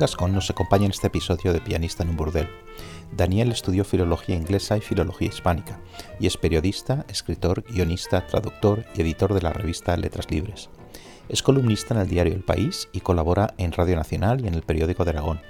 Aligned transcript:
Gascón 0.00 0.32
nos 0.32 0.48
acompaña 0.48 0.86
en 0.86 0.92
este 0.92 1.08
episodio 1.08 1.52
de 1.52 1.60
Pianista 1.60 2.02
en 2.02 2.08
un 2.08 2.16
burdel. 2.16 2.48
Daniel 3.12 3.52
estudió 3.52 3.84
filología 3.84 4.34
inglesa 4.34 4.78
y 4.78 4.80
filología 4.80 5.28
hispánica 5.28 5.78
y 6.18 6.26
es 6.26 6.38
periodista, 6.38 7.04
escritor, 7.08 7.62
guionista, 7.68 8.26
traductor 8.26 8.86
y 8.94 9.02
editor 9.02 9.34
de 9.34 9.42
la 9.42 9.52
revista 9.52 9.94
Letras 9.98 10.30
Libres. 10.30 10.70
Es 11.28 11.42
columnista 11.42 11.92
en 11.92 12.00
el 12.00 12.08
diario 12.08 12.32
El 12.32 12.42
País 12.42 12.88
y 12.94 13.00
colabora 13.00 13.52
en 13.58 13.72
Radio 13.72 13.96
Nacional 13.96 14.42
y 14.42 14.48
en 14.48 14.54
el 14.54 14.62
periódico 14.62 15.04
de 15.04 15.10
Aragón. 15.10 15.42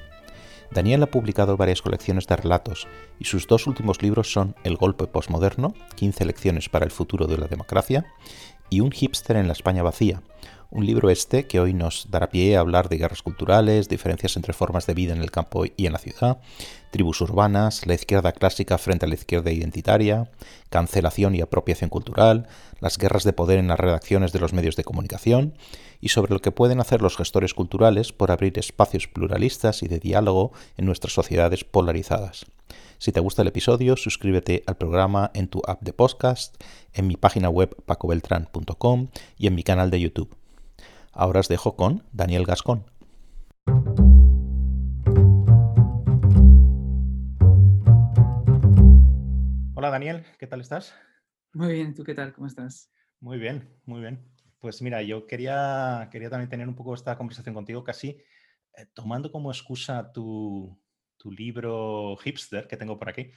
Daniel 0.72 1.04
ha 1.04 1.10
publicado 1.12 1.56
varias 1.56 1.80
colecciones 1.80 2.26
de 2.26 2.34
relatos 2.34 2.88
y 3.20 3.26
sus 3.26 3.46
dos 3.46 3.68
últimos 3.68 4.02
libros 4.02 4.32
son 4.32 4.56
El 4.64 4.76
golpe 4.76 5.06
posmoderno, 5.06 5.74
15 5.94 6.24
lecciones 6.24 6.68
para 6.68 6.84
el 6.84 6.90
futuro 6.90 7.28
de 7.28 7.38
la 7.38 7.46
democracia, 7.46 8.04
y 8.68 8.80
Un 8.80 8.90
hipster 8.90 9.36
en 9.36 9.46
la 9.46 9.52
España 9.52 9.84
vacía, 9.84 10.22
un 10.70 10.86
libro 10.86 11.10
este 11.10 11.46
que 11.46 11.58
hoy 11.58 11.74
nos 11.74 12.10
dará 12.10 12.30
pie 12.30 12.56
a 12.56 12.60
hablar 12.60 12.88
de 12.88 12.96
guerras 12.96 13.22
culturales, 13.22 13.88
diferencias 13.88 14.36
entre 14.36 14.52
formas 14.52 14.86
de 14.86 14.94
vida 14.94 15.12
en 15.12 15.20
el 15.20 15.30
campo 15.30 15.64
y 15.76 15.86
en 15.86 15.92
la 15.92 15.98
ciudad, 15.98 16.38
tribus 16.92 17.20
urbanas, 17.20 17.86
la 17.86 17.94
izquierda 17.94 18.32
clásica 18.32 18.78
frente 18.78 19.06
a 19.06 19.08
la 19.08 19.16
izquierda 19.16 19.50
identitaria, 19.50 20.30
cancelación 20.68 21.34
y 21.34 21.40
apropiación 21.40 21.90
cultural, 21.90 22.46
las 22.80 22.98
guerras 22.98 23.24
de 23.24 23.32
poder 23.32 23.58
en 23.58 23.68
las 23.68 23.80
redacciones 23.80 24.32
de 24.32 24.38
los 24.38 24.52
medios 24.52 24.76
de 24.76 24.84
comunicación 24.84 25.54
y 26.00 26.10
sobre 26.10 26.32
lo 26.32 26.40
que 26.40 26.52
pueden 26.52 26.80
hacer 26.80 27.02
los 27.02 27.16
gestores 27.16 27.52
culturales 27.52 28.12
por 28.12 28.30
abrir 28.30 28.58
espacios 28.58 29.08
pluralistas 29.08 29.82
y 29.82 29.88
de 29.88 29.98
diálogo 29.98 30.52
en 30.76 30.86
nuestras 30.86 31.12
sociedades 31.12 31.64
polarizadas. 31.64 32.46
Si 32.98 33.12
te 33.12 33.20
gusta 33.20 33.42
el 33.42 33.48
episodio, 33.48 33.96
suscríbete 33.96 34.62
al 34.66 34.76
programa 34.76 35.30
en 35.34 35.48
tu 35.48 35.62
app 35.66 35.82
de 35.82 35.92
podcast, 35.92 36.62
en 36.92 37.08
mi 37.08 37.16
página 37.16 37.48
web 37.48 37.74
pacobeltran.com 37.86 39.08
y 39.36 39.46
en 39.46 39.54
mi 39.54 39.62
canal 39.62 39.90
de 39.90 40.00
YouTube. 40.00 40.39
Ahora 41.12 41.40
os 41.40 41.48
dejo 41.48 41.74
con 41.74 42.04
Daniel 42.12 42.46
Gascón. 42.46 42.86
Hola 49.74 49.90
Daniel, 49.90 50.24
¿qué 50.38 50.46
tal 50.46 50.60
estás? 50.60 50.94
Muy 51.52 51.72
bien, 51.72 51.94
¿tú 51.94 52.04
qué 52.04 52.14
tal? 52.14 52.32
¿Cómo 52.32 52.46
estás? 52.46 52.92
Muy 53.18 53.38
bien, 53.38 53.68
muy 53.86 54.00
bien. 54.00 54.24
Pues 54.60 54.82
mira, 54.82 55.02
yo 55.02 55.26
quería, 55.26 56.08
quería 56.12 56.30
también 56.30 56.48
tener 56.48 56.68
un 56.68 56.76
poco 56.76 56.94
esta 56.94 57.16
conversación 57.16 57.54
contigo, 57.56 57.82
casi 57.82 58.22
eh, 58.76 58.86
tomando 58.94 59.32
como 59.32 59.50
excusa 59.50 60.12
tu, 60.12 60.78
libro 61.24 62.16
hipster 62.18 62.68
que 62.68 62.76
tengo 62.76 62.98
por 62.98 63.08
aquí. 63.08 63.32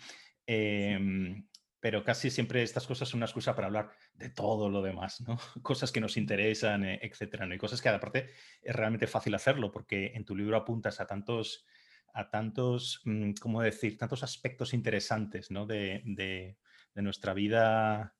Em, 0.46 1.48
pero 1.80 2.04
casi 2.04 2.30
siempre 2.30 2.62
estas 2.62 2.86
cosas 2.86 3.10
son 3.10 3.18
una 3.18 3.26
excusa 3.26 3.56
para 3.56 3.68
hablar 3.68 3.92
de 4.14 4.30
todo 4.30 4.70
lo 4.70 4.82
demás, 4.82 5.22
¿no? 5.22 5.38
Cosas 5.62 5.92
que 5.92 6.02
nos 6.02 6.18
interesan, 6.18 6.86
eh, 6.86 7.00
etcétera, 7.02 7.46
¿no? 7.46 7.56
Y 7.56 7.58
cosas 7.58 7.82
que 7.82 7.90
aparte 7.90 8.30
es 8.62 8.76
realmente 8.76 9.08
fácil 9.08 9.34
hacerlo 9.36 9.72
porque 9.72 10.12
en 10.14 10.26
tu 10.26 10.36
libro 10.36 10.56
apuntas 10.56 11.00
a 11.00 11.08
tantos, 11.08 11.66
a 12.14 12.30
tantos, 12.30 13.02
mm, 13.06 13.32
¿cómo 13.42 13.62
decir? 13.62 13.98
Tantos 13.98 14.24
aspectos 14.24 14.74
interesantes, 14.74 15.52
¿no? 15.52 15.66
De, 15.66 16.02
de, 16.06 16.58
nuestra 16.96 17.34
vida 17.34 18.16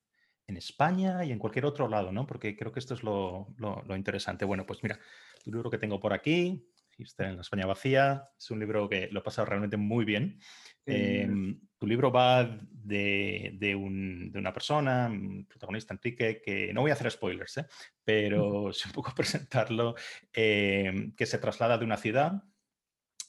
en 0.48 0.56
España 0.56 1.24
y 1.24 1.30
en 1.30 1.38
cualquier 1.38 1.64
otro 1.64 1.88
lado, 1.88 2.10
¿no? 2.10 2.26
Porque 2.26 2.56
creo 2.56 2.72
que 2.72 2.80
esto 2.80 2.94
es 2.94 3.04
lo, 3.04 3.54
lo, 3.56 3.96
interesante. 3.96 4.44
Bueno, 4.44 4.66
pues 4.66 4.82
mira, 4.82 4.98
tu 5.44 5.52
libro 5.52 5.70
que 5.70 5.78
tengo 5.78 6.00
por 6.00 6.12
aquí, 6.12 6.66
en 6.98 7.36
la 7.36 7.42
España 7.42 7.66
vacía, 7.66 8.24
es 8.38 8.50
un 8.50 8.60
libro 8.60 8.88
que 8.88 9.08
lo 9.10 9.20
he 9.20 9.22
pasado 9.22 9.46
realmente 9.46 9.76
muy 9.76 10.04
bien. 10.04 10.38
Em, 10.86 11.60
tu 11.78 11.86
libro 11.86 12.12
va 12.12 12.44
de, 12.70 13.74
una 13.74 14.52
persona, 14.52 15.08
un 15.10 15.46
protagonista, 15.46 15.94
Enrique, 15.94 16.42
que 16.44 16.72
no 16.72 16.82
voy 16.82 16.90
a 16.90 16.94
hacer 16.94 17.10
spoilers, 17.10 17.58
¿eh? 17.58 17.66
pero 18.04 18.70
es 18.70 18.84
un 18.86 18.92
poco 18.92 19.12
presentarlo, 19.14 19.94
em, 20.32 21.14
que 21.14 21.26
se 21.26 21.38
traslada 21.38 21.78
de 21.78 21.84
una 21.84 21.96
ciudad 21.96 22.42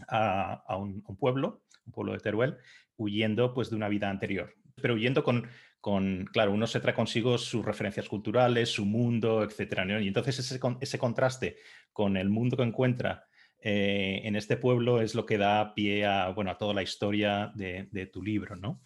a, 0.08 0.78
un, 0.78 1.02
pueblo, 1.18 1.64
un 1.86 1.94
pueblo 1.94 2.14
de 2.14 2.20
Teruel, 2.20 2.58
huyendo 2.97 3.53
pues, 3.53 3.70
de 3.70 3.78
una 3.78 3.88
vida 3.88 4.09
anterior, 4.09 4.53
pero 4.82 4.96
huyendo 4.96 5.24
con, 5.24 5.47
con, 5.80 6.26
claro, 6.26 6.52
uno 6.52 6.68
se 6.68 6.82
trae 6.82 6.94
consigo 6.94 7.38
sus 7.38 7.64
referencias 7.64 8.09
culturales, 8.09 8.70
su 8.70 8.86
mundo, 8.86 9.44
etc. 9.44 9.82
Y 10.02 10.08
entonces 10.08 10.40
ese, 10.40 10.59
ese 10.82 11.00
contraste 11.00 11.58
con 11.94 12.18
el 12.18 12.30
mundo 12.30 12.58
que 12.58 12.64
encuentra 12.64 13.28
eh, 13.68 14.22
en 14.26 14.36
este 14.36 14.58
pueblo 14.58 15.02
es 15.02 15.16
lo 15.16 15.26
que 15.26 15.40
da 15.40 15.74
pie 15.74 16.06
a, 16.06 16.30
bueno, 16.30 16.52
a 16.52 16.58
toda 16.59 16.76
la 16.76 16.84
historia 16.84 17.52
de, 17.56 18.09
tu 18.14 18.22
libro, 18.22 18.56
¿no? 18.56 18.80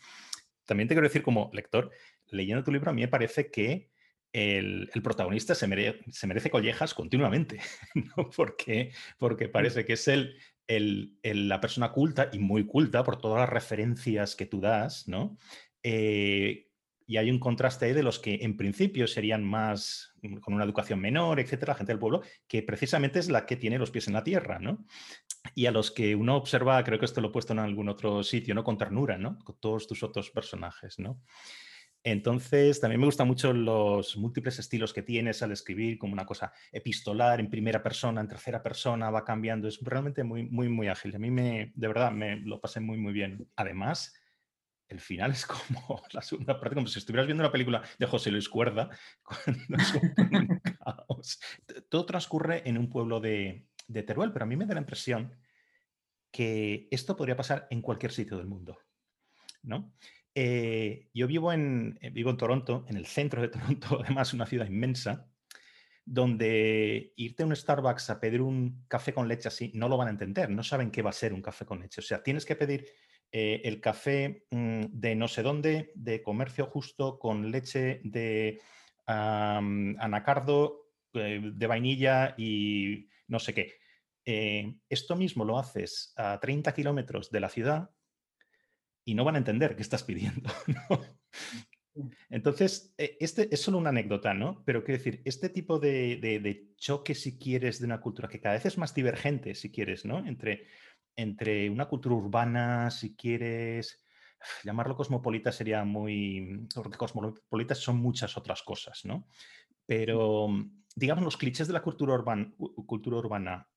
También 0.66 0.88
te 0.88 0.96
quiero 0.96 1.06
decir 1.06 1.22
como 1.22 1.52
lector, 1.52 1.92
leyendo 2.28 2.64
tu 2.64 2.72
libro 2.72 2.90
a 2.90 2.94
mí 2.94 3.02
me 3.02 3.10
parece 3.10 3.52
que 3.52 3.92
el, 4.32 4.90
protagonista 5.04 5.54
se, 5.54 5.68
merece 5.68 6.50
collejas 6.50 6.94
continuamente, 6.94 7.60
¿no? 8.16 8.30
Porque, 8.30 8.94
porque 9.18 9.50
parece 9.50 9.84
que 9.84 9.94
es 9.94 10.08
el, 10.08 10.38
la 11.22 11.60
persona 11.60 11.92
culta 11.92 12.30
y 12.32 12.40
muy 12.40 12.66
culta 12.66 13.04
por 13.04 13.18
todas 13.20 13.42
las 13.42 13.50
referencias 13.50 14.38
que 14.38 14.46
tú 14.46 14.62
das, 14.62 15.10
¿no? 15.10 15.38
Eh, 15.84 16.69
y 17.10 17.18
hay 17.18 17.32
un 17.32 17.40
contraste 17.40 17.92
de 17.92 18.04
los 18.04 18.20
que 18.20 18.38
en 18.44 18.56
principio 18.56 19.08
serían 19.08 19.44
más 19.44 20.14
mm, 20.22 20.36
con 20.36 20.54
una 20.54 20.64
educación 20.64 21.00
menor, 21.00 21.40
etcétera, 21.40 21.74
gente 21.74 21.92
del 21.92 22.00
pueblo, 22.00 22.22
que 22.48 22.62
precisamente 22.62 23.18
es 23.18 23.32
la 23.32 23.48
que 23.48 23.56
tiene 23.56 23.80
los 23.80 23.90
pies 23.90 24.08
en 24.08 24.14
la 24.14 24.24
tierra, 24.24 24.60
¿no? 24.60 24.86
Y 25.56 25.66
a 25.66 25.72
los 25.72 25.90
que 25.90 26.16
uno 26.16 26.36
observa, 26.36 26.84
creo 26.84 27.00
que 27.00 27.06
esto 27.06 27.20
lo 27.20 27.30
he 27.30 27.32
puesto 27.32 27.54
en 27.54 27.60
algún 27.60 27.90
otro 27.90 28.22
sitio, 28.22 28.54
¿no? 28.54 28.64
Con 28.64 28.78
ternura, 28.78 29.18
¿no? 29.18 29.40
Con 29.40 29.58
todos 29.60 29.88
tus 29.88 30.04
otros 30.04 30.30
personajes, 30.30 31.00
¿no? 31.00 31.20
Entonces, 32.04 32.80
también 32.80 33.00
me 33.00 33.08
gustan 33.08 33.28
mucho 33.28 33.54
los 33.54 34.16
múltiples 34.16 34.60
estilos 34.60 34.94
que 34.94 35.02
tienes 35.02 35.42
al 35.42 35.52
escribir, 35.52 35.98
como 35.98 36.14
una 36.14 36.28
cosa 36.28 36.54
epistolar, 36.72 37.40
en 37.40 37.50
primera 37.50 37.82
persona, 37.82 38.22
en 38.22 38.28
tercera 38.28 38.62
persona, 38.62 39.10
va 39.10 39.26
cambiando. 39.26 39.68
Es 39.68 39.80
realmente 39.82 40.24
muy, 40.24 40.44
muy, 40.44 40.70
muy 40.70 40.88
ágil. 40.88 41.16
A 41.16 41.20
mí 41.20 41.32
me, 41.32 41.72
de 41.74 41.88
verdad, 41.88 42.12
me 42.12 42.36
lo 42.36 42.62
pasé 42.62 42.80
muy, 42.80 42.98
muy 42.98 43.14
bien. 43.14 43.50
Además, 43.56 44.14
el 44.90 45.00
final 45.00 45.32
es 45.32 45.46
como 45.46 46.02
la 46.12 46.22
segunda 46.22 46.60
parte, 46.60 46.76
como 46.76 46.88
si 46.88 47.00
estuvieras 47.00 47.28
viendo 47.28 47.44
una 47.44 47.52
película 47.52 47.84
de 47.98 48.06
José 48.06 48.32
Luis 48.32 48.50
Cuerda, 48.50 48.90
cuando 49.24 49.78
es 49.78 49.94
un. 49.94 50.62
Todo 51.90 52.06
transcurre 52.06 52.68
en 52.68 52.78
un 52.78 52.90
pueblo 52.90 53.20
de, 53.20 53.68
Teruel, 53.88 54.32
pero 54.32 54.44
a 54.44 54.48
mí 54.48 54.56
me 54.56 54.66
da 54.66 54.74
la 54.74 54.82
impresión 54.82 55.36
que 56.32 56.88
esto 56.92 57.16
podría 57.16 57.36
pasar 57.36 57.68
en 57.70 57.82
cualquier 57.82 58.12
sitio 58.12 58.38
del 58.38 58.48
mundo. 58.48 58.80
¿no? 59.64 59.94
Eh, 60.34 61.10
yo 61.14 61.28
vivo 61.28 61.52
en, 61.52 61.98
eh, 62.02 62.10
vivo 62.12 62.30
en 62.30 62.38
Toronto, 62.38 62.86
en 62.88 62.98
el 62.98 63.06
centro 63.06 63.42
de 63.42 63.50
Toronto, 63.50 64.00
además 64.04 64.34
una 64.34 64.46
ciudad 64.46 64.68
inmensa, 64.68 65.28
donde 66.06 67.14
irte 67.18 67.44
a 67.44 67.46
un 67.46 67.56
Starbucks 67.56 68.10
a 68.10 68.20
pedir 68.20 68.42
un 68.42 68.86
café 68.88 69.14
con 69.14 69.28
leche 69.28 69.48
así, 69.48 69.72
no 69.76 69.90
lo 69.90 69.98
van 69.98 70.08
a 70.08 70.12
entender, 70.12 70.50
no 70.50 70.64
saben 70.64 70.92
qué 70.92 71.02
va 71.02 71.10
a 71.10 71.14
ser 71.14 71.34
un 71.34 71.42
café 71.42 71.66
con 71.66 71.80
leche. 71.80 72.02
O 72.02 72.04
sea, 72.04 72.24
tienes 72.24 72.46
que 72.46 72.56
pedir 72.56 72.88
eh, 73.32 73.62
el 73.64 73.80
café 73.80 74.48
mm, 74.50 74.86
de 74.90 75.16
no 75.16 75.28
sé 75.28 75.44
dónde, 75.44 75.92
de 75.96 76.24
comercio 76.24 76.66
justo, 76.66 77.20
con 77.20 77.52
leche 77.52 78.02
de 78.04 78.60
anacardo, 79.06 80.92
eh, 81.14 81.42
de 81.44 81.68
vainilla 81.68 82.36
y 82.38 83.08
no 83.28 83.40
sé 83.40 83.54
qué. 83.54 83.74
Eh, 84.26 84.76
esto 84.88 85.16
mismo 85.16 85.46
lo 85.46 85.58
haces 85.58 86.14
a 86.16 86.40
30 86.40 86.74
kilómetros 86.74 87.32
de 87.32 87.40
la 87.40 87.50
ciudad 87.50 87.90
y 89.06 89.16
no 89.16 89.24
van 89.24 89.36
a 89.36 89.40
entender 89.40 89.76
qué 89.76 89.82
estás 89.82 90.04
pidiendo. 90.04 90.50
Entonces, 92.30 92.94
este 92.98 93.54
es 93.54 93.62
solo 93.62 93.78
una 93.80 93.90
anécdota, 93.90 94.34
¿no? 94.34 94.64
Pero 94.66 94.84
quiero 94.84 95.00
decir, 95.00 95.22
este 95.26 95.50
tipo 95.50 95.80
de, 95.80 96.18
de, 96.18 96.74
choque, 96.78 97.16
si 97.16 97.38
quieres, 97.38 97.80
de 97.80 97.86
una 97.86 98.00
cultura 98.00 98.30
que 98.30 98.40
cada 98.40 98.56
vez 98.56 98.66
es 98.66 98.78
más 98.78 98.94
divergente, 98.94 99.56
si 99.56 99.72
quieres, 99.72 100.06
¿no? 100.06 100.26
Entre 100.26 100.68
entre 101.16 101.70
una 101.70 101.88
cultura 101.88 102.16
urbana, 102.16 102.92
si 102.92 103.16
quieres, 103.16 104.04
llamarlo 104.64 104.96
cosmopolita 104.96 105.52
sería 105.52 105.84
muy, 105.84 106.68
porque 106.74 106.98
cosmopolitas 106.98 107.78
son 107.80 107.98
muchas 107.98 108.38
otras 108.38 108.64
cosas, 108.64 109.06
¿no? 109.06 109.28
Pero, 109.86 110.48
digamos, 110.96 111.24
los 111.24 111.38
clichés 111.38 111.68
de 111.68 111.74
la 111.74 111.82
cultura, 111.82 112.14
urbana, 112.14 112.54
cultura 112.86 113.18
urbana 113.18 113.68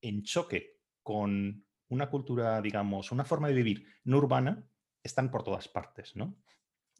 en 0.00 0.22
choque 0.22 0.80
con 1.02 1.64
una 1.88 2.10
cultura, 2.10 2.60
digamos, 2.60 3.12
una 3.12 3.24
forma 3.24 3.48
de 3.48 3.54
vivir 3.54 3.86
no 4.04 4.18
urbana, 4.18 4.64
están 5.02 5.30
por 5.30 5.42
todas 5.42 5.68
partes, 5.68 6.16
¿no? 6.16 6.36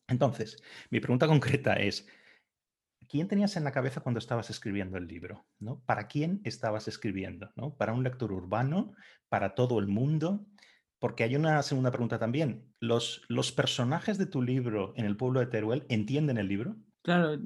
Entonces, 0.08 0.62
mi 0.90 1.00
pregunta 1.00 1.26
concreta 1.28 1.74
es, 1.74 2.06
¿quién 3.12 3.28
tenías 3.28 3.58
en 3.58 3.64
la 3.64 3.72
cabeza 3.72 4.00
cuando 4.00 4.18
estabas 4.18 4.48
escribiendo 4.48 4.96
el 4.96 5.06
libro? 5.06 5.44
¿no? 5.60 5.82
¿Para 5.84 6.08
quién 6.08 6.40
estabas 6.44 6.88
escribiendo? 6.88 7.52
¿no? 7.56 7.76
¿Para 7.76 7.92
un 7.92 8.02
lector 8.02 8.32
urbano? 8.32 8.94
¿Para 9.28 9.54
todo 9.54 9.78
el 9.78 9.86
mundo? 9.86 10.46
Porque 10.98 11.22
hay 11.22 11.36
una 11.36 11.62
segunda 11.62 11.90
pregunta 11.90 12.18
también. 12.18 12.72
¿Los, 12.80 13.20
¿Los 13.28 13.52
personajes 13.52 14.16
de 14.16 14.24
tu 14.24 14.40
libro 14.40 14.94
en 14.96 15.04
el 15.04 15.18
pueblo 15.18 15.40
de 15.40 15.46
Teruel 15.46 15.84
entienden 15.90 16.38
el 16.38 16.48
libro? 16.48 16.74
Claro, 17.02 17.38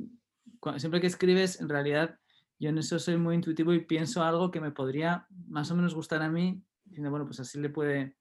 siempre 0.76 1.00
que 1.00 1.08
escribes, 1.08 1.60
en 1.60 1.68
realidad 1.68 2.16
yo 2.60 2.68
en 2.68 2.78
eso 2.78 3.00
soy 3.00 3.16
muy 3.16 3.34
intuitivo 3.34 3.72
y 3.72 3.80
pienso 3.80 4.22
algo 4.22 4.52
que 4.52 4.60
me 4.60 4.70
podría 4.70 5.26
más 5.48 5.68
o 5.72 5.74
menos 5.74 5.96
gustar 5.96 6.22
a 6.22 6.30
mí, 6.30 6.62
diciendo, 6.84 7.10
bueno, 7.10 7.26
pues 7.26 7.40
así 7.40 7.58
le 7.60 7.70
puede, 7.70 8.14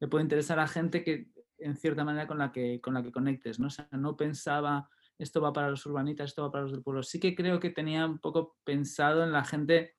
le 0.00 0.08
puede 0.08 0.24
interesar 0.24 0.58
a 0.58 0.66
gente 0.66 1.04
que 1.04 1.28
en 1.58 1.76
cierta 1.76 2.02
manera 2.02 2.26
con 2.26 2.38
la 2.38 2.50
que, 2.50 2.80
con 2.80 2.94
la 2.94 3.02
que 3.04 3.12
conectes, 3.12 3.60
¿no? 3.60 3.68
O 3.68 3.70
sea, 3.70 3.86
no 3.92 4.16
pensaba 4.16 4.90
esto 5.18 5.40
va 5.40 5.52
para 5.52 5.70
los 5.70 5.84
urbanitas, 5.86 6.30
esto 6.30 6.42
va 6.42 6.50
para 6.50 6.62
los 6.62 6.72
del 6.72 6.82
pueblo. 6.82 7.02
Sí 7.02 7.20
que 7.20 7.34
creo 7.34 7.60
que 7.60 7.70
tenía 7.70 8.06
un 8.06 8.18
poco 8.18 8.56
pensado 8.64 9.24
en 9.24 9.32
la 9.32 9.44
gente 9.44 9.94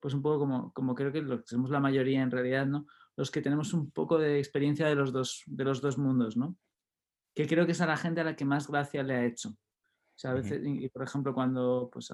pues 0.00 0.14
un 0.14 0.22
poco 0.22 0.38
como, 0.38 0.72
como 0.72 0.94
creo 0.94 1.10
que 1.10 1.20
lo 1.22 1.40
que 1.40 1.46
somos 1.46 1.70
la 1.70 1.80
mayoría 1.80 2.22
en 2.22 2.30
realidad, 2.30 2.66
¿no? 2.66 2.86
Los 3.16 3.30
que 3.30 3.42
tenemos 3.42 3.72
un 3.72 3.90
poco 3.90 4.18
de 4.18 4.38
experiencia 4.38 4.86
de 4.86 4.94
los 4.94 5.12
dos, 5.12 5.42
de 5.46 5.64
los 5.64 5.80
dos 5.80 5.98
mundos, 5.98 6.36
¿no? 6.36 6.56
Que 7.34 7.46
creo 7.46 7.66
que 7.66 7.72
es 7.72 7.80
a 7.80 7.86
la 7.86 7.96
gente 7.96 8.20
a 8.20 8.24
la 8.24 8.36
que 8.36 8.44
más 8.44 8.68
gracia 8.68 9.02
le 9.02 9.14
ha 9.14 9.24
hecho. 9.24 9.48
O 9.50 10.18
sea, 10.18 10.30
a 10.30 10.34
veces, 10.34 10.62
y, 10.64 10.88
por 10.90 11.02
ejemplo, 11.02 11.34
cuando, 11.34 11.90
pues 11.92 12.10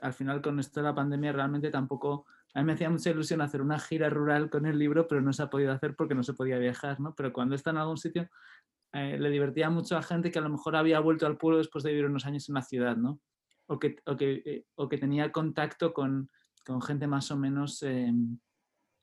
al 0.00 0.12
final 0.12 0.42
con 0.42 0.60
esto 0.60 0.80
de 0.80 0.84
la 0.84 0.94
pandemia 0.94 1.32
realmente 1.32 1.70
tampoco, 1.70 2.26
a 2.54 2.60
mí 2.60 2.66
me 2.66 2.74
hacía 2.74 2.90
mucha 2.90 3.10
ilusión 3.10 3.40
hacer 3.40 3.62
una 3.62 3.78
gira 3.78 4.10
rural 4.10 4.50
con 4.50 4.66
el 4.66 4.78
libro, 4.78 5.08
pero 5.08 5.22
no 5.22 5.32
se 5.32 5.42
ha 5.42 5.48
podido 5.48 5.72
hacer 5.72 5.96
porque 5.96 6.14
no 6.14 6.22
se 6.22 6.34
podía 6.34 6.58
viajar, 6.58 7.00
¿no? 7.00 7.14
Pero 7.14 7.32
cuando 7.32 7.54
está 7.54 7.70
en 7.70 7.78
algún 7.78 7.96
sitio, 7.96 8.28
eh, 8.92 9.16
le 9.18 9.30
divertía 9.30 9.70
mucho 9.70 9.96
a 9.96 10.02
gente 10.02 10.30
que 10.30 10.38
a 10.38 10.42
lo 10.42 10.50
mejor 10.50 10.76
había 10.76 11.00
vuelto 11.00 11.26
al 11.26 11.38
pueblo 11.38 11.58
después 11.58 11.82
de 11.82 11.90
vivir 11.90 12.06
unos 12.06 12.26
años 12.26 12.48
en 12.48 12.54
la 12.54 12.62
ciudad, 12.62 12.96
¿no? 12.96 13.20
O 13.66 13.78
que, 13.78 13.96
o 14.04 14.16
que, 14.16 14.42
eh, 14.44 14.66
o 14.74 14.88
que 14.88 14.98
tenía 14.98 15.32
contacto 15.32 15.94
con, 15.94 16.30
con, 16.66 16.82
gente 16.82 17.06
más 17.06 17.30
o 17.30 17.38
menos, 17.38 17.82
eh, 17.82 18.12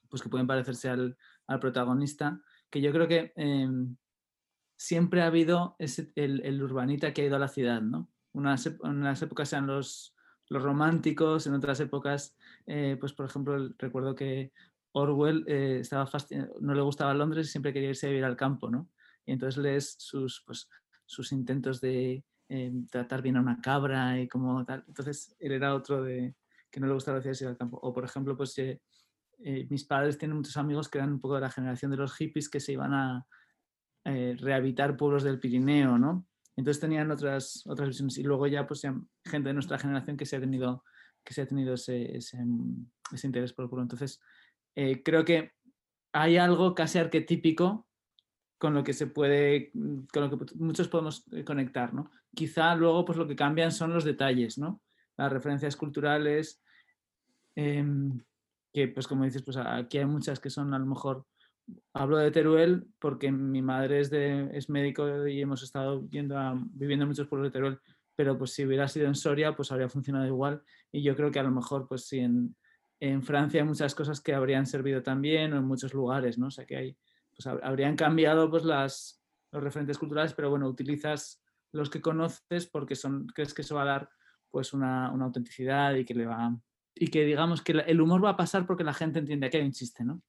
pues 0.08 0.22
que 0.22 0.30
pueden 0.30 0.46
parecerse 0.46 0.90
al, 0.90 1.18
al, 1.48 1.60
protagonista, 1.60 2.40
que 2.70 2.82
yo 2.82 2.92
creo 2.92 3.08
que 3.08 3.34
siempre 4.78 5.24
ha 5.24 5.28
habido 5.28 5.76
ese, 5.80 6.12
el, 6.16 6.46
el, 6.46 6.62
urbanita 6.62 7.12
que 7.12 7.24
ha 7.24 7.26
ido 7.26 7.38
a 7.38 7.40
la 7.40 7.48
ciudad, 7.48 7.82
¿no? 7.82 8.10
Unas, 8.32 8.70
unas 8.82 9.22
épocas 9.24 9.52
eran 9.54 9.66
los, 9.66 10.16
los 10.50 10.62
románticos, 10.62 11.48
en 11.48 11.56
otras 11.56 11.80
épocas, 11.80 12.38
pues 12.66 13.14
por 13.14 13.26
ejemplo, 13.26 13.70
recuerdo 13.80 14.14
que 14.14 14.52
Orwell 14.92 15.48
estaba 15.48 16.08
no 16.62 16.76
le 16.76 16.82
gustaba 16.82 17.16
Londres 17.16 17.48
y 17.48 17.52
siempre 17.52 17.74
quería 17.74 17.90
irse 17.90 18.06
a 18.06 18.10
vivir 18.10 18.26
al 18.26 18.38
campo, 18.38 18.70
¿no? 18.70 18.88
Y 19.26 19.34
entonces 19.34 19.58
lees 19.58 19.96
sus, 19.98 20.44
pues, 20.46 20.68
sus 21.06 21.32
intentos 21.32 21.82
de 21.82 22.24
eh, 22.52 22.72
tratar 22.90 23.22
bien 23.22 23.38
a 23.38 23.42
una 23.42 23.62
cabra 23.62 24.20
y 24.20 24.28
como 24.28 24.66
tal. 24.66 24.84
Entonces 24.88 25.36
él 25.40 25.52
era 25.52 25.76
otro 25.76 26.02
de 26.02 26.36
que 26.72 26.80
no 26.80 26.88
le 26.88 26.94
gustaba 26.94 27.20
decir 27.20 27.48
al 27.48 27.58
campo. 27.58 27.80
O 27.82 27.94
por 27.94 28.04
ejemplo, 28.04 28.36
pues 28.36 28.58
eh, 28.58 28.82
eh, 29.40 29.68
mis 29.70 29.86
padres 29.86 30.18
tienen 30.18 30.38
muchos 30.38 30.58
amigos 30.58 30.90
que 30.90 30.98
eran 30.98 31.14
un 31.14 31.20
poco 31.20 31.36
de 31.36 31.42
la 31.42 31.52
generación 31.52 31.92
de 31.92 31.98
los 31.98 32.16
hippies 32.16 32.50
que 32.50 32.60
se 32.60 32.74
iban 32.74 32.94
a 32.94 33.26
rehabilitar 34.06 34.98
pueblos 34.98 35.22
del 35.22 35.40
Pirineo, 35.40 36.00
¿no? 36.00 36.26
Entonces 36.56 36.82
tenían 36.82 37.12
otras, 37.12 37.62
otras 37.68 37.90
visiones 37.90 38.18
y 38.18 38.24
luego 38.24 38.48
ya 38.48 38.66
pues 38.66 38.82
gente 38.82 39.50
de 39.50 39.54
nuestra 39.54 39.78
generación 39.78 40.18
que 40.18 40.26
se 40.26 40.38
ha 40.38 40.40
tenido, 40.40 40.84
que 41.24 41.36
se 41.36 41.44
ha 41.44 41.46
tenido 41.46 41.76
ese, 41.76 42.18
ese, 42.18 42.40
ese 43.12 43.28
interés 43.28 43.54
por 43.54 43.66
el 43.66 43.70
pueblo. 43.70 43.84
Entonces 43.84 44.20
creo 45.04 45.24
que 45.26 45.52
hay 46.12 46.38
algo 46.38 46.74
casi 46.74 46.98
arquetípico 46.98 47.89
con 48.60 48.74
lo 48.74 48.84
que 48.84 48.94
se 48.94 49.08
puede, 49.08 49.72
mm, 49.74 50.02
con 50.14 50.30
lo 50.30 50.38
que 50.38 50.56
muchos 50.56 50.88
podemos 50.90 51.26
eh, 51.32 51.44
conectar, 51.44 51.94
¿no? 51.94 52.12
Quizá 52.36 52.76
luego 52.76 53.06
pues 53.06 53.18
lo 53.18 53.28
que 53.28 53.36
cambian 53.36 53.72
son 53.72 53.94
los 53.94 54.04
detalles, 54.04 54.58
¿no? 54.60 54.82
Las 55.18 55.32
referencias 55.32 55.76
culturales, 55.76 56.62
em, 57.56 58.22
que 58.74 58.90
pues 58.90 59.08
como 59.08 59.24
dices, 59.24 59.42
pues 59.42 59.58
aquí 59.58 59.98
hay 59.98 60.06
muchas 60.06 60.40
que 60.40 60.50
son 60.50 60.74
a 60.74 60.80
lo 60.80 60.86
mejor, 60.86 61.26
hablo 61.94 62.18
de 62.18 62.32
Teruel 62.32 62.88
porque 63.00 63.32
mi 63.32 63.62
madre 63.62 64.02
es, 64.02 64.10
de, 64.10 64.50
es 64.54 64.70
médico 64.70 65.28
y 65.28 65.42
hemos 65.42 65.64
estado 65.64 66.08
yendo 66.10 66.36
viviendo 66.72 67.04
en 67.04 67.10
muchos 67.10 67.28
pueblos 67.28 67.50
de 67.50 67.54
Teruel, 67.54 67.80
pero 68.16 68.38
pues 68.38 68.52
si 68.52 68.66
hubiera 68.66 68.88
sido 68.88 69.08
en 69.08 69.16
Soria 69.16 69.56
pues 69.56 69.72
habría 69.72 69.90
funcionado 69.90 70.26
igual 70.28 70.62
y 70.92 71.02
yo 71.02 71.16
creo 71.16 71.32
que 71.32 71.40
a 71.40 71.44
lo 71.44 71.52
mejor 71.52 71.88
pues 71.88 72.08
si 72.08 72.20
en, 72.20 72.56
en 73.00 73.24
Francia 73.24 73.62
hay 73.62 73.68
muchas 73.68 73.96
cosas 73.96 74.20
que 74.22 74.34
habrían 74.34 74.66
servido 74.66 75.02
también 75.02 75.54
o 75.54 75.58
en 75.58 75.64
muchos 75.64 75.94
lugares, 75.94 76.38
¿no? 76.38 76.48
O 76.48 76.52
sea 76.52 76.66
que 76.66 76.76
hay 76.76 76.98
pues 77.40 77.56
habrían 77.64 77.96
cambiado 77.96 78.50
pues 78.50 78.64
los 78.66 79.18
referentes 79.52 79.98
culturales, 79.98 80.34
pero 80.34 80.50
bueno, 80.50 80.68
utilizas 80.68 81.42
los 81.72 81.90
que 81.90 82.02
conoces 82.02 82.68
porque 82.68 82.96
son, 82.96 83.28
crees 83.28 83.54
que 83.54 83.62
eso 83.62 83.76
va 83.76 83.84
a 83.84 83.86
dar 83.86 84.10
pues 84.52 84.74
una, 84.74 85.08
autenticidad 85.08 85.96
y 85.96 86.04
que 86.04 86.16
le 86.16 86.26
va 86.26 86.58
y 86.94 87.08
que 87.08 87.24
digamos 87.24 87.62
que 87.62 87.72
el 87.72 88.02
humor 88.02 88.26
va 88.26 88.32
a 88.32 88.38
pasar 88.38 88.66
porque 88.66 88.84
la 88.84 88.94
gente 88.94 89.20
entiende 89.20 89.50
que 89.50 89.58
hay 89.58 89.64
un 89.64 90.06
¿no? 90.06 90.22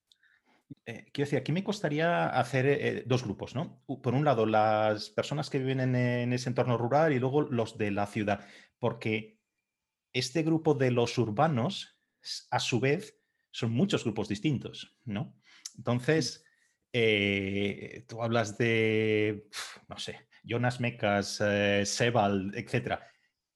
Eh, 0.87 1.07
quiero 1.12 1.27
decir, 1.27 1.41
aquí 1.41 1.51
me 1.51 1.65
costaría 1.65 2.29
hacer 2.29 2.67
eh, 2.67 3.03
dos 3.05 3.25
grupos, 3.25 3.57
¿no? 3.57 3.83
Por 3.87 4.15
un 4.15 4.25
lado, 4.25 4.47
las 4.47 5.11
personas 5.11 5.51
que 5.51 5.59
viven 5.59 5.81
en, 5.81 5.97
en, 5.97 6.33
ese 6.33 6.49
entorno 6.49 6.79
rural 6.79 7.12
y 7.12 7.19
luego 7.19 7.43
los 7.43 7.77
de 7.77 7.91
la 7.91 8.07
ciudad, 8.07 8.47
porque 8.79 9.41
este 10.12 10.45
grupo 10.45 10.75
de 10.75 10.93
los 10.93 11.19
urbanos, 11.19 11.99
a 12.53 12.61
su 12.61 12.79
vez, 12.79 13.19
son 13.51 13.73
muchos 13.73 14.05
grupos 14.05 14.29
distintos, 14.29 14.97
¿no? 15.05 15.35
Entonces, 15.77 16.45
eh, 16.93 18.05
tú 18.09 18.23
hablas 18.23 18.59
de, 18.59 19.47
no 19.89 19.99
sé, 19.99 20.27
Jonas 20.43 20.81
Mecas, 20.81 21.41
eh, 21.45 21.85
Sebald, 21.87 22.55
etc. 22.57 22.99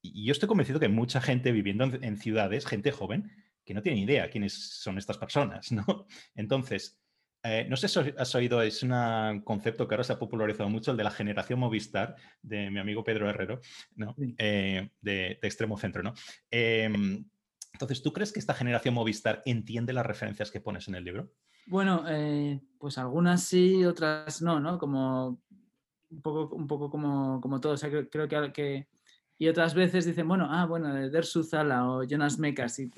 Y 0.02 0.26
yo 0.26 0.32
estoy 0.32 0.48
convencido 0.48 0.78
que 0.78 0.86
hay 0.86 0.92
mucha 0.92 1.20
gente 1.20 1.50
viviendo 1.52 1.84
en, 1.84 2.18
ciudades, 2.18 2.66
gente 2.66 2.92
joven, 2.92 3.30
que 3.64 3.74
no 3.74 3.82
tiene 3.82 4.00
idea 4.00 4.30
quiénes 4.30 4.52
son 4.80 4.98
estas 4.98 5.18
personas, 5.18 5.72
¿no? 5.72 6.06
Entonces, 6.34 7.00
eh, 7.42 7.66
no 7.68 7.76
sé 7.76 7.88
si 7.88 8.00
has 8.16 8.34
oído, 8.34 8.62
es 8.62 8.82
un 8.82 9.42
concepto 9.44 9.86
que 9.86 9.94
ahora 9.94 10.04
se 10.04 10.14
ha 10.14 10.18
popularizado 10.18 10.68
mucho, 10.70 10.92
el 10.92 10.96
de 10.96 11.04
la 11.04 11.10
generación 11.10 11.58
Movistar, 11.58 12.16
de 12.40 12.70
mi 12.70 12.78
amigo 12.78 13.04
Pedro 13.04 13.28
Herrero, 13.28 13.60
¿no? 13.96 14.14
de, 14.16 14.90
de, 15.00 15.38
Extremo 15.42 15.76
Centro, 15.76 16.02
¿no? 16.02 16.14
Em, 16.50 17.26
entonces, 17.74 18.02
¿tú 18.02 18.12
crees 18.12 18.32
que 18.32 18.38
esta 18.38 18.54
generación 18.54 18.94
Movistar 18.94 19.42
entiende 19.44 19.92
las 19.92 20.06
referencias 20.06 20.50
que 20.50 20.60
pones 20.60 20.88
en 20.88 20.94
el 20.94 21.04
libro? 21.04 21.32
Bueno, 21.66 22.04
eh, 22.08 22.60
pues 22.78 22.98
algunas 22.98 23.42
sí, 23.44 23.84
otras 23.84 24.42
no, 24.42 24.60
¿no? 24.60 24.78
Como 24.78 25.40
un 26.10 26.22
poco, 26.22 26.54
un 26.54 26.66
poco 26.66 26.90
como, 26.90 27.40
como 27.40 27.60
todo. 27.60 27.72
O 27.72 27.76
sea, 27.76 27.90
creo, 27.90 28.52
que, 28.52 28.88
Y 29.38 29.48
otras 29.48 29.74
veces 29.74 30.04
dicen, 30.04 30.28
bueno, 30.28 30.46
ah, 30.50 30.66
bueno, 30.66 30.92
de 30.92 31.10
Dersu 31.10 31.42
Zala 31.42 31.88
o 31.88 32.04
Jonas 32.04 32.38
Mekas. 32.38 32.78
Y, 32.78 32.90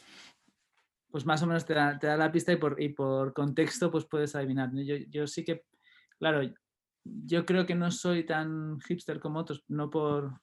pues 1.11 1.25
más 1.25 1.43
o 1.43 1.47
menos 1.47 1.65
te 1.65 1.75
da, 1.75 1.99
te 1.99 2.09
da, 2.09 2.17
la 2.17 2.33
pista 2.33 2.53
y 2.53 2.57
por, 2.57 2.81
y 2.83 2.91
por 2.91 3.33
contexto 3.33 3.91
pues 3.91 4.05
puedes 4.05 4.35
adivinar. 4.35 4.71
Yo, 4.75 4.97
yo 5.09 5.27
sí 5.27 5.45
que, 5.45 5.65
claro, 6.19 6.43
yo 7.05 7.47
creo 7.47 7.67
que 7.67 7.75
no 7.75 7.91
soy 7.91 8.25
tan 8.25 8.81
hipster 8.81 9.21
como 9.21 9.39
otros, 9.39 9.65
no 9.69 9.89
por, 9.89 10.41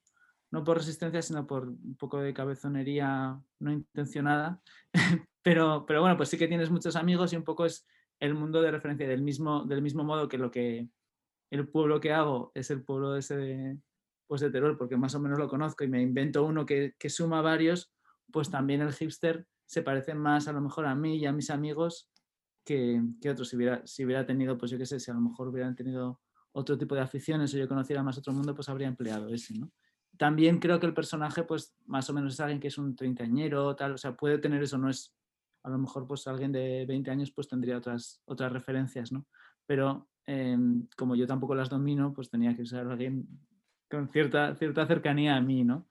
no 0.49 0.63
por 0.63 0.77
resistencia, 0.77 1.21
sino 1.21 1.45
por 1.45 1.67
un 1.67 1.95
poco 1.95 2.19
de 2.19 2.33
cabezonería 2.33 3.39
no 3.59 3.71
intencionada. 3.71 4.61
pero, 5.43 5.85
pero 5.85 6.01
bueno, 6.01 6.17
pues 6.17 6.29
sí 6.29 6.37
que 6.37 6.47
tienes 6.47 6.71
muchos 6.71 6.95
amigos 6.95 7.33
y 7.33 7.35
un 7.35 7.43
poco 7.43 7.65
es 7.65 7.85
el 8.23 8.35
mundo 8.35 8.61
de 8.61 8.71
referencia 8.71 9.05
del 9.05 9.21
mismo, 9.21 9.65
del 9.65 9.81
mismo 9.81 10.05
modo 10.05 10.29
que 10.29 10.37
lo 10.37 10.49
que 10.49 10.87
el 11.51 11.67
pueblo 11.67 11.99
que 11.99 12.13
hago 12.13 12.51
es 12.55 12.71
el 12.71 12.81
pueblo 12.81 13.17
ese 13.17 13.35
de, 13.35 13.77
pues 14.27 14.39
de 14.39 14.49
Teruel, 14.49 14.77
porque 14.77 14.95
más 14.95 15.13
o 15.13 15.19
menos 15.19 15.37
lo 15.37 15.49
conozco 15.49 15.83
y 15.83 15.89
me 15.89 16.01
invento 16.01 16.45
uno 16.45 16.65
que, 16.65 16.95
que 16.97 17.09
suma 17.09 17.41
varios, 17.41 17.91
pues 18.31 18.49
también 18.49 18.79
el 18.81 18.93
hipster 18.93 19.45
se 19.65 19.81
parece 19.81 20.15
más 20.15 20.47
a 20.47 20.53
lo 20.53 20.61
mejor 20.61 20.85
a 20.85 20.95
mí 20.95 21.17
y 21.17 21.25
a 21.25 21.33
mis 21.33 21.49
amigos 21.49 22.09
que, 22.63 23.01
que 23.21 23.29
otros. 23.29 23.49
Si 23.49 23.57
hubiera, 23.57 23.85
si 23.85 24.05
hubiera 24.05 24.25
tenido, 24.25 24.57
pues 24.57 24.71
yo 24.71 24.77
qué 24.77 24.85
sé, 24.85 25.01
si 25.01 25.11
a 25.11 25.15
lo 25.15 25.19
mejor 25.19 25.49
hubieran 25.49 25.75
tenido 25.75 26.21
otro 26.53 26.77
tipo 26.77 26.95
de 26.95 27.01
aficiones 27.01 27.53
o 27.53 27.57
yo 27.57 27.67
conociera 27.67 28.03
más 28.03 28.17
otro 28.17 28.31
mundo, 28.31 28.55
pues 28.55 28.69
habría 28.69 28.87
empleado 28.87 29.27
ese, 29.27 29.59
¿no? 29.59 29.69
También 30.17 30.59
creo 30.59 30.79
que 30.79 30.85
el 30.85 30.93
personaje, 30.93 31.43
pues 31.43 31.75
más 31.87 32.09
o 32.09 32.13
menos 32.13 32.35
es 32.35 32.39
alguien 32.39 32.61
que 32.61 32.69
es 32.69 32.77
un 32.77 32.95
treintañero, 32.95 33.75
tal, 33.75 33.93
o 33.93 33.97
sea, 33.97 34.15
puede 34.15 34.37
tener 34.37 34.63
eso, 34.63 34.77
no 34.77 34.89
es 34.89 35.13
a 35.63 35.69
lo 35.69 35.77
mejor 35.77 36.05
pues 36.07 36.27
alguien 36.27 36.51
de 36.51 36.85
20 36.85 37.11
años 37.11 37.31
pues 37.31 37.47
tendría 37.47 37.77
otras, 37.77 38.21
otras 38.25 38.51
referencias, 38.51 39.11
¿no? 39.11 39.25
Pero 39.65 40.09
em, 40.25 40.87
como 40.97 41.15
yo 41.15 41.25
tampoco 41.25 41.55
las 41.55 41.69
domino, 41.69 42.13
pues 42.13 42.29
tenía 42.29 42.55
que 42.55 42.65
ser 42.65 42.87
alguien 42.87 43.27
con 43.89 44.09
cierta, 44.09 44.55
cierta 44.55 44.85
cercanía 44.85 45.35
a 45.35 45.41
mí, 45.41 45.63
¿no? 45.63 45.87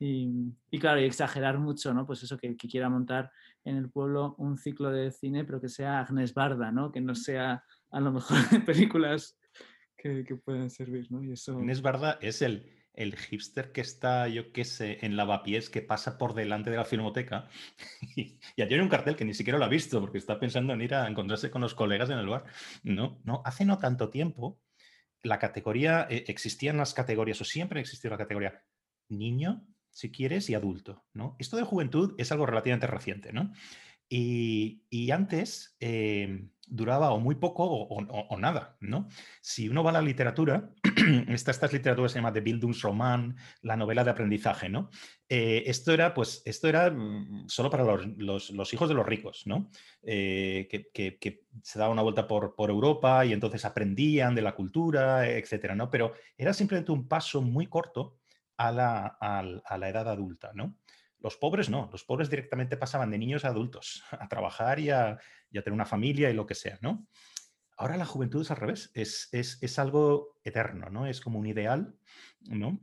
Y, 0.00 0.54
claro, 0.78 1.00
y 1.00 1.04
exagerar 1.04 1.58
mucho, 1.58 1.92
¿no? 1.92 2.06
Pues 2.06 2.22
eso, 2.22 2.38
que, 2.38 2.56
quiera 2.56 2.88
montar 2.88 3.32
en 3.64 3.76
el 3.76 3.90
pueblo 3.90 4.36
un 4.38 4.56
ciclo 4.56 4.90
de 4.92 5.10
cine, 5.10 5.44
pero 5.44 5.60
que 5.60 5.68
sea 5.68 5.98
Agnes 5.98 6.34
Barda, 6.34 6.70
¿no? 6.70 6.92
Que 6.92 7.00
no 7.00 7.16
sea 7.16 7.64
a 7.90 8.00
lo 8.00 8.12
mejor 8.12 8.36
películas 8.64 9.36
que, 9.96 10.22
que 10.22 10.36
puedan 10.36 10.70
servir, 10.70 11.10
¿no? 11.10 11.18
Agnes 11.18 11.82
Barda 11.82 12.18
es 12.20 12.42
el, 12.42 12.77
el 12.98 13.16
hipster 13.16 13.72
que 13.72 13.80
está, 13.80 14.28
yo 14.28 14.52
qué 14.52 14.64
sé, 14.64 14.98
en 15.02 15.16
lavapiés, 15.16 15.70
que 15.70 15.82
pasa 15.82 16.18
por 16.18 16.34
delante 16.34 16.70
de 16.70 16.76
la 16.76 16.84
filmoteca 16.84 17.48
y, 18.16 18.38
y 18.56 18.74
un 18.74 18.88
cartel 18.88 19.16
que 19.16 19.24
ni 19.24 19.34
siquiera 19.34 19.58
lo 19.58 19.64
ha 19.64 19.68
visto 19.68 20.00
porque 20.00 20.18
está 20.18 20.38
pensando 20.40 20.72
en 20.72 20.82
ir 20.82 20.94
a 20.94 21.06
encontrarse 21.06 21.50
con 21.50 21.62
los 21.62 21.74
colegas 21.74 22.10
en 22.10 22.18
el 22.18 22.28
bar. 22.28 22.44
No, 22.82 23.20
no, 23.24 23.42
hace 23.44 23.64
no 23.64 23.78
tanto 23.78 24.10
tiempo 24.10 24.60
la 25.22 25.38
categoría, 25.38 26.06
eh, 26.10 26.24
existían 26.28 26.76
las 26.76 26.94
categorías 26.94 27.40
o 27.40 27.44
siempre 27.44 27.80
existió 27.80 28.10
la 28.10 28.18
categoría 28.18 28.64
niño, 29.08 29.66
si 29.90 30.10
quieres, 30.10 30.50
y 30.50 30.54
adulto, 30.54 31.04
¿no? 31.14 31.36
Esto 31.38 31.56
de 31.56 31.62
juventud 31.62 32.14
es 32.18 32.30
algo 32.30 32.46
relativamente 32.46 32.86
reciente, 32.86 33.32
¿no? 33.32 33.52
Y, 34.08 35.10
antes 35.10 35.76
em, 35.80 36.50
duraba 36.70 37.10
o 37.12 37.20
muy 37.20 37.34
poco 37.36 37.64
o, 37.64 38.38
nada, 38.38 38.76
¿no? 38.80 39.08
Si 39.40 39.68
uno 39.68 39.82
va 39.82 39.90
a 39.90 39.94
la 39.94 40.02
literatura, 40.02 40.70
esta, 41.28 41.50
estas 41.50 41.72
literaturas 41.72 42.12
se 42.12 42.18
llama 42.18 42.32
de 42.32 42.40
Bildungsroman, 42.40 43.36
la 43.62 43.76
novela 43.76 44.04
de 44.04 44.10
aprendizaje, 44.10 44.68
¿no? 44.68 44.90
Eh, 45.28 45.64
esto 45.66 45.92
era, 45.92 46.14
pues, 46.14 46.42
esto 46.44 46.68
era 46.68 46.90
mm, 46.90 47.48
solo 47.48 47.70
para 47.70 47.84
los, 47.84 48.72
hijos 48.72 48.88
de 48.88 48.94
los 48.94 49.06
ricos, 49.06 49.46
¿no? 49.46 49.70
Eh, 50.02 50.68
que, 50.92 51.40
se 51.62 51.78
daban 51.78 51.92
una 51.92 52.02
vuelta 52.02 52.26
por, 52.26 52.54
por, 52.54 52.70
Europa 52.70 53.24
y 53.24 53.32
entonces 53.32 53.64
aprendían 53.64 54.34
de 54.34 54.42
la 54.42 54.54
cultura, 54.54 55.28
etcétera, 55.28 55.74
¿no? 55.74 55.90
Pero 55.90 56.12
era 56.36 56.52
simplemente 56.52 56.92
un 56.92 57.08
paso 57.08 57.42
muy 57.42 57.66
corto 57.66 58.18
a 58.56 58.72
la, 58.72 59.06
a 59.06 59.78
la 59.78 59.88
edad 59.88 60.08
adulta, 60.08 60.52
¿no? 60.54 60.76
Los 61.20 61.36
pobres 61.36 61.68
no, 61.68 61.88
los 61.90 62.04
pobres 62.04 62.30
directamente 62.30 62.76
pasaban 62.76 63.10
de 63.10 63.18
niños 63.18 63.44
a 63.44 63.48
adultos, 63.48 64.04
a 64.12 64.28
trabajar 64.28 64.78
y 64.78 64.90
a, 64.90 65.18
tener 65.50 65.72
una 65.72 65.84
familia 65.84 66.30
y 66.30 66.34
lo 66.34 66.46
que 66.46 66.54
sea, 66.54 66.78
¿no? 66.82 67.06
Ahora 67.76 67.96
la 67.96 68.06
juventud 68.06 68.42
es 68.42 68.50
al 68.50 68.56
revés, 68.56 68.90
es, 68.94 69.28
es, 69.32 69.78
algo 69.78 70.40
eterno, 70.44 70.90
¿no? 70.90 71.06
Es 71.06 71.20
como 71.20 71.38
un 71.38 71.46
ideal, 71.46 71.96
¿no? 72.40 72.80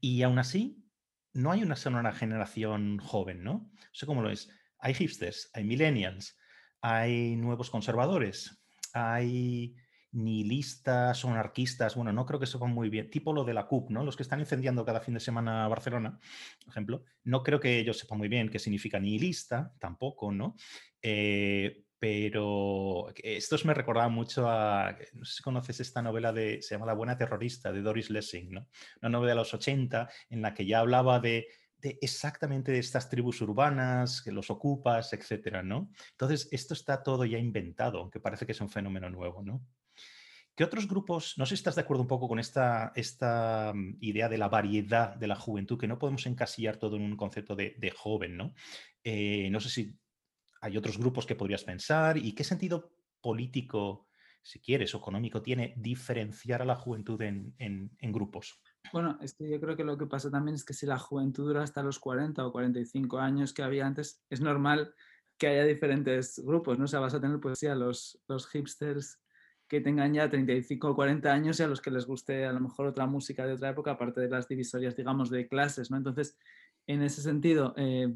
Y 0.00 0.22
aún 0.22 0.38
así, 0.38 0.84
no 1.32 1.50
hay 1.50 1.62
una 1.62 1.76
sola 1.76 2.12
generación 2.12 2.98
joven. 2.98 3.42
No 3.42 3.70
sé 3.92 4.04
cómo 4.06 4.22
lo 4.22 4.30
es. 4.30 4.50
Hay 4.78 4.94
hipsters, 4.94 5.50
hay 5.54 5.64
millennials, 5.64 6.36
hay 6.82 7.36
nuevos 7.36 7.70
conservadores, 7.70 8.62
hay 8.92 9.76
nihilistas 10.12 11.24
o 11.24 11.30
anarquistas, 11.30 11.96
bueno, 11.96 12.12
no 12.12 12.26
creo 12.26 12.38
que 12.38 12.46
sepan 12.46 12.72
muy 12.72 12.90
bien, 12.90 13.10
tipo 13.10 13.32
lo 13.32 13.44
de 13.44 13.54
la 13.54 13.66
CUP, 13.66 13.90
¿no? 13.90 14.04
Los 14.04 14.16
que 14.16 14.22
están 14.22 14.40
incendiando 14.40 14.84
cada 14.84 15.00
fin 15.00 15.14
de 15.14 15.20
semana 15.20 15.66
Barcelona, 15.68 16.18
por 16.64 16.70
ejemplo, 16.70 17.04
no 17.24 17.42
creo 17.42 17.60
que 17.60 17.78
ellos 17.78 17.98
sepan 17.98 18.18
muy 18.18 18.28
bien 18.28 18.48
qué 18.48 18.58
significa 18.58 19.00
nihilista, 19.00 19.72
tampoco, 19.78 20.30
¿no? 20.32 20.54
Eh, 21.00 21.84
pero 21.98 23.12
esto 23.14 23.56
me 23.64 23.74
recordaba 23.74 24.08
mucho 24.08 24.48
a, 24.50 24.96
no 25.12 25.24
sé 25.24 25.36
si 25.36 25.42
conoces 25.42 25.78
esta 25.80 26.02
novela 26.02 26.32
de, 26.32 26.60
se 26.60 26.74
llama 26.74 26.86
La 26.86 26.94
buena 26.94 27.16
terrorista, 27.16 27.72
de 27.72 27.80
Doris 27.80 28.10
Lessing, 28.10 28.50
¿no? 28.50 28.68
Una 29.00 29.08
novela 29.08 29.32
de 29.32 29.36
los 29.36 29.54
80 29.54 30.08
en 30.30 30.42
la 30.42 30.52
que 30.52 30.66
ya 30.66 30.80
hablaba 30.80 31.20
de 31.20 31.46
de 31.82 31.98
exactamente 32.00 32.70
de 32.70 32.78
estas 32.78 33.10
tribus 33.10 33.40
urbanas, 33.40 34.22
que 34.22 34.30
los 34.30 34.50
ocupas, 34.50 35.12
etcétera, 35.12 35.64
¿no? 35.64 35.90
Entonces, 36.12 36.48
esto 36.52 36.74
está 36.74 37.02
todo 37.02 37.24
ya 37.24 37.38
inventado, 37.38 37.98
aunque 37.98 38.20
parece 38.20 38.46
que 38.46 38.52
es 38.52 38.60
un 38.60 38.70
fenómeno 38.70 39.10
nuevo, 39.10 39.42
¿no? 39.42 39.66
¿Qué 40.54 40.64
otros 40.64 40.86
grupos, 40.86 41.34
no 41.38 41.46
sé 41.46 41.50
si 41.50 41.60
estás 41.60 41.76
de 41.76 41.80
acuerdo 41.80 42.02
un 42.02 42.08
poco 42.08 42.28
con 42.28 42.38
esta, 42.38 42.92
esta 42.94 43.72
mm, 43.74 43.96
idea 44.00 44.28
de 44.28 44.36
la 44.36 44.48
variedad 44.48 45.16
de 45.16 45.26
la 45.26 45.36
juventud, 45.36 45.78
que 45.78 45.88
no 45.88 45.98
podemos 45.98 46.26
encasillar 46.26 46.76
todo 46.76 46.96
en 46.96 47.02
un 47.02 47.16
concepto 47.16 47.56
de, 47.56 47.94
joven, 47.96 48.36
¿no? 48.36 48.54
Eh, 49.02 49.48
no 49.50 49.60
sé 49.60 49.70
si 49.70 49.98
hay 50.60 50.76
otros 50.76 50.98
grupos 50.98 51.24
que 51.24 51.36
podrías 51.36 51.64
pensar 51.64 52.18
y 52.18 52.34
qué 52.34 52.44
sentido 52.44 52.92
político, 53.22 54.08
si 54.42 54.60
quieres, 54.60 54.94
o 54.94 54.98
económico 54.98 55.40
tiene 55.40 55.72
diferenciar 55.78 56.60
a 56.60 56.66
la 56.66 56.76
juventud 56.76 57.20
en, 57.22 57.54
en, 57.58 58.12
grupos. 58.12 58.60
Bueno, 58.92 59.18
es 59.22 59.34
que 59.34 59.48
yo 59.48 59.58
creo 59.58 59.76
que 59.76 59.84
lo 59.84 59.96
que 59.96 60.06
pasa 60.06 60.30
también 60.30 60.56
es 60.56 60.64
que 60.64 60.74
si 60.74 60.84
la 60.84 60.98
juventud 60.98 61.46
dura 61.46 61.62
hasta 61.62 61.82
los 61.82 61.98
40 61.98 62.44
o 62.46 62.52
45 62.52 63.18
años 63.18 63.54
que 63.54 63.62
había 63.62 63.86
antes, 63.86 64.22
es 64.28 64.40
normal 64.40 64.94
que 65.38 65.46
haya 65.46 65.64
diferentes 65.64 66.38
grupos, 66.44 66.78
¿no? 66.78 66.84
O 66.84 66.88
sea, 66.88 67.00
vas 67.00 67.14
a 67.14 67.20
tener 67.20 67.40
pues 67.40 67.58
sí 67.58 67.68
a 67.68 67.74
los, 67.74 68.20
los 68.28 68.46
hipsters 68.48 69.21
que 69.72 69.80
tengan 69.80 70.12
ya 70.12 70.28
35 70.28 70.90
o 70.90 70.94
40 70.94 71.32
años 71.32 71.58
y 71.58 71.62
a 71.62 71.66
los 71.66 71.80
que 71.80 71.90
les 71.90 72.04
guste 72.04 72.44
a 72.44 72.52
lo 72.52 72.60
mejor 72.60 72.88
otra 72.88 73.06
música 73.06 73.46
de 73.46 73.54
otra 73.54 73.70
época, 73.70 73.92
aparte 73.92 74.20
de 74.20 74.28
las 74.28 74.46
divisorias, 74.46 74.94
digamos, 74.94 75.30
de 75.30 75.48
clases, 75.48 75.90
¿no? 75.90 75.96
Entonces, 75.96 76.36
en 76.86 77.00
ese 77.00 77.22
sentido, 77.22 77.72
eh, 77.78 78.14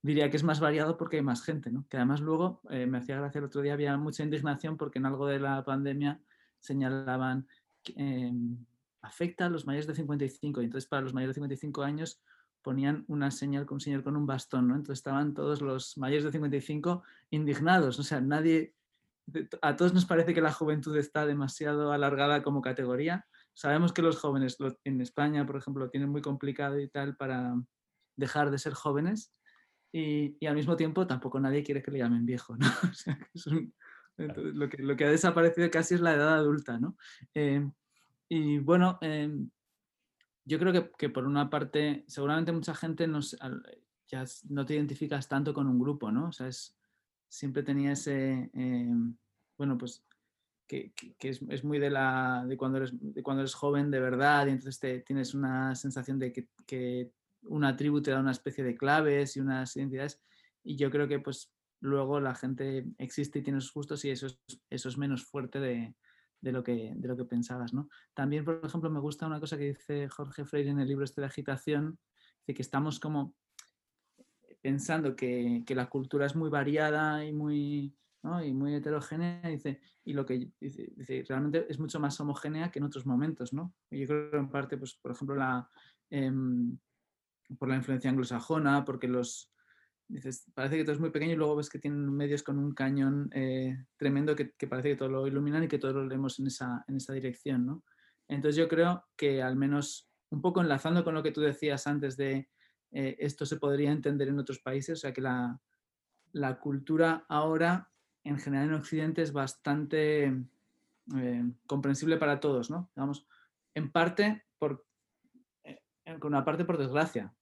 diría 0.00 0.30
que 0.30 0.38
es 0.38 0.42
más 0.42 0.58
variado 0.58 0.96
porque 0.96 1.18
hay 1.18 1.22
más 1.22 1.44
gente, 1.44 1.70
¿no? 1.70 1.86
Que 1.90 1.98
además 1.98 2.22
luego, 2.22 2.62
eh, 2.70 2.86
me 2.86 2.96
hacía 2.96 3.16
gracia 3.18 3.40
el 3.40 3.44
otro 3.44 3.60
día, 3.60 3.74
había 3.74 3.94
mucha 3.98 4.22
indignación 4.22 4.78
porque 4.78 4.98
en 4.98 5.04
algo 5.04 5.26
de 5.26 5.38
la 5.38 5.62
pandemia 5.64 6.18
señalaban 6.60 7.46
que 7.82 7.92
em, 7.98 8.64
afecta 9.02 9.44
a 9.44 9.50
los 9.50 9.66
mayores 9.66 9.86
de 9.86 9.96
55 9.96 10.62
y 10.62 10.64
entonces 10.64 10.88
para 10.88 11.02
los 11.02 11.12
mayores 11.12 11.34
de 11.34 11.40
55 11.42 11.82
años 11.82 12.22
ponían 12.62 13.04
una 13.06 13.30
señal 13.30 13.66
con 13.66 13.74
un 13.76 13.80
señor 13.80 14.02
con 14.02 14.16
un 14.16 14.24
bastón, 14.24 14.68
¿no? 14.68 14.76
Entonces 14.76 15.00
estaban 15.00 15.34
todos 15.34 15.60
los 15.60 15.98
mayores 15.98 16.24
de 16.24 16.32
55 16.32 17.02
indignados, 17.28 17.98
o 17.98 18.02
sea, 18.02 18.22
nadie 18.22 18.72
a 19.62 19.76
todos 19.76 19.94
nos 19.94 20.06
parece 20.06 20.34
que 20.34 20.40
la 20.40 20.52
juventud 20.52 20.96
está 20.96 21.26
demasiado 21.26 21.92
alargada 21.92 22.42
como 22.42 22.62
categoría. 22.62 23.26
Sabemos 23.54 23.92
que 23.92 24.02
los 24.02 24.18
jóvenes 24.18 24.58
en 24.84 25.00
España, 25.00 25.46
por 25.46 25.56
ejemplo, 25.56 25.84
lo 25.84 25.90
tienen 25.90 26.10
muy 26.10 26.22
complicado 26.22 26.78
y 26.78 26.88
tal 26.88 27.16
para 27.16 27.54
dejar 28.16 28.50
de 28.50 28.58
ser 28.58 28.74
jóvenes 28.74 29.32
y, 29.92 30.44
al 30.46 30.54
mismo 30.54 30.76
tiempo 30.76 31.06
tampoco 31.06 31.40
nadie 31.40 31.62
quiere 31.62 31.82
que 31.82 31.90
le 31.90 31.98
llamen 31.98 32.26
viejo. 32.26 32.56
¿no? 32.56 32.66
lo, 34.16 34.68
que, 34.68 34.82
lo, 34.82 34.96
que, 34.96 35.04
ha 35.04 35.10
desaparecido 35.10 35.70
casi 35.70 35.94
es 35.94 36.00
la 36.00 36.14
edad 36.14 36.34
adulta. 36.34 36.78
¿no? 36.78 36.96
Eh, 37.34 37.66
y 38.28 38.58
bueno, 38.58 38.98
em, 39.00 39.48
yo 40.44 40.58
creo 40.58 40.72
que, 40.72 40.90
que, 40.98 41.08
por 41.08 41.24
una 41.24 41.48
parte, 41.48 42.04
seguramente 42.08 42.52
mucha 42.52 42.74
gente 42.74 43.06
nos, 43.06 43.36
ya 44.08 44.24
no 44.48 44.66
te 44.66 44.74
identificas 44.74 45.28
tanto 45.28 45.54
con 45.54 45.66
un 45.66 45.78
grupo, 45.78 46.12
¿no? 46.12 46.28
O 46.28 46.32
sea, 46.32 46.48
es, 46.48 46.76
siempre 47.28 47.62
tenía 47.62 47.92
ese, 47.92 48.50
em, 48.52 49.16
bueno, 49.56 49.76
pues 49.78 50.04
que, 50.66 50.92
es, 51.20 51.64
muy 51.64 51.78
de, 51.78 51.90
la, 51.90 52.44
de, 52.46 52.56
cuando 52.56 52.78
eres, 52.78 52.92
de 52.92 53.22
cuando 53.22 53.42
eres 53.42 53.54
joven 53.54 53.90
de 53.90 54.00
verdad 54.00 54.46
y 54.46 54.50
entonces 54.50 54.80
te, 54.80 55.00
tienes 55.00 55.34
una 55.34 55.74
sensación 55.74 56.18
de 56.18 56.32
que, 56.32 57.12
una 57.48 57.76
tribu 57.76 58.02
te 58.02 58.10
da 58.10 58.18
una 58.18 58.32
especie 58.32 58.64
de 58.64 58.74
claves 58.74 59.36
y 59.36 59.40
unas 59.40 59.76
identidades 59.76 60.20
y 60.64 60.74
yo 60.76 60.90
creo 60.90 61.06
que 61.06 61.20
pues 61.20 61.52
luego 61.80 62.18
la 62.18 62.34
gente 62.34 62.86
existe 62.98 63.38
y 63.38 63.42
tiene 63.42 63.60
sus 63.60 63.72
gustos 63.72 64.04
y 64.04 64.10
eso 64.10 64.26
es, 64.26 64.40
eso 64.68 64.88
es 64.88 64.98
menos 64.98 65.24
fuerte 65.24 65.60
de, 65.60 65.94
lo 66.42 66.64
que, 66.64 66.92
de 66.96 67.08
lo 67.08 67.16
que 67.16 67.24
pensabas. 67.24 67.72
¿no? 67.72 67.88
También, 68.14 68.44
por 68.44 68.60
ejemplo, 68.64 68.90
me 68.90 68.98
gusta 68.98 69.28
una 69.28 69.38
cosa 69.38 69.56
que 69.56 69.74
dice 69.74 70.08
Jorge 70.08 70.44
Freire 70.44 70.70
en 70.70 70.80
el 70.80 70.88
libro 70.88 71.04
este 71.04 71.20
de 71.20 71.28
agitación, 71.28 72.00
de 72.48 72.54
que 72.54 72.62
estamos 72.62 72.98
como 72.98 73.36
pensando 74.66 75.14
que, 75.14 75.62
la 75.68 75.88
cultura 75.88 76.26
es 76.26 76.34
muy 76.34 76.50
variada 76.50 77.24
y 77.24 77.32
muy, 77.32 77.96
y 78.44 78.52
muy 78.52 78.74
heterogénea, 78.74 79.40
dice, 79.48 79.80
y 80.04 80.12
lo 80.12 80.26
que 80.26 80.50
dice, 80.60 81.24
realmente 81.28 81.66
es 81.68 81.78
mucho 81.78 82.00
más 82.00 82.18
homogénea 82.18 82.72
que 82.72 82.80
en 82.80 82.84
otros 82.84 83.06
momentos, 83.06 83.52
¿no? 83.52 83.72
yo 83.92 84.08
creo 84.08 84.28
que 84.28 84.36
en 84.36 84.50
parte, 84.50 84.76
pues, 84.76 84.94
por 85.00 85.12
ejemplo, 85.12 85.36
la, 85.36 85.70
em, 86.10 86.76
por 87.60 87.68
la 87.68 87.76
influencia 87.76 88.10
anglosajona, 88.10 88.84
porque 88.84 89.06
los, 89.06 89.52
parece 90.52 90.78
que 90.78 90.82
todo 90.82 90.94
es 90.94 91.00
muy 91.00 91.10
pequeño 91.10 91.34
y 91.34 91.36
luego 91.36 91.54
ves 91.54 91.70
que 91.70 91.78
tienen 91.78 92.12
medios 92.12 92.42
con 92.42 92.58
un 92.58 92.74
cañón 92.74 93.30
eh, 93.34 93.84
tremendo 93.96 94.34
que, 94.34 94.46
parece 94.68 94.88
que 94.88 94.96
todo 94.96 95.10
lo 95.10 95.28
iluminan 95.28 95.62
y 95.62 95.68
que 95.68 95.78
todo 95.78 95.92
lo 95.92 96.06
leemos 96.06 96.40
en 96.40 96.48
esa, 96.48 96.84
en 96.88 96.96
esa 96.96 97.12
dirección, 97.12 97.66
¿no? 97.66 97.84
Entonces 98.26 98.56
yo 98.56 98.66
creo 98.66 99.04
que 99.16 99.44
al 99.44 99.54
menos 99.54 100.10
un 100.30 100.42
poco 100.42 100.60
enlazando 100.60 101.04
con 101.04 101.14
lo 101.14 101.22
que 101.22 101.30
tú 101.30 101.40
decías 101.40 101.86
antes 101.86 102.16
de 102.16 102.48
eh, 102.98 103.14
esto 103.18 103.44
se 103.44 103.58
podría 103.58 103.92
entender 103.92 104.28
en 104.28 104.38
otros 104.38 104.58
países, 104.58 104.98
o 104.98 105.00
sea 105.02 105.12
que 105.12 105.20
la, 105.20 105.60
cultura 106.62 107.26
ahora 107.28 107.90
en 108.24 108.38
general 108.38 108.68
en 108.68 108.74
Occidente 108.74 109.20
es 109.20 109.34
bastante 109.34 110.34
eh, 111.14 111.44
comprensible 111.66 112.16
para 112.16 112.40
todos, 112.40 112.70
¿no? 112.70 112.90
Digamos, 112.96 113.26
en 113.74 113.92
parte 113.92 114.46
por, 114.58 114.86
eh, 115.64 115.78
una 116.22 116.42
parte 116.42 116.64
por 116.64 116.78
desgracia, 116.78 117.34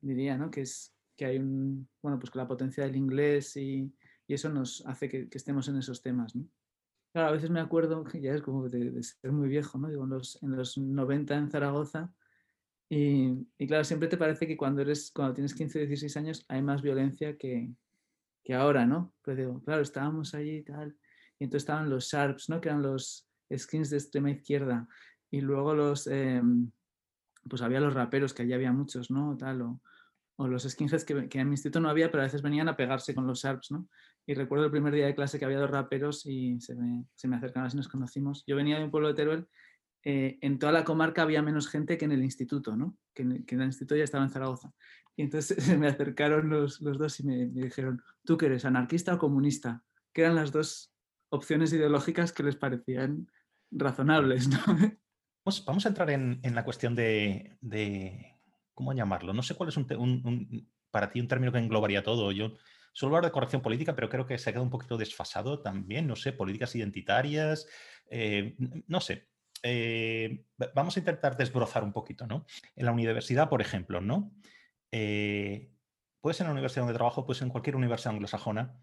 diría, 0.00 0.38
¿no? 0.38 0.50
Que 0.50 0.62
es 0.62 0.96
que 1.14 1.26
hay 1.26 1.36
un, 1.36 1.86
bueno, 2.00 2.18
pues 2.18 2.30
que 2.30 2.38
la 2.38 2.48
potencia 2.48 2.84
del 2.84 2.96
inglés 2.96 3.58
y, 3.58 3.94
eso 4.26 4.48
nos 4.48 4.82
hace 4.86 5.10
que, 5.10 5.28
estemos 5.30 5.68
en 5.68 5.76
esos 5.76 6.00
temas, 6.00 6.34
¿no? 6.34 6.48
Claro, 7.12 7.28
a 7.28 7.32
veces 7.32 7.50
me 7.50 7.60
acuerdo, 7.60 8.02
ya 8.14 8.32
es 8.32 8.40
como 8.40 8.70
de, 8.70 9.02
ser 9.02 9.30
muy 9.30 9.50
viejo, 9.50 9.76
¿no? 9.76 9.88
Digo, 9.88 10.04
en 10.04 10.10
los, 10.10 10.42
en 10.42 10.56
los 10.56 10.78
90 10.78 11.36
en 11.36 11.50
Zaragoza, 11.50 12.14
y, 12.88 13.66
claro, 13.66 13.84
siempre 13.84 14.08
te 14.08 14.16
parece 14.16 14.46
que 14.46 14.56
cuando, 14.56 14.82
eres, 14.82 15.10
cuando 15.12 15.34
tienes 15.34 15.54
15 15.54 15.78
o 15.78 15.86
16 15.86 16.16
años 16.16 16.44
hay 16.48 16.62
más 16.62 16.82
violencia 16.82 17.36
que, 17.36 17.70
que 18.44 18.54
ahora, 18.54 18.86
¿no? 18.86 19.12
Pero 19.22 19.36
digo, 19.36 19.62
claro, 19.64 19.82
estábamos 19.82 20.34
allí 20.34 20.58
y 20.58 20.62
tal. 20.62 20.96
Y 21.38 21.44
entonces 21.44 21.62
estaban 21.62 21.88
los 21.90 22.06
Sharps, 22.06 22.48
¿no? 22.48 22.60
Que 22.60 22.68
eran 22.68 22.82
los 22.82 23.26
skins 23.56 23.90
de 23.90 23.96
extrema 23.96 24.30
izquierda. 24.30 24.86
Y 25.30 25.40
luego 25.40 25.74
los, 25.74 26.06
em, 26.06 26.70
pues 27.48 27.62
había 27.62 27.80
los 27.80 27.94
raperos, 27.94 28.34
que 28.34 28.42
allí 28.42 28.52
había 28.52 28.72
muchos, 28.72 29.10
¿no? 29.10 29.36
Tal, 29.36 29.62
o, 29.62 29.80
o 30.36 30.48
los 30.48 30.64
skinheads 30.64 31.04
que, 31.04 31.28
que, 31.28 31.40
en 31.40 31.48
mi 31.48 31.54
instituto 31.54 31.80
no 31.80 31.88
había, 31.88 32.10
pero 32.10 32.22
a 32.22 32.26
veces 32.26 32.42
venían 32.42 32.68
a 32.68 32.76
pegarse 32.76 33.14
con 33.14 33.26
los 33.26 33.42
Sharps, 33.42 33.70
¿no? 33.70 33.88
Y 34.26 34.34
recuerdo 34.34 34.66
el 34.66 34.70
primer 34.70 34.94
día 34.94 35.06
de 35.06 35.14
clase 35.14 35.38
que 35.38 35.44
había 35.44 35.58
dos 35.58 35.70
raperos 35.70 36.24
y 36.26 36.60
se 36.60 36.74
me, 36.74 37.04
se 37.14 37.28
me 37.28 37.36
acercaron 37.36 37.66
así 37.66 37.76
nos 37.76 37.88
conocimos. 37.88 38.44
Yo 38.46 38.56
venía 38.56 38.78
de 38.78 38.84
un 38.84 38.90
pueblo 38.90 39.08
de 39.08 39.14
Teruel 39.14 39.48
eh, 40.04 40.38
en 40.42 40.58
toda 40.58 40.72
la 40.72 40.84
comarca 40.84 41.22
había 41.22 41.42
menos 41.42 41.68
gente 41.68 41.96
que 41.96 42.04
en 42.04 42.12
el 42.12 42.22
instituto, 42.22 42.76
¿no? 42.76 42.96
que, 43.14 43.22
en, 43.22 43.44
el 43.48 43.62
instituto 43.62 43.96
ya 43.96 44.04
estaba 44.04 44.24
en 44.24 44.30
Zaragoza. 44.30 44.72
Y 45.16 45.22
entonces 45.22 45.56
se 45.64 45.78
me 45.78 45.86
acercaron 45.86 46.50
los, 46.50 46.80
dos 46.80 47.20
y 47.20 47.24
me, 47.24 47.46
dijeron, 47.46 48.02
¿tú 48.24 48.36
qué 48.36 48.46
eres, 48.46 48.64
anarquista 48.64 49.14
o 49.14 49.18
comunista? 49.18 49.82
Que 50.12 50.22
eran 50.22 50.36
las 50.36 50.52
dos 50.52 50.92
opciones 51.30 51.72
ideológicas 51.72 52.32
que 52.32 52.42
les 52.42 52.56
parecían 52.56 53.28
razonables. 53.70 54.48
¿no? 54.48 54.58
Vamos, 55.66 55.84
a 55.84 55.88
entrar 55.88 56.10
en, 56.10 56.40
la 56.42 56.64
cuestión 56.64 56.94
de, 56.94 57.56
¿cómo 58.74 58.92
llamarlo? 58.92 59.32
No 59.32 59.42
sé 59.42 59.54
cuál 59.54 59.70
es 59.70 59.76
un, 59.76 60.68
para 60.90 61.10
ti 61.10 61.20
un 61.20 61.28
término 61.28 61.52
que 61.52 61.58
englobaría 61.58 62.02
todo. 62.02 62.30
Yo 62.32 62.54
suelo 62.92 63.16
hablar 63.16 63.30
de 63.30 63.32
corrección 63.32 63.62
política, 63.62 63.94
pero 63.94 64.08
creo 64.08 64.26
que 64.26 64.38
se 64.38 64.48
ha 64.48 64.52
quedado 64.52 64.64
un 64.64 64.70
poquito 64.70 64.96
desfasado 64.96 65.60
también. 65.60 66.06
No 66.06 66.16
sé, 66.16 66.32
políticas 66.32 66.74
identitarias, 66.76 67.66
eh, 68.10 68.56
no 68.86 69.00
sé. 69.00 69.28
Eh, 69.64 70.44
vamos 70.74 70.96
a 70.96 71.00
intentar 71.00 71.36
desbrozar 71.36 71.82
un 71.82 71.92
poquito, 71.92 72.26
¿no? 72.26 72.46
En 72.76 72.86
la 72.86 72.92
universidad, 72.92 73.48
por 73.48 73.60
ejemplo, 73.60 74.00
¿no? 74.00 74.32
Eh, 74.92 75.70
en 76.22 76.46
la 76.46 76.52
universidad 76.52 76.82
donde 76.82 76.94
trabajo, 76.96 77.26
puede 77.26 77.42
en 77.42 77.50
cualquier 77.50 77.76
universidad 77.76 78.14
anglosajona, 78.14 78.78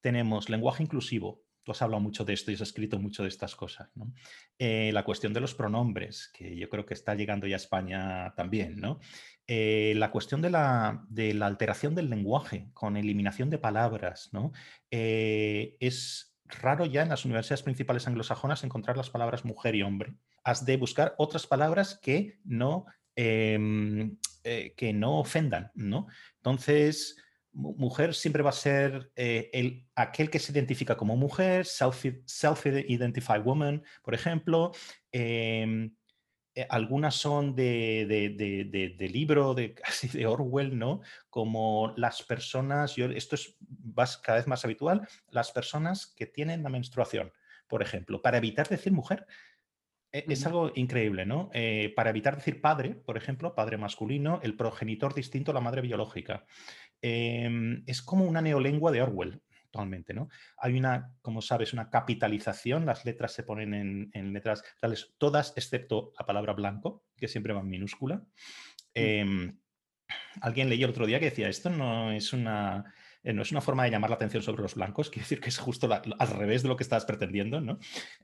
tenemos 0.00 0.48
lenguaje 0.48 0.82
inclusivo, 0.82 1.44
Tú 1.64 1.70
has 1.70 1.82
hablado 1.82 2.00
mucho 2.00 2.24
de 2.24 2.32
esto 2.32 2.50
y 2.50 2.54
has 2.54 2.60
escrito 2.60 2.98
mucho 2.98 3.22
de 3.22 3.28
estas 3.28 3.54
cosas. 3.54 3.88
¿no? 3.94 4.12
Eh, 4.58 4.90
la 4.92 5.04
cuestión 5.04 5.32
de 5.32 5.40
los 5.40 5.54
pronombres, 5.54 6.28
que 6.34 6.56
yo 6.56 6.68
creo 6.68 6.84
que 6.84 6.94
está 6.94 7.14
llegando 7.14 7.46
ya 7.46 7.56
a 7.56 7.58
España 7.58 8.34
también. 8.34 8.80
¿no? 8.80 8.98
Eh, 9.46 9.94
la 9.96 10.10
cuestión 10.10 10.42
de 10.42 10.50
la, 10.50 11.04
de 11.08 11.34
la, 11.34 11.46
alteración 11.46 11.94
del 11.94 12.10
lenguaje 12.10 12.70
con 12.72 12.96
eliminación 12.96 13.48
de 13.48 13.58
palabras. 13.58 14.30
¿no? 14.32 14.52
Eh, 14.90 15.76
es 15.78 16.31
raro 16.60 16.86
ya 16.86 17.02
en 17.02 17.08
las 17.08 17.24
universidades 17.24 17.62
principales 17.62 18.06
anglosajonas 18.06 18.64
encontrar 18.64 18.96
las 18.96 19.10
palabras 19.10 19.44
mujer 19.44 19.74
y 19.74 19.82
hombre. 19.82 20.14
Has 20.44 20.64
de 20.64 20.76
buscar 20.76 21.14
otras 21.18 21.46
palabras 21.46 21.98
que 22.00 22.38
no, 22.44 22.86
em, 23.16 24.16
que 24.42 24.92
no 24.92 25.18
ofendan. 25.18 25.70
¿no? 25.74 26.06
Entonces 26.36 27.16
mujer 27.52 28.14
siempre 28.14 28.42
va 28.42 28.50
a 28.50 28.54
ser 28.54 29.10
eh, 29.16 29.50
el, 29.52 29.86
aquel 29.94 30.30
que 30.30 30.38
se 30.38 30.52
identifica 30.52 30.96
como 30.96 31.16
mujer, 31.16 31.66
self-identified 31.66 33.42
woman, 33.42 33.82
por 34.02 34.14
ejemplo. 34.14 34.72
Em, 35.10 35.94
eh, 36.54 36.66
algunas 36.68 37.14
son 37.14 37.54
de, 37.54 38.06
de, 38.06 39.08
libro 39.08 39.54
de 39.54 39.74
casi 39.74 40.08
de 40.08 40.26
Orwell, 40.26 40.78
¿no? 40.78 41.00
Como 41.30 41.94
las 41.96 42.22
personas, 42.22 42.96
yo, 42.96 43.06
esto 43.06 43.36
es 43.36 43.56
cada 44.22 44.38
vez 44.38 44.46
más 44.46 44.64
habitual, 44.64 45.08
las 45.30 45.50
personas 45.50 46.06
que 46.06 46.26
tienen 46.26 46.62
la 46.62 46.68
menstruación, 46.68 47.32
por 47.68 47.82
ejemplo, 47.82 48.20
para 48.20 48.38
evitar 48.38 48.68
decir 48.68 48.92
mujer. 48.92 49.26
E, 50.12 50.26
es 50.28 50.44
algo 50.44 50.72
increíble, 50.74 51.24
¿no? 51.24 51.50
Eh, 51.54 51.92
para 51.96 52.10
evitar 52.10 52.36
decir 52.36 52.60
padre, 52.60 52.94
por 52.94 53.16
ejemplo, 53.16 53.54
padre 53.54 53.78
masculino, 53.78 54.40
el 54.42 54.56
progenitor 54.56 55.14
distinto 55.14 55.52
a 55.52 55.54
la 55.54 55.60
madre 55.60 55.80
biológica. 55.80 56.44
Em, 57.00 57.82
es 57.86 58.02
como 58.02 58.26
una 58.26 58.42
neolengua 58.42 58.92
de 58.92 59.02
Orwell, 59.02 59.42
actualmente, 59.72 60.12
¿no? 60.12 60.28
Hay 60.58 60.74
una, 60.78 61.14
como 61.22 61.40
sabes, 61.40 61.72
una 61.72 61.88
capitalización, 61.88 62.84
las 62.84 63.06
letras 63.06 63.32
se 63.32 63.42
ponen 63.42 64.10
en, 64.12 64.32
letras 64.34 64.62
tales, 64.78 65.14
todas 65.16 65.54
excepto 65.56 66.12
la 66.18 66.26
palabra 66.26 66.52
blanco, 66.52 67.06
que 67.16 67.26
siempre 67.26 67.54
va 67.54 67.60
en 67.60 67.70
minúscula. 67.70 68.22
Em, 68.92 69.58
alguien 70.42 70.68
leyó 70.68 70.84
el 70.84 70.90
otro 70.90 71.06
día 71.06 71.18
que 71.18 71.30
decía, 71.30 71.48
esto 71.48 71.70
no 71.70 72.12
es 72.12 72.34
una, 72.34 72.84
eh, 73.22 73.32
no 73.32 73.40
es 73.40 73.50
una 73.50 73.62
forma 73.62 73.84
de 73.84 73.90
llamar 73.90 74.10
la 74.10 74.16
atención 74.16 74.42
sobre 74.42 74.62
los 74.62 74.74
blancos, 74.74 75.08
quiere 75.10 75.24
decir 75.24 75.40
que 75.40 75.48
es 75.48 75.58
justo 75.58 75.88
al 75.90 76.28
revés 76.28 76.62
de 76.62 76.68
lo 76.68 76.76
que 76.76 76.82
estabas 76.82 77.06
pretendiendo, 77.06 77.62
¿no? 77.62 77.78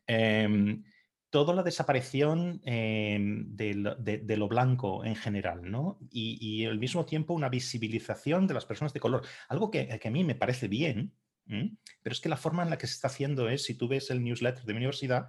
Em, 0.07 0.85
toda 1.31 1.55
la 1.55 1.62
desaparición 1.62 2.61
em, 2.64 3.55
de, 3.55 4.37
lo 4.37 4.49
blanco 4.49 5.05
en 5.05 5.14
general, 5.14 5.71
¿no? 5.71 5.99
Y, 6.11 6.64
al 6.64 6.78
mismo 6.78 7.05
tiempo 7.05 7.35
una 7.35 7.49
visibilización 7.49 8.47
de 8.47 8.55
las 8.55 8.64
personas 8.64 8.93
de 8.93 9.00
color, 9.00 9.23
algo 9.49 9.71
que, 9.71 10.00
a 10.02 10.11
mí 10.11 10.25
me 10.25 10.35
parece 10.35 10.69
bien, 10.69 11.12
pero 11.49 12.12
es 12.12 12.21
que 12.21 12.28
la 12.28 12.37
forma 12.37 12.62
en 12.62 12.71
la 12.71 12.78
que 12.78 12.87
se 12.87 12.95
está 12.95 13.09
haciendo 13.09 13.49
es, 13.49 13.64
si 13.64 13.75
tú 13.75 13.88
ves 13.88 14.11
el 14.11 14.23
newsletter 14.23 14.64
de 14.64 14.73
mi 14.73 14.78
universidad, 14.78 15.28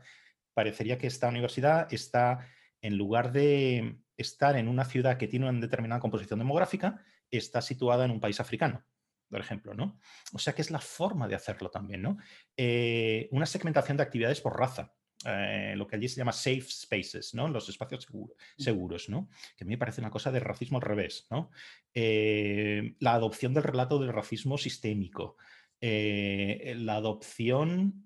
parecería 0.54 0.98
que 0.98 1.08
esta 1.08 1.30
universidad 1.30 1.92
está, 1.94 2.48
en 2.82 2.98
lugar 2.98 3.32
de 3.32 3.98
estar 4.18 4.58
en 4.58 4.68
una 4.68 4.86
ciudad 4.86 5.18
que 5.18 5.28
tiene 5.28 5.50
una 5.50 5.60
determinada 5.60 6.02
composición 6.02 6.40
demográfica, 6.40 7.04
está 7.32 7.62
situada 7.62 8.06
en 8.06 8.12
un 8.12 8.20
país 8.20 8.40
africano 8.40 8.86
por 9.30 9.40
ejemplo, 9.40 9.74
¿no? 9.74 10.00
O 10.34 10.40
sea 10.40 10.54
que 10.54 10.62
es 10.62 10.72
la 10.72 10.80
forma 10.80 11.28
de 11.28 11.36
hacerlo 11.36 11.70
también, 11.70 12.02
¿no? 12.02 12.18
Eh, 12.58 13.30
una 13.32 13.46
segmentación 13.46 13.98
de 13.98 14.04
actividades 14.04 14.42
por 14.42 14.58
raza. 14.58 14.94
Eh, 15.26 15.74
lo 15.76 15.86
que 15.86 15.98
allí 15.98 16.08
se 16.08 16.16
llama 16.16 16.32
safe 16.32 16.66
spaces, 16.70 17.34
¿no? 17.34 17.48
Los 17.48 17.68
espacios 17.70 18.08
mm. 18.10 18.26
seguros, 18.58 19.10
¿no? 19.10 19.30
Que 19.56 19.66
a 19.66 19.68
mí 19.68 19.72
me 19.72 19.78
parece 19.78 20.02
una 20.02 20.10
cosa 20.10 20.32
de 20.32 20.40
racismo 20.40 20.78
al 20.78 20.84
revés, 20.84 21.28
¿no? 21.30 21.52
Eh, 21.94 22.96
la 23.00 23.14
adopción 23.14 23.54
del 23.54 23.64
relato 23.64 24.00
del 24.00 24.14
racismo 24.14 24.58
sistémico, 24.58 25.38
eh, 25.82 26.76
la 26.78 26.96
adopción 26.96 28.06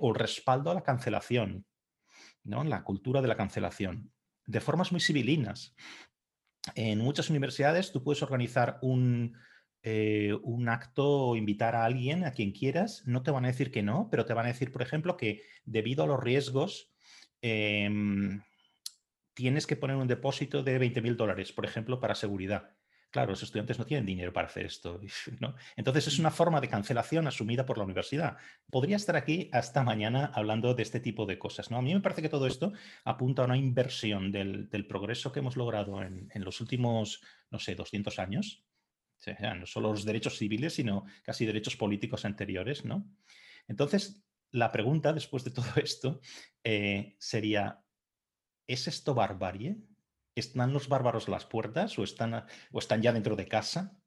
o 0.00 0.12
respaldo 0.12 0.70
a 0.70 0.74
la 0.74 0.82
cancelación, 0.82 1.66
¿no? 2.44 2.64
La 2.64 2.84
cultura 2.84 3.22
de 3.22 3.28
la 3.28 3.36
cancelación, 3.36 4.12
de 4.46 4.60
formas 4.60 4.92
muy 4.92 5.00
civilinas. 5.00 5.74
En 6.74 6.98
muchas 6.98 7.30
universidades 7.30 7.92
tú 7.92 8.02
puedes 8.02 8.22
organizar 8.22 8.78
un, 8.82 9.36
eh, 9.88 10.36
un 10.42 10.68
acto 10.68 11.28
o 11.28 11.36
invitar 11.36 11.76
a 11.76 11.84
alguien, 11.84 12.24
a 12.24 12.32
quien 12.32 12.50
quieras, 12.50 13.04
no 13.06 13.22
te 13.22 13.30
van 13.30 13.44
a 13.44 13.48
decir 13.48 13.70
que 13.70 13.84
no, 13.84 14.08
pero 14.10 14.24
te 14.24 14.34
van 14.34 14.46
a 14.46 14.48
decir, 14.48 14.72
por 14.72 14.82
ejemplo, 14.82 15.16
que 15.16 15.42
debido 15.64 16.02
a 16.02 16.08
los 16.08 16.18
riesgos, 16.18 16.90
em, 17.40 18.42
tienes 19.34 19.66
que 19.66 19.76
poner 19.76 19.94
un 19.96 20.08
depósito 20.08 20.64
de 20.64 20.78
20 20.78 21.02
mil 21.02 21.16
dólares, 21.16 21.52
por 21.52 21.64
ejemplo, 21.64 22.00
para 22.00 22.16
seguridad. 22.16 22.74
Claro, 23.10 23.30
los 23.30 23.42
estudiantes 23.42 23.78
no 23.78 23.86
tienen 23.86 24.04
dinero 24.04 24.32
para 24.32 24.48
hacer 24.48 24.66
esto. 24.66 25.00
¿no? 25.40 25.54
Entonces 25.76 26.06
es 26.08 26.18
una 26.18 26.30
forma 26.30 26.60
de 26.60 26.68
cancelación 26.68 27.26
asumida 27.26 27.64
por 27.64 27.78
la 27.78 27.84
universidad. 27.84 28.36
Podría 28.70 28.96
estar 28.96 29.16
aquí 29.16 29.48
hasta 29.52 29.82
mañana 29.82 30.30
hablando 30.34 30.74
de 30.74 30.82
este 30.82 31.00
tipo 31.00 31.24
de 31.24 31.38
cosas. 31.38 31.70
¿no? 31.70 31.78
A 31.78 31.82
mí 31.82 31.94
me 31.94 32.00
parece 32.00 32.20
que 32.22 32.28
todo 32.28 32.46
esto 32.46 32.72
apunta 33.04 33.42
a 33.42 33.44
una 33.46 33.56
inversión 33.56 34.32
del, 34.32 34.68
progreso 34.88 35.32
que 35.32 35.40
hemos 35.40 35.56
logrado 35.56 36.02
en, 36.02 36.28
en, 36.32 36.44
los 36.44 36.60
últimos, 36.60 37.22
no 37.50 37.58
sé, 37.58 37.74
200 37.74 38.18
años, 38.18 38.66
no 39.58 39.66
solo 39.66 39.90
los 39.90 40.04
derechos 40.04 40.38
civiles, 40.38 40.74
sino 40.74 41.04
casi 41.22 41.46
derechos 41.46 41.76
políticos 41.76 42.24
anteriores, 42.24 42.84
¿no? 42.84 43.08
Entonces, 43.66 44.22
la 44.52 44.70
pregunta 44.70 45.12
después 45.12 45.44
de 45.44 45.50
todo 45.50 45.66
esto 45.76 46.20
eh, 46.62 47.16
sería, 47.18 47.82
¿es 48.66 48.86
esto 48.88 49.14
barbarie? 49.14 49.78
¿Están 50.36 50.72
los 50.74 50.88
bárbaros 50.88 51.28
a 51.28 51.30
las 51.32 51.46
puertas 51.46 51.98
o 51.98 52.04
están, 52.04 52.34
o 52.70 52.78
están 52.78 53.00
ya 53.00 53.12
dentro 53.12 53.34
de 53.36 53.48
casa? 53.48 53.98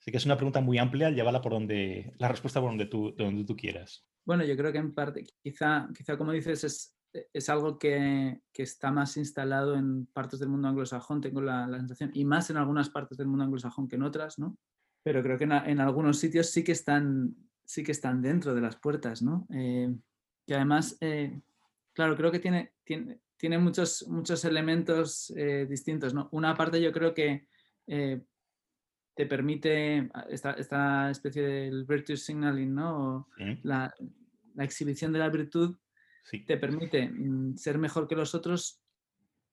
Así 0.00 0.10
que 0.10 0.16
es 0.16 0.24
una 0.24 0.36
pregunta 0.36 0.60
muy 0.60 0.78
amplia, 0.78 1.10
llévala 1.10 1.40
por 1.42 1.52
donde, 1.52 2.14
la 2.18 2.28
respuesta 2.28 2.60
por 2.60 2.70
donde 2.70 2.86
tú, 2.86 3.14
donde 3.16 3.44
tú 3.44 3.54
quieras. 3.54 4.06
Bueno, 4.24 4.44
yo 4.44 4.56
creo 4.56 4.72
que 4.72 4.78
en 4.78 4.94
parte, 4.94 5.26
quizá, 5.42 5.88
quizá 5.94 6.16
como 6.16 6.32
dices, 6.32 6.64
es, 6.64 6.98
es 7.32 7.48
algo 7.48 7.78
que, 7.78 8.40
está 8.54 8.90
más 8.90 9.16
instalado 9.16 9.74
en 9.76 10.06
partes 10.06 10.40
del 10.40 10.48
mundo 10.48 10.68
anglosajón, 10.68 11.20
tengo 11.20 11.40
la, 11.40 11.68
sensación, 11.78 12.10
y 12.14 12.24
más 12.24 12.50
en 12.50 12.56
algunas 12.56 12.90
partes 12.90 13.18
del 13.18 13.28
mundo 13.28 13.44
anglosajón 13.44 13.88
que 13.88 13.96
en 13.96 14.02
otras, 14.02 14.38
¿no? 14.38 14.56
Pero 15.02 15.22
creo 15.22 15.36
que 15.36 15.44
en, 15.44 15.80
algunos 15.80 16.18
sitios 16.18 16.48
sí 16.48 16.64
que 16.64 16.72
están, 16.72 17.36
sí 17.64 17.84
que 17.84 17.92
están 17.92 18.22
dentro 18.22 18.54
de 18.54 18.62
las 18.62 18.76
puertas, 18.76 19.22
¿no? 19.22 19.46
Eh, 19.50 19.94
y 20.46 20.52
además, 20.54 20.96
eh, 21.00 21.40
claro, 21.92 22.16
creo 22.16 22.32
que 22.32 22.38
tiene, 22.38 22.72
tiene, 22.84 23.20
tiene 23.44 23.58
muchos, 23.58 24.08
muchos 24.08 24.42
elementos 24.46 25.30
eh, 25.36 25.66
distintos, 25.68 26.14
¿no? 26.14 26.30
Una 26.32 26.56
parte 26.56 26.80
yo 26.80 26.90
creo 26.92 27.12
que 27.12 27.46
te 27.86 29.26
permite 29.26 30.10
esta, 30.30 30.52
esta, 30.52 31.10
especie 31.10 31.42
del 31.42 31.84
virtue 31.84 32.16
signaling, 32.16 32.74
¿no? 32.74 33.28
La, 33.62 33.94
la 34.54 34.64
exhibición 34.64 35.12
de 35.12 35.18
la 35.18 35.28
virtud 35.28 35.76
te 36.46 36.56
permite 36.56 37.06
mm, 37.06 37.58
ser 37.58 37.76
mejor 37.76 38.08
que 38.08 38.16
los 38.16 38.34
otros 38.34 38.80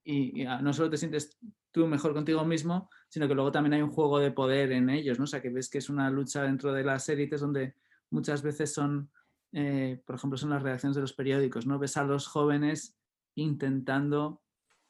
y, 0.06 0.46
ah, 0.46 0.62
no 0.62 0.72
solo 0.72 0.90
te 0.90 0.96
sientes 0.96 1.38
tú 1.72 1.86
mejor 1.86 2.14
contigo 2.14 2.46
mismo, 2.46 2.90
sino 3.10 3.28
que 3.28 3.36
luego 3.36 3.52
también 3.52 3.74
hay 3.74 3.82
un 3.82 3.92
juego 3.92 4.20
de 4.20 4.32
poder 4.32 4.72
en 4.72 4.90
ellos, 4.90 5.20
¿no? 5.20 5.26
O 5.26 5.28
sea, 5.28 5.42
que 5.42 5.50
ves 5.50 5.70
que 5.70 5.80
es 5.80 5.90
una 5.90 6.10
lucha 6.10 6.44
dentro 6.44 6.72
de 6.72 6.86
las 6.86 7.10
élites 7.10 7.42
donde 7.42 7.76
muchas 8.10 8.42
veces 8.42 8.74
son, 8.74 9.12
eh, 9.52 10.02
por 10.06 10.16
ejemplo, 10.16 10.38
son 10.38 10.52
las 10.52 10.64
reacciones 10.64 10.96
de 10.96 11.02
los 11.02 11.12
periódicos, 11.12 11.68
¿no? 11.68 11.78
Ves 11.78 11.98
a 11.98 12.06
los 12.06 12.26
jóvenes 12.28 12.98
intentando 13.36 14.42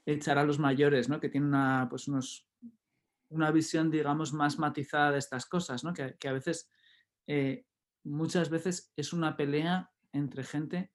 echar 0.05 0.37
a 0.37 0.43
los 0.43 0.59
mayores, 0.59 1.09
¿no? 1.09 1.19
Que 1.19 1.29
tienen 1.29 1.49
una, 1.49 1.87
pues 1.89 2.07
unos, 2.07 2.47
una 3.29 3.51
visión, 3.51 3.91
digamos, 3.91 4.33
más 4.33 4.57
matizada 4.59 5.11
de 5.11 5.19
estas 5.19 5.45
cosas, 5.45 5.83
¿no? 5.83 5.93
Que, 5.93 6.27
a 6.27 6.33
veces, 6.33 6.69
eh, 7.27 7.65
muchas 8.03 8.49
veces 8.49 8.91
es 8.95 9.13
una 9.13 9.37
pelea 9.37 9.91
entre 10.11 10.43
gente 10.43 10.91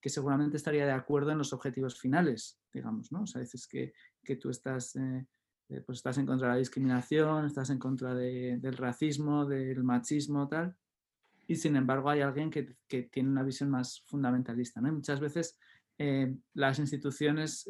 que 0.00 0.08
seguramente 0.08 0.56
estaría 0.56 0.86
de 0.86 0.92
acuerdo 0.92 1.30
en 1.30 1.38
los 1.38 1.52
objetivos 1.52 1.98
finales, 1.98 2.60
digamos, 2.72 3.12
¿no? 3.12 3.22
O 3.22 3.26
sea, 3.26 3.40
dices 3.40 3.66
que, 3.66 3.92
que 4.24 4.36
tú 4.36 4.50
estás, 4.50 4.96
eh, 4.96 5.26
eh, 5.68 5.80
pues 5.82 5.98
estás 5.98 6.18
en 6.18 6.26
contra 6.26 6.48
de 6.48 6.54
la 6.54 6.58
discriminación, 6.58 7.46
estás 7.46 7.70
en 7.70 7.78
contra 7.78 8.14
del 8.14 8.76
racismo, 8.76 9.44
del 9.44 9.82
machismo, 9.84 10.48
tal, 10.48 10.74
y 11.46 11.56
sin 11.56 11.76
embargo 11.76 12.08
hay 12.08 12.20
alguien 12.20 12.48
que, 12.50 12.76
que 12.86 13.02
tiene 13.02 13.28
una 13.28 13.42
visión 13.42 13.70
más 13.70 14.02
fundamentalista, 14.06 14.80
¿no? 14.80 14.92
Muchas 14.92 15.20
veces 15.20 15.58
eh, 16.02 16.34
las 16.54 16.78
instituciones, 16.78 17.68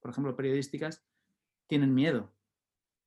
por 0.00 0.10
ejemplo, 0.10 0.36
periodísticas, 0.36 1.02
tienen 1.66 1.94
miedo, 1.94 2.30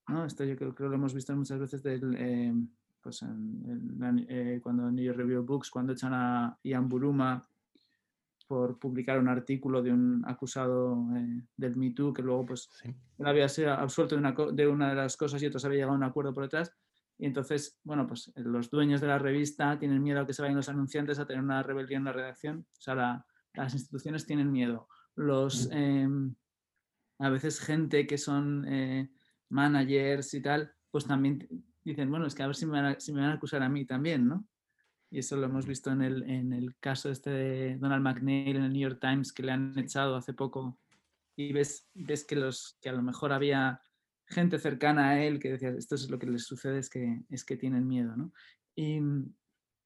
¿no? 0.08 0.26
Esto 0.26 0.44
yo 0.44 0.56
creo, 0.56 0.74
que 0.74 0.84
lo 0.84 0.96
hemos 0.96 1.14
visto 1.14 1.36
muchas 1.36 1.60
veces 1.60 1.84
del, 1.84 2.68
pues 3.02 3.22
en, 3.22 4.60
cuando 4.64 4.90
New 4.90 5.06
York 5.06 5.20
Review 5.20 5.44
Books, 5.44 5.70
cuando 5.70 5.94
echan 5.94 6.14
a 6.14 6.58
Ian 6.64 6.90
Buruma 6.90 7.48
por 8.48 8.80
publicar 8.80 9.20
un 9.20 9.28
artículo 9.28 9.82
de 9.82 9.92
un 9.92 10.24
acusado 10.26 10.98
eh, 11.16 11.42
del 11.56 11.76
Me 11.76 11.92
Too 11.92 12.14
que 12.14 12.22
luego 12.22 12.46
pues 12.46 12.70
él 12.84 13.26
había 13.26 13.50
sido 13.50 13.74
absuelto 13.74 14.16
de 14.16 14.20
una, 14.20 14.36
de 14.54 14.68
una, 14.68 14.90
de 14.90 14.96
las 14.96 15.18
cosas 15.18 15.42
y 15.42 15.48
otros 15.48 15.66
había 15.66 15.78
llegado 15.78 15.94
a 15.94 15.98
un 15.98 16.04
acuerdo 16.04 16.34
por 16.34 16.44
detrás. 16.44 16.74
Y 17.18 17.26
entonces, 17.26 17.80
bueno, 17.84 18.08
pues 18.08 18.32
eh, 18.36 18.42
los 18.42 18.70
dueños 18.70 19.02
de 19.02 19.08
la 19.08 19.20
revista 19.20 19.80
tienen 19.80 20.04
miedo 20.04 20.22
a 20.22 20.28
que 20.28 20.34
se 20.34 20.42
vayan 20.42 20.58
los 20.58 20.70
anunciantes 20.70 21.18
a 21.20 21.26
tener 21.26 21.44
una 21.44 21.64
rebelión 21.64 22.02
en 22.02 22.06
la 22.06 22.12
redacción. 22.12 22.66
O 22.72 22.82
sea, 22.82 23.26
las 23.56 23.74
instituciones 23.74 24.26
tienen 24.26 24.52
miedo. 24.52 24.88
Los, 25.16 25.70
em, 25.72 26.36
a 27.20 27.30
veces 27.30 27.60
gente 27.60 28.08
que 28.08 28.18
son 28.18 28.66
eh, 28.68 29.10
managers 29.50 30.34
y 30.34 30.42
tal, 30.42 30.74
pues 30.92 31.06
también 31.06 31.48
dicen, 31.84 32.10
bueno, 32.10 32.26
es 32.26 32.36
que 32.36 32.44
a 32.44 32.48
ver 32.48 32.56
si 32.56 32.66
me, 32.66 32.74
van 32.74 32.86
a, 32.86 33.00
si 33.00 33.14
me 33.14 33.22
van 33.22 33.32
a 33.32 33.34
acusar 33.34 33.62
a 33.64 33.70
mí 33.70 33.86
también, 33.86 34.28
¿no? 34.28 34.46
y 35.16 35.20
eso 35.20 35.38
lo 35.38 35.46
hemos 35.46 35.66
visto 35.66 35.92
en 35.92 36.02
el, 36.02 36.30
en 36.30 36.52
el 36.52 36.76
caso 36.80 37.10
este 37.10 37.30
de 37.30 37.78
Donald 37.78 38.04
McNeil 38.04 38.58
en 38.58 38.64
el 38.64 38.74
New 38.74 38.82
York 38.82 39.00
Times 39.00 39.32
que 39.32 39.44
le 39.44 39.54
han 39.54 39.78
echado 39.80 40.18
hace 40.18 40.34
poco 40.34 40.78
y 41.38 41.54
ves, 41.54 41.88
ves 41.94 42.26
que, 42.26 42.36
los, 42.36 42.78
que 42.82 42.90
a 42.90 42.94
lo 42.94 43.02
mejor 43.02 43.32
había 43.32 43.82
gente 44.28 44.60
cercana 44.60 45.12
a 45.12 45.24
él 45.24 45.40
que 45.40 45.52
decía, 45.52 45.70
esto 45.70 45.96
es 45.96 46.10
lo 46.10 46.20
que 46.20 46.28
les 46.28 46.44
sucede, 46.44 46.80
es 46.80 46.90
que, 46.90 47.22
es 47.30 47.46
que 47.46 47.56
tienen 47.56 47.88
miedo. 47.88 48.16
¿no? 48.18 48.34
Y, 48.76 49.00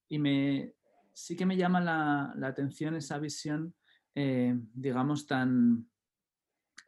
y 0.09 0.19
me, 0.19 0.73
sí 1.19 1.35
que 1.35 1.45
me 1.45 1.57
llama 1.57 1.81
la, 1.81 2.47
atención 2.47 2.95
esa 2.95 3.19
visión, 3.19 3.75
eh, 4.15 4.57
digamos, 4.73 5.27
tan, 5.27 5.89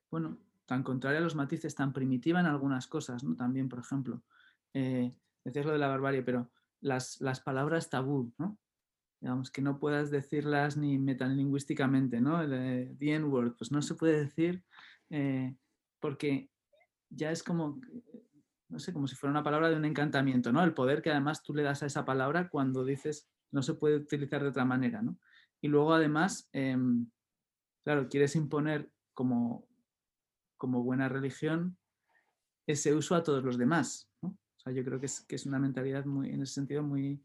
bueno, 0.09 0.39
tan 0.65 0.83
contraria 0.83 1.19
a 1.19 1.23
los 1.23 1.35
matices, 1.35 1.75
tan 1.75 1.91
primitiva 1.91 2.39
en 2.39 2.45
algunas 2.45 2.87
cosas, 2.87 3.23
¿no? 3.23 3.35
También, 3.35 3.67
por 3.67 3.79
ejemplo, 3.79 4.23
eh, 4.73 5.13
decías 5.43 5.65
lo 5.65 5.73
de 5.73 5.79
la 5.79 5.89
barbarie, 5.89 6.23
pero 6.23 6.49
las, 6.79 7.19
las 7.19 7.41
palabras 7.41 7.89
tabú, 7.89 8.33
¿no? 8.37 8.57
Digamos, 9.19 9.51
que 9.51 9.61
no 9.61 9.79
puedas 9.79 10.09
decirlas 10.09 10.77
ni 10.77 10.97
metalingüísticamente, 10.97 12.21
¿no? 12.21 12.41
El, 12.41 12.97
the 12.97 13.13
N-word, 13.15 13.55
pues 13.57 13.71
no 13.71 13.81
se 13.81 13.95
puede 13.95 14.19
decir 14.19 14.63
eh, 15.09 15.55
porque 15.99 16.49
ya 17.09 17.31
es 17.31 17.43
como, 17.43 17.79
no 18.69 18.79
sé, 18.79 18.93
como 18.93 19.07
si 19.07 19.15
fuera 19.15 19.31
una 19.31 19.43
palabra 19.43 19.69
de 19.69 19.75
un 19.75 19.85
encantamiento, 19.85 20.51
¿no? 20.51 20.63
El 20.63 20.73
poder 20.73 21.01
que 21.01 21.11
además 21.11 21.43
tú 21.43 21.53
le 21.53 21.63
das 21.63 21.83
a 21.83 21.85
esa 21.85 22.05
palabra 22.05 22.49
cuando 22.49 22.85
dices 22.85 23.30
no 23.51 23.61
se 23.61 23.73
puede 23.73 23.97
utilizar 23.97 24.41
de 24.41 24.49
otra 24.49 24.65
manera, 24.65 25.01
¿no? 25.01 25.17
Y 25.61 25.67
luego 25.67 25.93
además, 25.93 26.49
em, 26.53 27.07
claro, 27.83 28.07
quieres 28.09 28.35
imponer 28.35 28.89
como, 29.13 29.67
como 30.57 30.83
buena 30.83 31.09
religión 31.09 31.77
ese 32.67 32.95
uso 32.95 33.15
a 33.15 33.23
todos 33.23 33.43
los 33.43 33.57
demás, 33.57 34.09
¿no? 34.21 34.29
O 34.29 34.59
sea, 34.59 34.73
yo 34.73 34.83
creo 34.83 34.99
que 34.99 35.07
es, 35.07 35.21
que 35.21 35.35
es 35.35 35.45
una 35.45 35.59
mentalidad 35.59 36.05
muy, 36.05 36.29
en 36.29 36.41
ese 36.41 36.53
sentido 36.53 36.83
muy, 36.83 37.23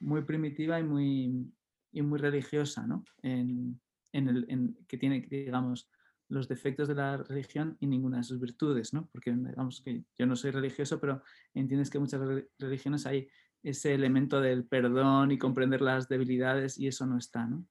muy 0.00 0.22
primitiva 0.22 0.78
y 0.80 0.82
muy, 0.82 1.52
y 1.92 2.02
muy 2.02 2.18
religiosa, 2.18 2.86
¿no? 2.86 3.04
En, 3.22 3.80
en 4.12 4.28
el, 4.28 4.76
que 4.86 4.98
tiene, 4.98 5.26
digamos, 5.28 5.88
los 6.28 6.48
defectos 6.48 6.88
de 6.88 6.94
la 6.94 7.18
religión 7.18 7.76
y 7.80 7.86
ninguna 7.86 8.18
de 8.18 8.24
sus 8.24 8.40
virtudes, 8.40 8.92
¿no? 8.92 9.08
Porque 9.12 9.32
digamos 9.32 9.82
que 9.82 10.04
yo 10.18 10.26
no 10.26 10.34
soy 10.34 10.50
religioso, 10.50 10.98
pero 10.98 11.22
entiendes 11.54 11.90
que 11.90 11.98
muchas 11.98 12.20
religiones 12.58 13.06
hay 13.06 13.28
ese 13.62 13.94
elemento 13.94 14.40
del 14.40 14.64
perdón 14.64 15.30
y 15.30 15.38
comprender 15.38 15.80
las 15.80 16.08
debilidades 16.08 16.78
y 16.78 16.88
eso 16.88 17.06
no 17.06 17.18
está, 17.18 17.46
¿no? 17.46 17.64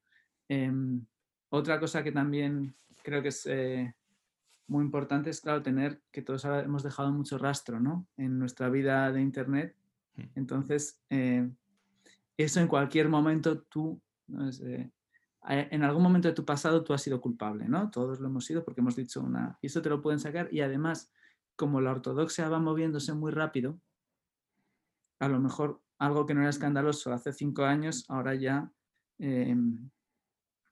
Em, 0.47 1.05
otra 1.49 1.79
cosa 1.79 2.03
que 2.03 2.11
también 2.11 2.75
creo 3.03 3.21
que 3.21 3.29
es 3.29 3.45
eh, 3.45 3.93
muy 4.67 4.85
importante 4.85 5.29
es, 5.29 5.41
claro, 5.41 5.61
tener 5.61 6.01
que 6.11 6.21
todos 6.21 6.45
hemos 6.45 6.83
dejado 6.83 7.11
mucho 7.11 7.37
rastro, 7.37 7.79
¿no? 7.79 8.07
En 8.15 8.39
nuestra 8.39 8.69
vida 8.69 9.11
de 9.11 9.21
Internet. 9.21 9.75
Mm. 10.15 10.21
Entonces, 10.35 11.01
eh, 11.09 11.49
eso 12.37 12.59
en 12.61 12.67
cualquier 12.67 13.09
momento 13.09 13.61
tú, 13.63 14.01
eh, 14.63 14.89
en 15.49 15.83
algún 15.83 16.03
momento 16.03 16.29
de 16.29 16.33
tu 16.33 16.45
pasado 16.45 16.83
tú 16.83 16.93
has 16.93 17.01
sido 17.01 17.19
culpable, 17.19 17.67
¿no? 17.67 17.91
Todos 17.91 18.19
lo 18.19 18.27
hemos 18.27 18.45
sido 18.45 18.63
porque 18.63 18.81
hemos 18.81 18.95
dicho 18.95 19.21
una... 19.21 19.57
Y 19.61 19.67
eso 19.67 19.81
te 19.81 19.89
lo 19.89 20.01
pueden 20.01 20.19
sacar 20.19 20.47
y 20.53 20.61
además, 20.61 21.11
como 21.55 21.81
la 21.81 21.91
ortodoxia 21.91 22.47
va 22.47 22.59
moviéndose 22.59 23.13
muy 23.13 23.31
rápido, 23.31 23.79
a 25.21 25.29
lo 25.29 25.39
mejor 25.39 25.81
algo 25.99 26.25
que 26.25 26.33
no 26.33 26.41
era 26.41 26.49
escandaloso 26.49 27.13
hace 27.13 27.31
cinco 27.31 27.63
años, 27.63 28.05
ahora 28.09 28.35
ya, 28.35 28.71
em, 29.19 29.89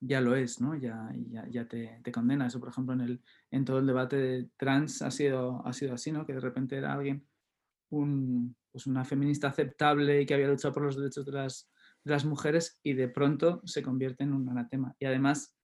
ya 0.00 0.20
lo 0.20 0.34
es, 0.34 0.60
¿no? 0.60 0.74
Ya, 0.74 1.10
ya, 1.48 1.68
te, 1.68 2.02
condena. 2.12 2.46
Eso, 2.46 2.60
por 2.60 2.70
ejemplo, 2.70 2.94
en, 2.94 3.00
el, 3.00 3.22
en 3.50 3.64
todo 3.64 3.78
el 3.78 3.86
debate 3.86 4.16
de 4.16 4.50
trans 4.56 5.02
ha 5.02 5.10
sido, 5.10 5.66
ha 5.66 5.72
sido 5.72 5.94
así, 5.94 6.10
¿no? 6.12 6.26
Que 6.26 6.34
de 6.34 6.40
repente 6.40 6.76
era 6.76 6.92
alguien, 6.92 7.26
un, 7.90 8.56
pues 8.72 8.86
una 8.86 9.04
feminista 9.04 9.48
aceptable 9.48 10.22
y 10.22 10.26
que 10.26 10.34
había 10.34 10.48
luchado 10.48 10.74
por 10.74 10.84
los 10.84 10.96
derechos 10.96 11.26
de 11.26 11.32
las 11.32 11.70
de 12.04 12.12
las 12.12 12.24
mujeres 12.24 12.80
y 12.82 12.94
de 12.94 13.08
pronto 13.08 13.60
se 13.64 13.82
convierte 13.82 14.24
en 14.24 14.32
un 14.32 14.48
anatema. 14.48 14.94
Y 14.98 15.06
además, 15.06 15.56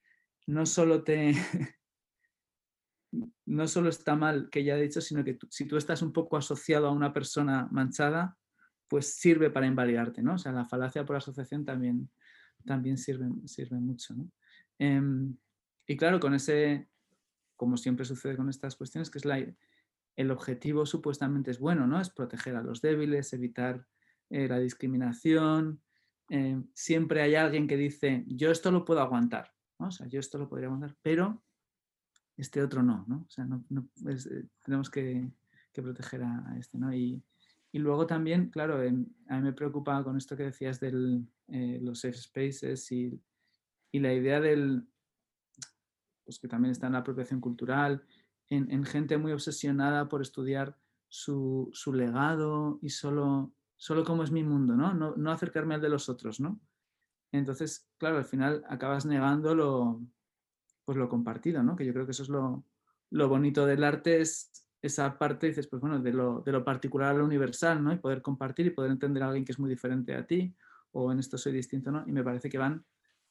no 0.46 0.66
solo 0.66 1.02
te... 1.02 1.32
no 3.46 3.66
solo 3.68 3.88
está 3.88 4.16
mal 4.16 4.50
que 4.50 4.64
ya 4.64 4.76
he 4.76 4.82
dicho, 4.82 5.00
sino 5.00 5.24
que 5.24 5.38
si 5.48 5.66
tú 5.66 5.76
estás 5.76 6.02
un 6.02 6.12
poco 6.12 6.36
asociado 6.36 6.88
a 6.88 6.92
una 6.92 7.12
persona 7.12 7.68
manchada, 7.70 8.36
pues 8.88 9.14
sirve 9.14 9.50
para 9.50 9.66
invalidarte, 9.66 10.22
¿no? 10.22 10.34
O 10.34 10.38
sea, 10.38 10.52
la 10.52 10.64
falacia 10.64 11.04
por 11.04 11.16
asociación 11.16 11.64
también, 11.64 12.08
también 12.64 12.98
sirve, 12.98 13.26
sirve 13.46 13.78
mucho, 13.78 14.14
¿no? 14.14 14.30
Em, 14.78 15.36
y 15.86 15.96
claro, 15.96 16.20
con 16.20 16.34
ese, 16.34 16.88
como 17.56 17.76
siempre 17.76 18.04
sucede 18.04 18.36
con 18.36 18.48
estas 18.48 18.76
cuestiones, 18.76 19.10
que 19.10 19.18
es 19.18 19.24
el 20.16 20.30
objetivo 20.30 20.86
supuestamente 20.86 21.50
es 21.50 21.58
bueno, 21.58 21.86
¿no? 21.86 22.00
Es 22.00 22.10
proteger 22.10 22.56
a 22.56 22.62
los 22.62 22.80
débiles, 22.80 23.32
evitar 23.32 23.86
eh, 24.30 24.48
la 24.48 24.58
discriminación, 24.58 25.80
eh, 26.30 26.60
siempre 26.74 27.22
hay 27.22 27.36
alguien 27.36 27.68
que 27.68 27.76
dice, 27.76 28.24
yo 28.26 28.50
esto 28.50 28.70
lo 28.70 28.84
puedo 28.84 29.00
aguantar, 29.00 29.52
o 29.76 29.90
sea, 29.90 30.06
yo 30.08 30.18
esto 30.18 30.38
lo 30.38 30.48
podría 30.48 30.66
aguantar, 30.66 30.96
pero 31.02 31.44
este 32.36 32.62
otro 32.62 32.82
no, 32.82 33.04
¿no? 33.06 33.26
O 33.26 33.30
sea, 33.30 33.46
eh, 33.46 34.44
tenemos 34.64 34.90
que, 34.90 35.30
proteger 35.72 36.22
a, 36.22 36.56
este, 36.58 36.78
¿no? 36.78 36.90
Luego 37.72 38.06
también, 38.06 38.50
claro, 38.50 38.76
a 38.76 38.90
mí 38.90 39.42
me 39.42 39.52
preocupa 39.52 40.02
con 40.02 40.16
esto 40.16 40.36
que 40.36 40.44
decías 40.44 40.80
de 40.80 41.22
eh, 41.48 41.78
los 41.82 42.00
safe 42.00 42.16
spaces 42.16 42.90
y, 42.92 43.20
la 43.92 44.12
idea 44.12 44.40
del, 44.40 44.86
pues 46.24 46.38
que 46.38 46.48
también 46.48 46.72
está 46.72 46.86
en 46.86 46.92
la 46.92 46.98
apropiación 46.98 47.40
cultural, 47.40 48.04
en, 48.50 48.84
gente 48.84 49.16
muy 49.16 49.32
obsesionada 49.32 50.06
por 50.06 50.20
estudiar 50.20 50.76
su, 51.08 51.70
su 51.72 51.94
legado 51.94 52.78
y 52.82 52.90
solo 52.90 53.56
solo 53.76 54.04
como 54.04 54.22
es 54.22 54.30
mi 54.30 54.42
mundo, 54.42 54.74
¿no? 54.74 54.94
¿no? 54.94 55.30
acercarme 55.30 55.74
al 55.74 55.80
de 55.80 55.88
los 55.88 56.08
otros, 56.08 56.40
¿no? 56.40 56.60
Entonces, 57.32 57.88
claro, 57.98 58.18
al 58.18 58.24
final 58.24 58.64
acabas 58.68 59.04
negando 59.04 59.54
lo, 59.54 60.00
pues 60.84 60.96
lo 60.96 61.08
compartido, 61.08 61.62
¿no? 61.62 61.76
Que 61.76 61.84
yo 61.84 61.92
creo 61.92 62.06
que 62.06 62.12
eso 62.12 62.22
es 62.22 62.28
lo, 62.28 62.64
bonito 63.10 63.66
del 63.66 63.84
arte, 63.84 64.20
es 64.20 64.65
esa 64.86 65.18
parte, 65.18 65.48
dices, 65.48 65.66
pues 65.66 65.80
bueno, 65.80 65.98
de 65.98 66.12
lo, 66.12 66.40
de 66.40 66.52
lo, 66.52 66.64
particular 66.64 67.10
a 67.10 67.18
lo 67.18 67.24
universal, 67.24 67.82
¿no? 67.82 67.92
Y 67.92 67.96
poder 67.96 68.22
compartir 68.22 68.66
y 68.66 68.70
poder 68.70 68.90
entender 68.90 69.22
a 69.22 69.26
alguien 69.26 69.44
que 69.44 69.52
es 69.52 69.58
muy 69.58 69.68
diferente 69.68 70.14
a 70.14 70.26
ti, 70.26 70.54
o 70.92 71.12
en 71.12 71.18
esto 71.18 71.36
soy 71.38 71.52
distinto, 71.52 71.90
¿no? 71.90 72.04
Y 72.06 72.12
me 72.12 72.24
parece 72.24 72.48
que 72.48 72.58
van 72.58 72.84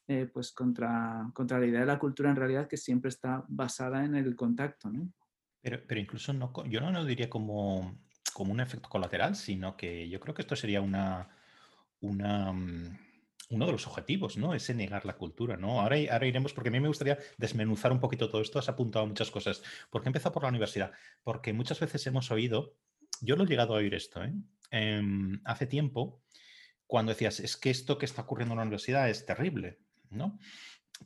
eh, 0.08 0.30
pues 0.32 0.52
contra, 0.52 1.30
contra 1.34 1.58
la 1.58 1.66
idea 1.66 1.80
de 1.80 1.86
la 1.86 1.98
cultura 1.98 2.30
en 2.30 2.36
realidad 2.36 2.68
que 2.68 2.76
siempre 2.76 3.08
está 3.08 3.44
basada 3.48 4.04
en 4.04 4.14
el 4.14 4.36
contacto, 4.36 4.90
¿no? 4.90 5.12
Pero, 5.60 5.80
pero 5.86 6.00
incluso 6.00 6.32
no, 6.32 6.52
yo 6.66 6.80
no 6.80 6.92
lo 6.92 7.04
diría 7.04 7.28
como 7.28 7.98
como 8.36 8.52
un 8.52 8.60
efecto 8.60 8.90
colateral, 8.90 9.34
sino 9.34 9.78
que 9.78 10.10
yo 10.10 10.20
creo 10.20 10.34
que 10.34 10.42
esto 10.42 10.54
sería 10.54 10.82
una, 10.82 11.26
una, 12.00 12.52
mm, 12.52 12.98
uno 13.48 13.66
de 13.66 13.72
los 13.72 13.86
objetivos, 13.86 14.36
¿no? 14.36 14.54
Ese 14.54 14.74
negar 14.74 15.04
la 15.04 15.16
cultura, 15.16 15.56
¿no? 15.56 15.80
Ahora, 15.80 15.96
ahora 16.10 16.26
iremos, 16.26 16.52
porque 16.52 16.68
a 16.68 16.72
mí 16.72 16.80
me 16.80 16.88
gustaría 16.88 17.18
desmenuzar 17.38 17.92
un 17.92 18.00
poquito 18.00 18.28
todo 18.28 18.40
esto, 18.40 18.58
has 18.58 18.68
apuntado 18.68 19.06
muchas 19.06 19.30
cosas. 19.30 19.62
¿Por 19.90 20.02
qué 20.02 20.08
empezó 20.08 20.32
por 20.32 20.42
la 20.42 20.48
universidad? 20.48 20.92
Porque 21.22 21.52
muchas 21.52 21.78
veces 21.78 22.06
hemos 22.06 22.30
oído, 22.30 22.76
yo 23.20 23.36
lo 23.36 23.44
he 23.44 23.46
llegado 23.46 23.74
a 23.74 23.78
oír 23.78 23.94
esto, 23.94 24.24
¿eh? 24.24 24.32
Em, 24.70 25.40
hace 25.44 25.66
tiempo, 25.66 26.22
cuando 26.86 27.12
decías, 27.12 27.40
es 27.40 27.56
que 27.56 27.70
esto 27.70 27.98
que 27.98 28.06
está 28.06 28.22
ocurriendo 28.22 28.54
en 28.54 28.58
la 28.58 28.64
universidad 28.64 29.08
es 29.08 29.24
terrible, 29.24 29.78
¿no? 30.10 30.38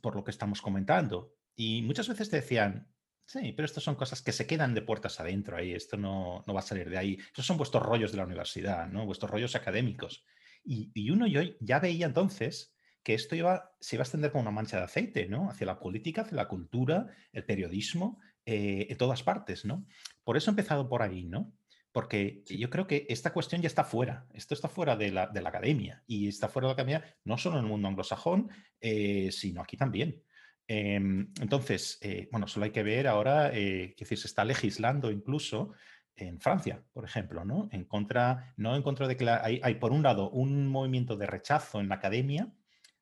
Por 0.01 0.15
lo 0.15 0.23
que 0.23 0.31
estamos 0.31 0.61
comentando. 0.61 1.35
Y 1.55 1.83
muchas 1.83 2.07
veces 2.07 2.29
te 2.29 2.37
decían, 2.37 2.91
Sí, 3.31 3.53
pero 3.53 3.65
estas 3.65 3.85
son 3.85 3.95
cosas 3.95 4.21
que 4.21 4.33
se 4.33 4.45
quedan 4.45 4.73
de 4.73 4.81
puertas 4.81 5.21
adentro 5.21 5.55
ahí, 5.55 5.71
esto 5.71 5.95
no, 5.95 6.43
va 6.53 6.59
a 6.59 6.63
salir 6.63 6.89
de 6.89 6.97
ahí. 6.97 7.17
Esos 7.31 7.45
son 7.45 7.55
vuestros 7.55 7.81
rollos 7.81 8.11
de 8.11 8.17
la 8.17 8.25
universidad, 8.25 8.89
¿no? 8.89 9.05
Vuestros 9.05 9.31
rollos 9.31 9.55
académicos. 9.55 10.25
Y, 10.63 11.09
uno 11.09 11.27
yo 11.27 11.41
ya 11.59 11.79
veía 11.79 12.05
entonces 12.05 12.75
que 13.03 13.13
esto 13.13 13.35
iba, 13.35 13.73
se 13.79 13.95
iba 13.95 14.03
a 14.03 14.05
extender 14.05 14.31
como 14.31 14.43
una 14.43 14.51
mancha 14.51 14.77
de 14.77 14.83
aceite, 14.83 15.27
¿no? 15.27 15.49
Hacia 15.49 15.65
la 15.65 15.79
política, 15.79 16.21
hacia 16.21 16.37
la 16.37 16.47
cultura, 16.47 17.07
el 17.31 17.45
periodismo, 17.45 18.19
eh, 18.45 18.87
en 18.89 18.97
todas 18.97 19.23
partes, 19.23 19.65
¿no? 19.65 19.85
Por 20.23 20.37
eso 20.37 20.51
he 20.51 20.53
empezado 20.53 20.87
por 20.87 21.01
ahí, 21.01 21.25
¿no? 21.25 21.53
Porque 21.91 22.43
yo 22.47 22.69
creo 22.69 22.87
que 22.87 23.05
esta 23.09 23.33
cuestión 23.33 23.61
ya 23.61 23.67
está 23.67 23.83
fuera, 23.83 24.25
esto 24.33 24.53
está 24.53 24.69
fuera 24.69 24.95
de 24.95 25.11
la, 25.11 25.23
academia 25.23 26.03
y 26.07 26.27
está 26.27 26.47
fuera 26.47 26.67
de 26.67 26.69
la 26.69 26.73
academia 26.73 27.15
no 27.25 27.37
solo 27.37 27.57
en 27.57 27.65
el 27.65 27.69
mundo 27.69 27.87
anglosajón, 27.87 28.49
eh, 28.79 29.29
sino 29.31 29.61
aquí 29.61 29.75
también. 29.75 30.23
Em, 30.67 31.33
entonces, 31.41 31.97
eh, 32.01 32.29
bueno, 32.31 32.47
solo 32.47 32.63
hay 32.63 32.71
que 32.71 32.83
ver 32.83 33.07
ahora, 33.07 33.51
eh, 33.53 33.93
que 33.97 34.05
se 34.05 34.15
está 34.15 34.45
legislando 34.45 35.11
incluso 35.11 35.73
en 36.15 36.39
Francia, 36.39 36.83
por 36.93 37.05
ejemplo, 37.05 37.45
¿no? 37.45 37.69
En 37.71 37.85
contra, 37.85 38.53
no 38.57 38.75
en 38.75 38.83
contra 38.83 39.07
de 39.07 39.17
que 39.17 39.29
hay, 39.29 39.59
hay, 39.63 39.75
por 39.75 39.91
un 39.91 40.03
lado 40.03 40.29
un 40.29 40.67
movimiento 40.67 41.15
de 41.15 41.25
rechazo 41.25 41.79
en 41.79 41.89
la 41.89 41.95
academia 41.95 42.51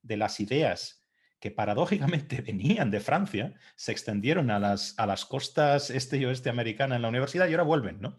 de 0.02 0.17
las 0.17 0.39
ideas 0.39 1.06
que 1.39 1.52
paradójicamente 1.52 2.41
venían 2.45 2.91
de 2.91 3.00
Francia, 3.00 3.54
se 3.76 3.91
extendieron 3.91 4.52
a 4.52 4.60
las, 4.60 4.98
a 4.98 5.06
las 5.06 5.26
costas 5.26 5.89
este 5.89 6.17
y 6.17 6.26
oeste 6.26 6.50
americana 6.50 6.95
en 6.95 7.02
la 7.02 7.10
universidad 7.10 7.48
y 7.48 7.52
ahora 7.52 7.63
vuelven, 7.63 8.00
¿no? 8.02 8.17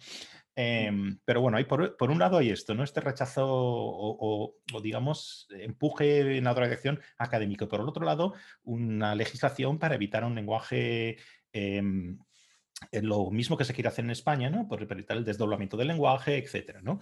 Em, 0.57 1.19
pero 1.25 1.41
bueno, 1.41 1.57
hay 1.57 1.65
por, 1.65 1.97
un 2.01 2.19
lado 2.19 2.39
hay 2.39 2.51
esto, 2.51 2.75
¿no? 2.75 2.83
Este 2.83 3.01
rechazo 3.01 3.47
o, 3.49 4.55
digamos, 4.83 5.47
empuje 5.51 6.37
en 6.37 6.45
la 6.45 6.53
otra 6.53 6.67
dirección 6.67 7.01
académico. 7.17 7.69
Por 7.69 7.81
el 7.81 7.89
otro 7.89 8.05
lado, 8.05 8.35
una 8.63 9.15
legislación 9.15 9.79
para 9.79 9.95
evitar 9.95 10.25
un 10.25 10.35
lenguaje 10.35 11.17
em, 11.53 12.19
lo 12.93 13.31
mismo 13.31 13.57
que 13.57 13.65
se 13.65 13.75
quiere 13.75 13.89
hacer 13.89 14.05
en 14.05 14.11
España, 14.11 14.51
¿no? 14.51 14.67
Por 14.67 14.83
evitar 14.83 15.17
el 15.17 15.25
desdoblamiento 15.25 15.77
del 15.77 15.89
lenguaje, 15.89 16.39
etcétera, 16.39 16.81
¿no? 16.83 16.99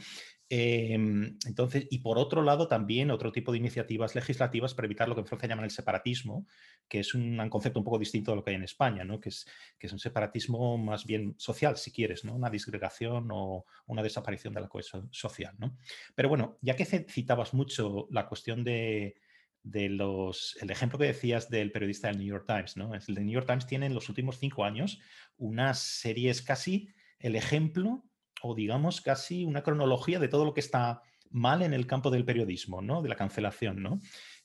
Em, 0.50 1.36
entonces, 1.46 1.86
y 1.90 1.98
por 1.98 2.18
otro 2.18 2.42
lado, 2.42 2.68
también 2.68 3.10
otro 3.10 3.32
tipo 3.32 3.52
de 3.52 3.58
iniciativas 3.58 4.14
legislativas 4.14 4.74
para 4.74 4.86
evitar 4.86 5.08
lo 5.08 5.14
que 5.14 5.20
en 5.20 5.26
Francia 5.26 5.48
llaman 5.48 5.66
el 5.66 5.70
separatismo, 5.70 6.46
que 6.88 7.00
es 7.00 7.14
un, 7.14 7.36
concepto 7.50 7.80
un 7.80 7.84
poco 7.84 7.98
distinto 7.98 8.32
de 8.32 8.36
lo 8.36 8.44
que 8.44 8.50
hay 8.50 8.56
en 8.56 8.64
España, 8.64 9.04
¿no? 9.04 9.20
que, 9.20 9.28
es, 9.28 9.46
que 9.78 9.86
es 9.86 9.92
un 9.92 9.98
separatismo 9.98 10.78
más 10.78 11.04
bien 11.04 11.34
social, 11.38 11.76
si 11.76 11.92
quieres, 11.92 12.24
¿no? 12.24 12.34
una 12.34 12.50
disgregación 12.50 13.28
o 13.30 13.66
una 13.86 14.02
desaparición 14.02 14.54
de 14.54 14.62
la 14.62 14.68
cohesión 14.68 15.08
social. 15.12 15.54
¿no? 15.58 15.76
Pero 16.14 16.30
bueno, 16.30 16.58
ya 16.62 16.76
que 16.76 16.86
citabas 16.86 17.52
mucho 17.52 18.08
la 18.10 18.26
cuestión 18.26 18.64
de, 18.64 19.16
de 19.62 19.88
los, 19.88 20.56
el 20.60 20.70
ejemplo 20.70 20.98
que 20.98 21.06
decías 21.06 21.50
del 21.50 21.72
periodista 21.72 22.08
del 22.08 22.18
New 22.18 22.26
York 22.26 22.46
Times, 22.46 22.76
¿no? 22.76 22.94
El 22.94 23.02
New 23.06 23.34
York 23.34 23.46
Times 23.46 23.66
tiene 23.66 23.86
en 23.86 23.94
los 23.94 24.08
últimos 24.08 24.38
cinco 24.38 24.64
años 24.64 24.98
unas 25.36 25.78
series 25.78 26.42
casi 26.42 26.88
el 27.18 27.36
ejemplo 27.36 28.04
o 28.42 28.54
digamos 28.54 29.00
casi 29.00 29.44
una 29.44 29.62
cronología 29.62 30.18
de 30.18 30.28
todo 30.28 30.44
lo 30.44 30.54
que 30.54 30.60
está 30.60 31.02
mal 31.30 31.62
en 31.62 31.74
el 31.74 31.86
campo 31.86 32.10
del 32.10 32.24
periodismo, 32.24 32.80
¿no? 32.80 33.02
de 33.02 33.08
la 33.08 33.16
cancelación. 33.16 33.82
¿no? 33.82 34.00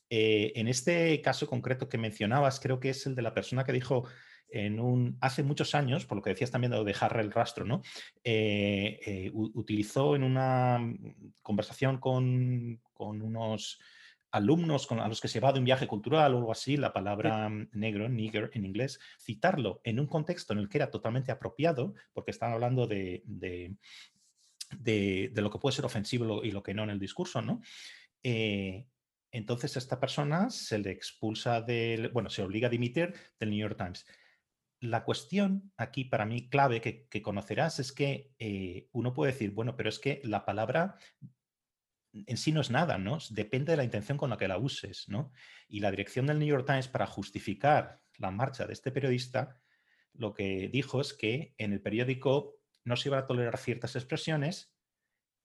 Eh, 0.09 0.51
en 0.55 0.67
este 0.67 1.21
caso 1.21 1.47
concreto 1.47 1.89
que 1.89 1.97
mencionabas, 1.97 2.59
creo 2.59 2.79
que 2.79 2.89
es 2.89 3.05
el 3.05 3.15
de 3.15 3.21
la 3.21 3.33
persona 3.33 3.63
que 3.63 3.71
dijo 3.71 4.05
en 4.49 4.79
un, 4.79 5.17
hace 5.21 5.41
muchos 5.41 5.73
años, 5.73 6.05
por 6.05 6.17
lo 6.17 6.21
que 6.21 6.29
decías 6.29 6.51
también 6.51 6.71
de 6.71 6.83
dejar 6.83 7.19
el 7.19 7.31
rastro, 7.31 7.65
¿no? 7.65 7.81
Eh, 8.23 8.99
eh, 9.03 9.31
utilizó 9.33 10.15
en 10.15 10.23
una 10.23 10.79
conversación 11.41 11.97
con, 11.97 12.79
con 12.93 13.23
unos 13.23 13.79
alumnos 14.33 14.87
con, 14.87 14.99
a 14.99 15.07
los 15.07 15.21
que 15.21 15.27
se 15.27 15.39
va 15.39 15.53
de 15.53 15.59
un 15.59 15.65
viaje 15.65 15.87
cultural 15.87 16.33
o 16.33 16.39
algo 16.39 16.51
así, 16.51 16.75
la 16.75 16.91
palabra 16.91 17.49
mm, 17.49 17.69
negro, 17.73 18.09
nigger 18.09 18.49
en 18.53 18.65
inglés, 18.65 18.99
citarlo 19.21 19.79
en 19.83 19.99
un 19.99 20.07
contexto 20.07 20.53
en 20.53 20.59
el 20.59 20.69
que 20.69 20.79
era 20.79 20.89
totalmente 20.89 21.31
apropiado, 21.31 21.93
porque 22.13 22.31
están 22.31 22.51
hablando 22.51 22.87
de, 22.87 23.21
de, 23.25 23.75
lo 25.35 25.51
que 25.51 25.59
puede 25.59 25.75
ser 25.75 25.85
ofensivo 25.85 26.43
y 26.43 26.51
lo 26.51 26.63
que 26.63 26.73
no 26.73 26.83
en 26.83 26.89
el 26.89 26.99
discurso, 26.99 27.43
¿no? 27.43 27.61
Eh, 28.23 28.87
entonces 29.31 29.75
a 29.75 29.79
esta 29.79 29.99
persona 29.99 30.49
se 30.49 30.79
le 30.79 30.89
expulsa 30.89 31.61
del, 31.61 32.09
bueno, 32.09 32.31
se 32.31 32.41
obliga 32.41 32.67
a 32.67 32.71
dimitir 32.71 33.13
del 33.39 33.51
New 33.51 33.59
York 33.59 33.77
Times. 33.77 34.07
La 34.79 35.03
cuestión 35.03 35.71
aquí 35.77 36.05
para 36.05 36.25
mí 36.25 36.49
clave 36.49 36.81
que, 36.81 37.21
conocerás 37.21 37.79
es 37.79 37.91
que 37.91 38.31
eh, 38.39 38.87
uno 38.93 39.13
puede 39.13 39.31
decir, 39.31 39.51
bueno, 39.51 39.75
pero 39.75 39.89
es 39.89 39.99
que 39.99 40.21
la 40.23 40.43
palabra 40.43 40.97
en 42.13 42.37
sí 42.37 42.51
no 42.51 42.61
es 42.61 42.69
nada, 42.69 42.97
¿no? 42.97 43.17
Depende 43.31 43.71
de 43.71 43.77
la 43.77 43.83
intención 43.83 44.17
con 44.17 44.29
la 44.29 44.37
que 44.37 44.47
la 44.47 44.57
uses, 44.57 45.09
¿no? 45.09 45.31
Y 45.67 45.79
la 45.79 45.91
dirección 45.91 46.27
del 46.27 46.39
New 46.39 46.47
York 46.47 46.65
Times 46.65 46.87
para 46.87 47.07
justificar 47.07 48.01
la 48.17 48.31
marcha 48.31 48.67
de 48.67 48.73
este 48.73 48.91
periodista, 48.91 49.59
lo 50.13 50.33
que 50.33 50.69
dijo 50.71 51.01
es 51.01 51.13
que 51.13 51.55
en 51.57 51.73
el 51.73 51.81
periódico 51.81 52.59
no 52.83 52.95
se 52.95 53.09
iba 53.09 53.17
a 53.17 53.25
tolerar 53.25 53.57
ciertas 53.57 53.95
expresiones, 53.95 54.75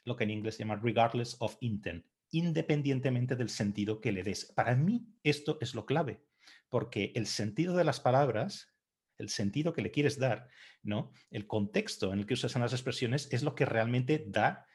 lo 0.04 0.16
que 0.16 0.24
en 0.24 0.30
inglés 0.30 0.56
se 0.56 0.60
llama 0.60 0.76
regardless 0.76 1.36
of 1.40 1.56
intent, 1.60 2.04
independientemente 2.30 3.36
del 3.36 3.48
sentido 3.48 4.00
que 4.00 4.12
le 4.12 4.22
des. 4.22 4.52
Para 4.52 4.74
mí 4.74 5.06
esto 5.22 5.58
es 5.60 5.74
lo 5.74 5.86
clave, 5.86 6.22
porque 6.68 7.12
el 7.14 7.26
sentido 7.26 7.76
de 7.76 7.84
las 7.84 8.00
palabras, 8.00 8.74
el 9.16 9.30
sentido 9.30 9.72
que 9.72 9.82
le 9.82 9.90
quieres 9.90 10.18
dar, 10.18 10.48
¿no? 10.82 11.12
El 11.30 11.46
contexto 11.46 12.12
en 12.12 12.20
el 12.20 12.26
que 12.26 12.34
usas 12.34 12.54
las 12.56 12.72
expresiones 12.72 13.28
es 13.32 13.42
lo 13.42 13.54
que 13.54 13.64
realmente 13.64 14.24
da 14.28 14.66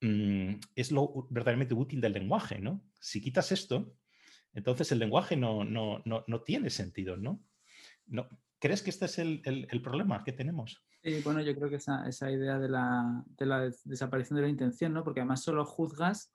Mm, 0.00 0.54
es 0.74 0.92
lo 0.92 1.26
verdaderamente 1.28 1.74
útil 1.74 2.00
del 2.00 2.14
lenguaje, 2.14 2.58
¿no? 2.58 2.82
Si 3.00 3.20
quitas 3.20 3.52
esto, 3.52 3.94
entonces 4.54 4.90
el 4.92 4.98
lenguaje 4.98 5.36
no, 5.36 5.64
no, 5.64 6.02
no, 6.04 6.42
tiene 6.42 6.70
sentido, 6.70 7.16
¿no? 7.16 7.44
¿no? 8.06 8.28
¿Crees 8.58 8.82
que 8.82 8.90
este 8.90 9.04
es 9.06 9.18
el, 9.18 9.42
el, 9.44 9.82
problema 9.82 10.24
que 10.24 10.32
tenemos? 10.32 10.82
Sí, 11.02 11.20
bueno, 11.22 11.40
yo 11.42 11.54
creo 11.54 11.68
que 11.68 11.76
esa, 11.76 12.06
esa 12.08 12.30
idea 12.30 12.58
de 12.58 12.68
la, 12.68 13.24
de 13.38 13.46
la, 13.46 13.70
desaparición 13.84 14.36
de 14.36 14.42
la 14.42 14.48
intención, 14.48 14.92
¿no? 14.92 15.04
Porque 15.04 15.20
además 15.20 15.42
solo 15.42 15.64
juzgas 15.64 16.32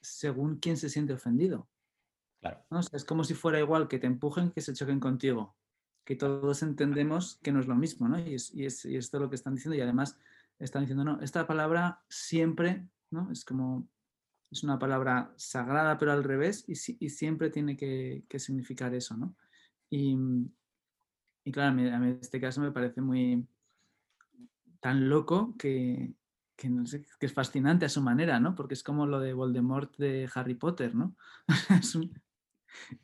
según 0.00 0.58
quién 0.58 0.76
se 0.76 0.88
siente 0.88 1.12
ofendido. 1.12 1.68
Claro. 2.40 2.64
¿no? 2.70 2.78
es 2.78 3.04
como 3.04 3.24
si 3.24 3.34
fuera 3.34 3.58
igual 3.58 3.88
que 3.88 3.98
te 3.98 4.06
empujen 4.06 4.52
que 4.52 4.60
se 4.60 4.72
choquen 4.72 5.00
contigo, 5.00 5.56
que 6.04 6.14
todos 6.14 6.62
entendemos 6.62 7.40
que 7.42 7.50
no 7.50 7.58
es 7.58 7.66
lo 7.66 7.74
mismo, 7.74 8.08
¿no? 8.08 8.20
Y, 8.20 8.34
es, 8.34 8.54
y, 8.54 8.64
es, 8.64 8.84
y 8.84 8.96
es 8.96 9.12
lo 9.12 9.28
que 9.28 9.34
están 9.34 9.56
diciendo 9.56 9.76
y 9.76 9.80
además 9.80 10.16
están 10.58 10.82
diciendo, 10.82 11.04
no, 11.04 11.20
esta 11.20 11.46
palabra 11.46 12.02
siempre, 12.08 12.86
¿no? 13.10 13.30
Es 13.30 13.44
como, 13.44 13.88
es 14.50 14.62
una 14.64 14.78
palabra 14.78 15.32
sagrada 15.36 15.98
pero 15.98 16.12
al 16.12 16.24
revés 16.24 16.64
y, 16.68 16.74
siempre 16.76 17.50
tiene 17.50 17.76
que, 17.76 18.24
significar 18.38 18.94
eso, 18.94 19.16
¿no? 19.16 19.36
Y, 19.90 20.16
claro, 21.52 21.70
a 21.70 21.98
mí, 21.98 22.18
este 22.20 22.40
caso 22.40 22.60
me 22.60 22.72
parece 22.72 23.00
muy 23.00 23.46
tan 24.80 25.08
loco 25.08 25.54
que, 25.58 26.12
que 26.56 26.70
es 27.20 27.32
fascinante 27.32 27.86
a 27.86 27.88
su 27.88 28.02
manera, 28.02 28.40
¿no? 28.40 28.54
Porque 28.54 28.74
es 28.74 28.82
como 28.82 29.06
lo 29.06 29.20
de 29.20 29.32
Voldemort 29.32 29.96
de 29.96 30.28
Harry 30.34 30.54
Potter, 30.54 30.94
¿no? 30.94 31.16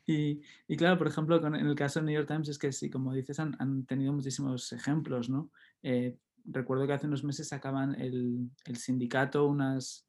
y, 0.05 0.41
claro, 0.77 0.97
por 0.97 1.07
ejemplo, 1.07 1.45
en 1.45 1.55
el 1.55 1.75
caso 1.75 1.99
de 1.99 2.05
New 2.05 2.15
York 2.15 2.27
Times 2.27 2.49
es 2.49 2.59
que 2.59 2.71
sí, 2.71 2.89
como 2.89 3.13
dices, 3.13 3.39
han, 3.39 3.85
tenido 3.85 4.13
muchísimos 4.13 4.71
ejemplos, 4.73 5.29
¿no? 5.29 5.51
Eh, 5.83 6.17
recuerdo 6.47 6.87
que 6.87 6.93
hace 6.93 7.07
unos 7.07 7.23
meses 7.23 7.47
sacaban 7.47 7.95
el, 7.99 8.51
sindicato 8.75 9.47
unas, 9.47 10.07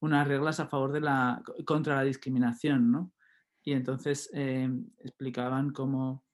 unas 0.00 0.26
reglas 0.26 0.60
a 0.60 0.66
favor 0.66 0.92
de 0.92 1.00
la, 1.00 1.42
contra 1.64 1.96
la 1.96 2.02
discriminación, 2.02 2.90
¿no? 2.90 3.12
Y 3.64 3.72
entonces 3.72 4.30
eh, 4.34 4.68
explicaban 4.98 5.70
cómo, 5.70 6.24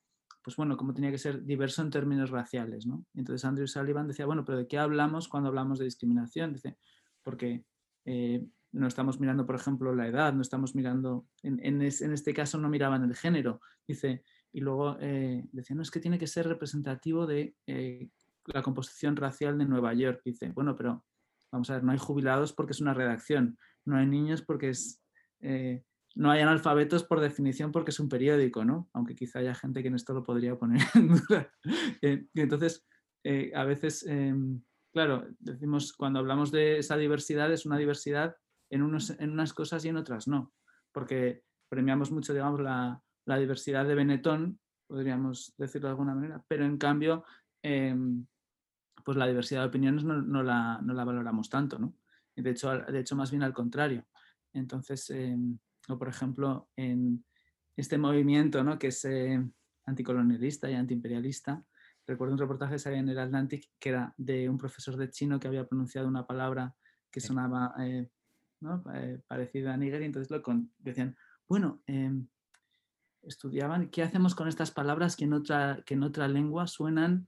pues 0.42 0.56
bueno, 0.56 0.76
cómo 0.76 0.94
tenía 0.94 1.10
que 1.10 1.18
ser 1.18 1.44
diverso 1.44 1.82
en 1.82 1.90
términos 1.90 2.30
raciales, 2.30 2.86
¿no? 2.86 3.04
entonces 3.14 3.44
Andrew 3.44 3.66
Sullivan 3.66 4.08
decía, 4.08 4.24
bueno, 4.24 4.46
pero 4.46 4.56
¿de 4.56 4.66
qué 4.66 4.78
hablamos 4.78 5.28
cuando 5.28 5.50
hablamos 5.50 5.78
de 5.78 5.84
discriminación? 5.84 6.54
Dice, 6.54 6.78
porque 7.22 7.64
eh, 8.06 8.46
no 8.72 8.86
estamos 8.86 9.20
mirando, 9.20 9.44
por 9.44 9.56
ejemplo, 9.56 9.94
la 9.94 10.06
edad, 10.06 10.32
no 10.32 10.40
estamos 10.40 10.74
mirando, 10.74 11.26
en, 11.42 11.82
este 11.82 12.32
caso 12.32 12.56
no 12.56 12.70
miraban 12.70 13.04
el 13.04 13.14
género, 13.14 13.60
dice, 13.86 14.22
y 14.50 14.60
luego 14.60 14.96
eh, 15.00 15.46
decía, 15.52 15.76
no, 15.76 15.82
es 15.82 15.90
que 15.90 16.00
tiene 16.00 16.18
que 16.18 16.26
ser 16.26 16.48
representativo 16.48 17.26
de 17.26 17.54
la 18.52 18.62
composición 18.62 19.16
racial 19.16 19.58
de 19.58 19.66
Nueva 19.66 19.94
York. 19.94 20.20
Dice, 20.24 20.50
bueno, 20.52 20.76
pero 20.76 21.04
vamos 21.52 21.70
a 21.70 21.74
ver, 21.74 21.84
no 21.84 21.92
hay 21.92 21.98
jubilados 21.98 22.52
porque 22.52 22.72
es 22.72 22.80
una 22.80 22.94
redacción, 22.94 23.58
no 23.84 23.96
hay 23.96 24.06
niños 24.06 24.42
porque 24.42 24.70
es... 24.70 25.02
Eh, 25.40 25.82
no 26.14 26.32
hay 26.32 26.40
analfabetos 26.40 27.04
por 27.04 27.20
definición 27.20 27.70
porque 27.70 27.90
es 27.90 28.00
un 28.00 28.08
periódico, 28.08 28.64
¿no? 28.64 28.88
Aunque 28.92 29.14
quizá 29.14 29.38
haya 29.38 29.54
gente 29.54 29.82
que 29.82 29.88
en 29.88 29.94
esto 29.94 30.14
lo 30.14 30.24
podría 30.24 30.58
poner 30.58 30.80
en 30.94 31.08
duda. 31.08 31.52
Eh, 32.02 32.26
entonces, 32.34 32.84
eh, 33.22 33.52
a 33.54 33.64
veces, 33.64 34.04
em, 34.04 34.60
claro, 34.92 35.28
decimos, 35.38 35.92
cuando 35.92 36.18
hablamos 36.18 36.50
de 36.50 36.78
esa 36.78 36.96
diversidad, 36.96 37.52
es 37.52 37.66
una 37.66 37.78
diversidad 37.78 38.34
en, 38.68 38.82
unos, 38.82 39.10
en 39.10 39.30
unas 39.30 39.52
cosas 39.52 39.84
y 39.84 39.90
en 39.90 39.96
otras 39.96 40.26
no. 40.26 40.52
Porque 40.92 41.44
premiamos 41.68 42.10
mucho, 42.10 42.32
digamos, 42.32 42.60
la, 42.60 43.00
la 43.26 43.38
diversidad 43.38 43.86
de 43.86 43.94
Benetton, 43.94 44.58
podríamos 44.88 45.54
decirlo 45.58 45.88
de 45.88 45.92
alguna 45.92 46.14
manera, 46.14 46.42
pero 46.48 46.64
en 46.64 46.78
cambio 46.78 47.24
em, 47.62 48.26
pues 49.08 49.16
la 49.16 49.26
diversidad 49.26 49.62
de 49.62 49.68
opiniones 49.68 50.04
no, 50.04 50.42
la, 50.42 50.82
valoramos 50.84 51.48
tanto, 51.48 51.78
¿no? 51.78 51.94
De 52.36 52.50
hecho, 52.50 52.76
de 52.78 53.00
hecho, 53.00 53.16
más 53.16 53.30
bien 53.30 53.42
al 53.42 53.54
contrario. 53.54 54.06
Entonces, 54.52 55.10
o 55.88 55.98
por 55.98 56.08
ejemplo, 56.10 56.68
en 56.76 57.24
este 57.74 57.96
movimiento 57.96 58.62
¿no? 58.62 58.78
que 58.78 58.88
es 58.88 59.02
eh, 59.06 59.42
anticolonialista 59.86 60.70
y 60.70 60.74
antiimperialista, 60.74 61.64
recuerdo 62.06 62.34
un 62.34 62.38
reportaje 62.38 62.74
que 62.74 62.78
salía 62.80 62.98
en 62.98 63.08
el 63.08 63.18
Atlantic 63.18 63.70
que 63.78 63.88
era 63.88 64.12
de 64.18 64.46
un 64.46 64.58
profesor 64.58 64.98
de 64.98 65.08
chino 65.08 65.40
que 65.40 65.48
había 65.48 65.66
pronunciado 65.66 66.06
una 66.06 66.26
palabra 66.26 66.74
que 67.10 67.20
sonaba 67.20 67.74
eh, 67.80 68.10
eh, 68.92 69.22
parecida 69.26 69.72
a 69.72 69.78
Niger 69.78 70.02
y 70.02 70.04
entonces 70.04 70.30
lo 70.30 70.42
decían, 70.80 71.16
bueno, 71.48 71.80
em, 71.86 72.28
estudiaban 73.22 73.88
qué 73.88 74.02
hacemos 74.02 74.34
con 74.34 74.48
estas 74.48 74.70
palabras 74.70 75.16
que 75.16 75.24
en 75.24 75.32
otra, 75.32 75.82
que 75.86 75.94
en 75.94 76.02
otra 76.02 76.28
lengua 76.28 76.66
suenan 76.66 77.26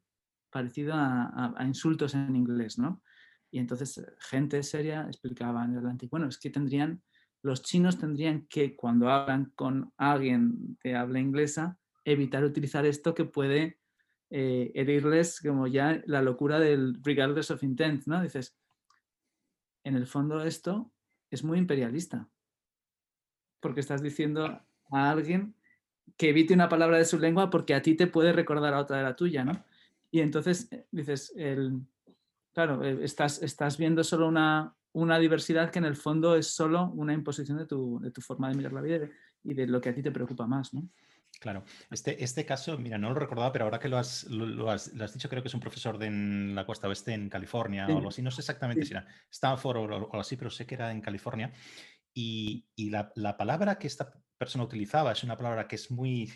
parecido 0.50 0.94
a, 0.94 1.54
insultos 1.66 2.14
en 2.14 2.36
inglés, 2.36 2.78
¿no? 2.78 3.02
Y 3.50 3.58
entonces 3.58 4.04
gente 4.18 4.62
seria 4.62 5.06
explicaba 5.06 5.64
en 5.64 5.72
el 5.72 5.78
Atlántico, 5.78 6.10
bueno, 6.12 6.28
es 6.28 6.38
que 6.38 6.50
tendrían, 6.50 7.02
los 7.42 7.62
chinos 7.62 7.98
tendrían 7.98 8.46
que 8.46 8.76
cuando 8.76 9.10
hablan 9.10 9.52
con 9.56 9.92
alguien 9.96 10.78
de 10.84 10.94
habla 10.94 11.18
inglesa, 11.18 11.78
evitar 12.04 12.44
utilizar 12.44 12.86
esto 12.86 13.14
que 13.14 13.24
puede 13.24 13.78
eh, 14.30 14.70
herirles 14.74 15.40
como 15.40 15.66
ya 15.66 16.02
la 16.06 16.22
locura 16.22 16.60
del 16.60 17.02
regardless 17.02 17.50
of 17.50 17.62
intent, 17.62 18.06
¿no? 18.06 18.22
Dices, 18.22 18.56
en 19.84 19.96
el 19.96 20.06
fondo 20.06 20.42
esto 20.44 20.92
es 21.30 21.42
muy 21.42 21.58
imperialista, 21.58 22.28
porque 23.60 23.80
estás 23.80 24.02
diciendo 24.02 24.62
a 24.92 25.10
alguien 25.10 25.54
que 26.16 26.30
evite 26.30 26.54
una 26.54 26.68
palabra 26.68 26.98
de 26.98 27.04
su 27.04 27.18
lengua 27.18 27.50
porque 27.50 27.74
a 27.74 27.82
ti 27.82 27.94
te 27.94 28.06
puede 28.06 28.32
recordar 28.32 28.74
a 28.74 28.80
otra 28.80 28.98
de 28.98 29.02
la 29.04 29.16
tuya, 29.16 29.44
¿no? 29.44 29.64
Y 30.10 30.20
entonces 30.20 30.68
eh, 30.70 30.86
dices, 30.90 31.32
el, 31.36 31.80
claro, 32.52 32.84
eh, 32.84 32.98
estás, 33.02 33.42
estás 33.42 33.78
viendo 33.78 34.02
solo 34.04 34.28
una, 34.28 34.74
una 34.92 35.18
diversidad 35.18 35.70
que 35.70 35.78
en 35.78 35.84
el 35.84 35.96
fondo 35.96 36.36
es 36.36 36.48
solo 36.48 36.90
una 36.92 37.12
imposición 37.12 37.58
de 37.58 37.66
tu, 37.66 38.00
de 38.00 38.10
tu 38.10 38.20
forma 38.20 38.48
de 38.48 38.56
mirar 38.56 38.72
la 38.72 38.80
vida 38.80 39.08
y 39.44 39.54
de 39.54 39.66
lo 39.66 39.80
que 39.80 39.90
a 39.90 39.94
ti 39.94 40.02
te 40.02 40.10
preocupa 40.10 40.46
más, 40.46 40.74
¿no? 40.74 40.88
Claro, 41.38 41.64
este, 41.90 42.22
este 42.22 42.44
caso, 42.44 42.76
mira, 42.76 42.98
no 42.98 43.10
lo 43.10 43.14
recordaba, 43.14 43.52
pero 43.52 43.64
ahora 43.64 43.78
que 43.78 43.88
lo 43.88 43.96
has, 43.96 44.24
lo, 44.24 44.68
has, 44.68 44.92
dicho, 45.14 45.28
creo 45.28 45.42
que 45.42 45.48
es 45.48 45.54
un 45.54 45.60
profesor 45.60 45.96
de 45.96 46.06
en 46.06 46.54
la 46.54 46.66
costa 46.66 46.88
oeste 46.88 47.14
en 47.14 47.30
California 47.30 47.86
o 47.86 47.96
algo 47.96 48.08
así, 48.08 48.20
no 48.20 48.30
sé 48.30 48.42
exactamente 48.42 48.84
si 48.84 48.92
era 48.92 49.06
Stanford 49.30 49.76
o 49.78 49.84
algo 49.84 50.20
así, 50.20 50.36
pero 50.36 50.50
sé 50.50 50.66
que 50.66 50.74
era 50.74 50.90
en 50.90 51.00
California. 51.00 51.52
Y, 52.12 52.66
y 52.74 52.90
la, 52.90 53.12
la, 53.14 53.36
palabra 53.36 53.78
que 53.78 53.86
esta 53.86 54.12
persona 54.36 54.64
utilizaba 54.64 55.12
es 55.12 55.22
una 55.22 55.38
palabra 55.38 55.66
que 55.68 55.76
es 55.76 55.90
muy, 55.90 56.30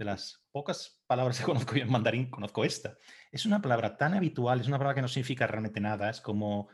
de 0.00 0.06
las 0.06 0.42
pocas 0.50 1.02
palabras 1.06 1.38
que 1.38 1.44
conozco 1.52 1.76
yo 1.76 1.82
en 1.82 1.92
mandarín, 1.92 2.30
conozco 2.30 2.64
esta. 2.64 2.96
Es 3.30 3.44
una 3.44 3.60
palabra 3.60 3.96
tan 3.96 4.14
habitual, 4.14 4.60
es 4.60 4.66
una 4.66 4.78
palabra 4.78 4.94
que 4.94 5.02
no 5.02 5.08
significa 5.08 5.46
realmente 5.46 5.78
nada, 5.78 6.10
es 6.10 6.20
como 6.20 6.68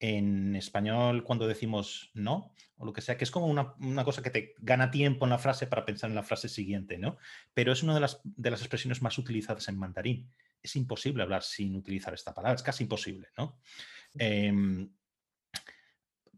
en 0.00 0.56
español 0.56 1.22
cuando 1.22 1.46
decimos 1.46 2.10
no, 2.12 2.52
o 2.76 2.84
lo 2.84 2.92
que 2.92 3.00
sea, 3.00 3.16
que 3.16 3.22
es 3.22 3.30
como 3.30 3.46
una, 3.46 3.74
una, 3.78 4.02
cosa 4.02 4.20
que 4.20 4.30
te 4.30 4.54
gana 4.58 4.90
tiempo 4.90 5.24
en 5.24 5.30
la 5.30 5.38
frase 5.38 5.68
para 5.68 5.84
pensar 5.84 6.10
en 6.10 6.16
la 6.16 6.24
frase 6.24 6.48
siguiente, 6.48 6.98
¿no? 6.98 7.18
Pero 7.54 7.72
es 7.72 7.84
una 7.84 7.94
de 7.94 8.00
las, 8.00 8.20
de 8.24 8.50
las 8.50 8.60
expresiones 8.60 9.00
más 9.00 9.16
utilizadas 9.16 9.68
en 9.68 9.78
mandarín. 9.78 10.28
Es 10.60 10.74
imposible 10.74 11.22
hablar 11.22 11.44
sin 11.44 11.76
utilizar 11.76 12.12
esta 12.14 12.34
palabra, 12.34 12.56
es 12.56 12.64
casi 12.64 12.82
imposible, 12.82 13.28
¿no? 13.38 13.60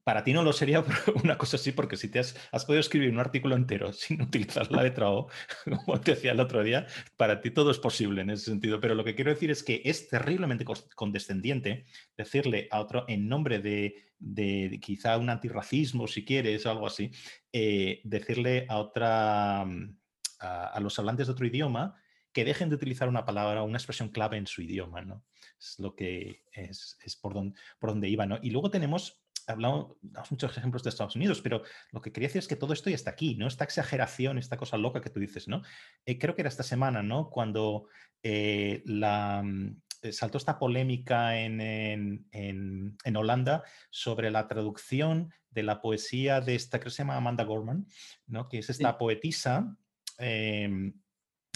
Para 0.05 0.23
ti 0.23 0.35
no 0.35 0.43
lo 0.43 0.53
sería 0.53 0.85
una 1.25 1.37
cosa 1.39 1.57
así, 1.57 1.73
porque 1.73 1.97
si 1.97 2.09
te 2.09 2.19
has, 2.19 2.35
podido 2.67 2.81
escribir 2.81 3.11
un 3.11 3.19
artículo 3.19 3.57
entero 3.57 3.93
sin 3.93 4.21
utilizar 4.23 4.71
la 4.71 4.83
letra 4.83 5.11
O, 5.11 5.29
como 5.65 6.01
te 6.01 6.15
decía 6.15 6.33
el 6.33 6.41
otro 6.41 6.63
día, 6.63 6.87
para 7.17 7.41
ti 7.41 7.51
todo 7.51 7.71
es 7.71 7.79
posible 7.79 8.23
en 8.23 8.31
ese 8.31 8.45
sentido. 8.45 8.81
Pero 8.81 8.95
lo 8.95 9.03
que 9.03 9.15
quiero 9.15 9.31
decir 9.31 9.51
es 9.51 9.63
que 9.63 9.81
es 9.85 10.09
terriblemente 10.09 10.65
condescendiente 10.95 11.87
decirle 12.17 12.69
a 12.71 12.81
otro, 12.81 13.07
en 13.09 13.29
nombre 13.29 13.61
de, 13.61 14.81
quizá 14.81 15.17
un 15.17 15.31
antirracismo, 15.31 16.07
si 16.07 16.25
quieres, 16.25 16.67
o 16.67 16.71
algo 16.71 16.87
así, 16.87 17.11
eh, 17.53 18.01
decirle 18.05 18.67
a 18.69 18.79
otra, 18.79 19.63
a, 19.63 20.81
los 20.81 20.99
hablantes 20.99 21.27
de 21.27 21.33
otro 21.33 21.47
idioma 21.47 21.97
que 22.33 22.45
dejen 22.45 22.69
de 22.69 22.75
utilizar 22.75 23.09
una 23.09 23.25
palabra 23.25 23.63
o 23.63 23.65
una 23.65 23.79
expresión 23.79 24.09
clave 24.09 24.37
en 24.37 24.49
su 24.49 24.61
idioma, 24.61 25.03
¿no? 25.03 25.25
Es 25.59 25.79
lo 25.79 25.95
que 25.95 26.43
es, 26.53 26.99
por, 27.23 27.33
por 27.79 27.91
donde 27.91 28.09
iba, 28.09 28.27
¿no? 28.27 28.41
Y 28.43 28.51
luego 28.51 28.71
tenemos 28.71 29.24
hablamos 29.47 29.97
muchos 30.31 30.57
ejemplos 30.57 30.83
de 30.83 30.91
Estados 30.91 31.17
Unidos, 31.17 31.41
pero 31.43 31.63
lo 31.93 32.01
que 32.01 32.13
quería 32.13 32.29
decir 32.29 32.41
es 32.41 32.49
que 32.49 32.57
todo 32.57 32.73
esto 32.73 32.91
ya 32.91 32.97
está 32.97 33.11
aquí, 33.11 33.35
¿no? 33.35 33.47
Esta 33.47 33.65
exageración, 33.65 34.39
esta 34.39 34.57
cosa 34.57 34.77
loca 34.77 35.01
que 35.01 35.11
tú 35.11 35.21
dices, 35.21 35.49
¿no? 35.49 35.63
Eh, 36.07 36.19
creo 36.19 36.35
que 36.35 36.43
era 36.43 36.49
esta 36.49 36.63
semana, 36.63 37.03
¿no? 37.03 37.31
Cuando 37.31 37.89
eh, 38.23 38.83
la, 38.87 39.43
mm, 39.45 39.83
eh, 40.03 40.13
saltó 40.13 40.39
esta 40.39 40.59
polémica 40.59 41.39
en, 41.39 41.61
en, 41.61 43.17
Holanda 43.17 43.65
sobre 43.91 44.31
la 44.31 44.47
traducción 44.49 45.33
de 45.51 45.63
la 45.63 45.81
poesía 45.81 46.41
de 46.41 46.55
esta 46.55 46.81
que 46.81 46.91
se 46.91 46.99
llama 46.99 47.17
Amanda 47.17 47.45
Gorman, 47.45 47.87
¿no? 48.27 48.49
Que 48.49 48.59
es 48.59 48.71
esta 48.71 48.99
poetisa 48.99 49.77
em, 50.19 50.93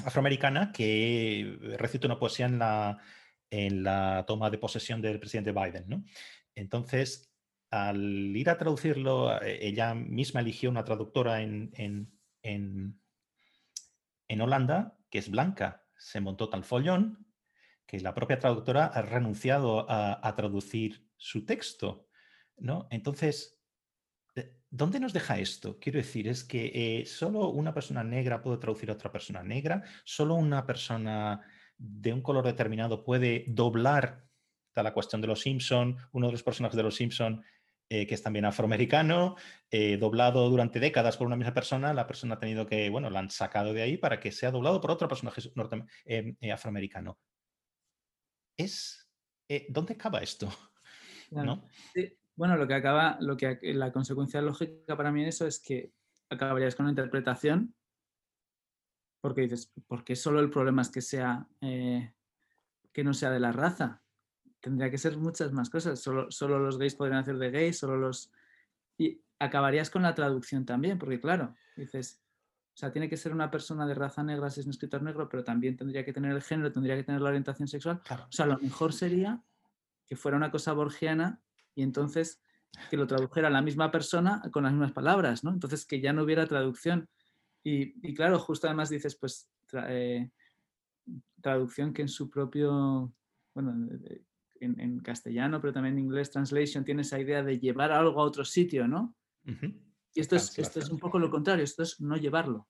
afroamericana 0.05 0.73
que 0.73 1.59
recita 1.79 2.07
una 2.07 2.19
poesía 2.19 2.47
en 2.47 2.59
la, 2.59 2.99
en 3.51 3.83
la 3.83 4.25
toma 4.27 4.51
de 4.51 4.59
posesión 4.59 5.03
del 5.03 5.19
presidente 5.19 5.53
Biden, 5.53 5.85
¿no? 5.89 6.05
Entonces, 6.55 7.28
al 7.71 8.37
ir 8.37 8.49
a 8.51 8.59
traducirlo, 8.59 9.41
eh, 9.43 9.59
ella 9.63 9.95
misma 9.95 10.41
eligió 10.41 10.71
una 10.71 10.85
traductora 10.85 11.43
en, 11.43 11.71
en, 12.43 13.01
Holanda, 14.41 14.99
que 15.11 15.19
es 15.19 15.31
blanca. 15.31 15.85
Se 15.97 16.21
montó 16.21 16.49
tal 16.49 16.65
follón 16.65 17.27
que 17.87 18.01
la 18.01 18.15
propia 18.15 18.39
traductora 18.39 18.87
ha 18.87 19.03
renunciado 19.03 19.87
a, 19.89 20.35
traducir 20.37 21.09
su 21.17 21.45
texto. 21.45 22.09
¿no? 22.59 22.87
Entonces, 22.91 23.59
eh, 24.37 24.59
¿dónde 24.71 25.01
nos 25.01 25.13
deja 25.13 25.39
esto? 25.39 25.79
Quiero 25.81 25.99
decir, 25.99 26.29
es 26.29 26.45
que 26.45 26.71
eh, 26.75 27.07
solo 27.07 27.49
una 27.49 27.73
persona 27.73 28.05
negra 28.05 28.43
puede 28.43 28.59
traducir 28.59 28.91
a 28.91 28.95
otra 28.95 29.11
persona 29.11 29.43
negra, 29.43 29.83
solo 30.05 30.35
una 30.35 30.67
persona 30.67 31.41
de 31.79 32.13
un 32.13 32.23
color 32.23 32.45
determinado 32.45 33.05
puede 33.05 33.45
doblar 33.49 34.29
la 34.83 34.93
cuestión 34.93 35.21
de 35.21 35.29
los 35.29 35.41
Simpson, 35.41 35.97
uno 36.13 36.27
de 36.27 36.33
los 36.33 36.43
personajes 36.43 36.77
de 36.77 36.83
los 36.83 36.97
Simpson 36.97 37.43
eh, 37.91 38.07
que 38.07 38.15
es 38.15 38.23
también 38.23 38.45
afroamericano, 38.45 39.37
eh, 39.71 39.97
doblado 39.97 40.51
durante 40.51 40.79
décadas 40.79 41.17
por 41.17 41.27
una 41.27 41.37
misma 41.37 41.55
persona, 41.55 41.95
la 41.95 42.07
persona 42.07 42.35
ha 42.35 42.39
tenido 42.39 42.67
que, 42.67 42.91
bueno, 42.91 43.09
la 43.09 43.21
han 43.21 43.31
sacado 43.31 43.73
de 43.73 43.81
ahí 43.81 43.97
para 43.97 44.21
que 44.21 44.31
sea 44.31 44.51
doblado 44.51 44.79
por 44.79 44.91
otro 44.91 45.09
personaje 45.09 45.41
eh, 46.05 46.53
afroamericano. 46.53 47.19
Es, 48.59 49.09
¿Dónde 49.69 49.95
acaba 49.95 50.21
esto? 50.21 50.49
Bueno, 52.35 52.57
lo 52.57 52.69
que 52.69 52.75
acaba, 52.75 53.19
lo 53.21 53.37
que 53.37 53.59
la 53.63 53.91
consecuencia 53.91 54.41
lógica 54.41 54.97
para 54.97 55.11
mí 55.11 55.25
de 55.25 55.31
eso 55.31 55.45
es 55.45 55.59
que 55.59 55.93
acabarías 56.31 56.77
con 56.77 56.85
una 56.85 56.93
interpretación 56.93 57.75
porque 59.21 59.41
dices, 59.41 59.73
¿por 59.89 60.05
qué 60.05 60.15
solo 60.15 60.39
el 60.39 60.49
problema 60.49 60.83
es 60.83 60.89
que 60.89 61.03
sea 61.03 61.49
que 61.61 63.05
no 63.05 63.13
sea 63.13 63.33
de 63.33 63.41
la 63.41 63.51
raza? 63.51 64.05
Tendría 64.61 64.91
que 64.91 64.99
ser 64.99 65.17
muchas 65.17 65.53
más 65.53 65.71
cosas. 65.71 66.01
Solo, 66.01 66.31
solo 66.31 66.59
los 66.59 66.79
gays 66.79 66.95
podrían 66.95 67.21
hacer 67.21 67.39
de 67.39 67.51
gays, 67.51 67.79
solo 67.79 67.97
los... 67.97 68.31
Y 68.97 69.21
acabarías 69.39 69.91
con 69.91 70.03
la 70.03 70.15
traducción 70.15 70.65
también, 70.65 70.99
porque 70.99 71.21
claro, 71.21 71.55
dices, 71.77 72.21
o 72.75 72.77
sea, 72.77 72.93
tiene 72.93 73.09
que 73.09 73.17
ser 73.17 73.33
una 73.33 73.51
persona 73.51 73.87
de 73.87 73.95
raza 73.95 74.23
negra 74.23 74.51
si 74.51 74.61
es 74.61 74.67
un 74.67 74.71
escritor 74.71 75.03
negro, 75.03 75.29
pero 75.29 75.45
también 75.45 75.77
tendría 75.77 76.05
que 76.05 76.13
tener 76.13 76.33
el 76.33 76.43
género, 76.43 76.73
tendría 76.73 76.97
que 76.97 77.05
tener 77.05 77.21
la 77.21 77.29
orientación 77.29 77.69
sexual. 77.69 78.01
O 78.11 78.33
sea, 78.33 78.47
lo 78.47 78.59
mejor 78.59 78.93
sería 78.93 79.43
que 80.07 80.17
fuera 80.17 80.37
una 80.37 80.51
cosa 80.51 80.73
borgiana 80.73 81.41
y 81.75 81.83
entonces 81.83 82.41
que 82.91 82.97
lo 82.97 83.07
tradujera 83.07 83.51
la 83.51 83.63
misma 83.63 83.91
persona 83.91 84.43
con 84.53 84.65
las 84.65 84.73
mismas 84.73 84.93
palabras, 84.93 85.45
¿no? 85.45 85.51
Entonces 85.53 85.85
que 85.85 86.01
ya 86.01 86.13
no 86.13 86.23
hubiera 86.23 86.47
traducción. 86.47 87.09
Y, 87.65 88.15
claro, 88.15 88.39
justo 88.39 88.67
además 88.67 88.89
dices, 88.89 89.17
pues, 89.17 89.51
eh, 89.89 90.31
traducción 91.43 91.93
que 91.93 92.03
en 92.03 92.09
su 92.09 92.31
propio, 92.31 93.13
bueno, 93.55 93.89
en, 94.61 95.01
castellano, 95.01 95.61
pero 95.61 95.73
también 95.73 95.95
en 95.99 96.05
inglés, 96.05 96.31
translation, 96.31 96.85
tiene 96.85 97.03
esa 97.03 97.19
idea 97.19 97.43
de 97.43 97.59
llevar 97.59 97.93
algo 97.93 98.21
a 98.21 98.25
otro 98.25 98.45
sitio, 98.45 98.87
¿no? 98.87 99.15
Y 100.15 100.21
esto 100.21 100.37
es, 100.37 100.59
esto 100.59 100.79
es 100.79 100.91
un 100.91 100.99
poco 100.99 101.19
lo 101.19 101.31
contrario, 101.31 101.65
esto 101.65 101.83
es 101.83 102.01
no 102.01 102.17
llevarlo. 102.17 102.69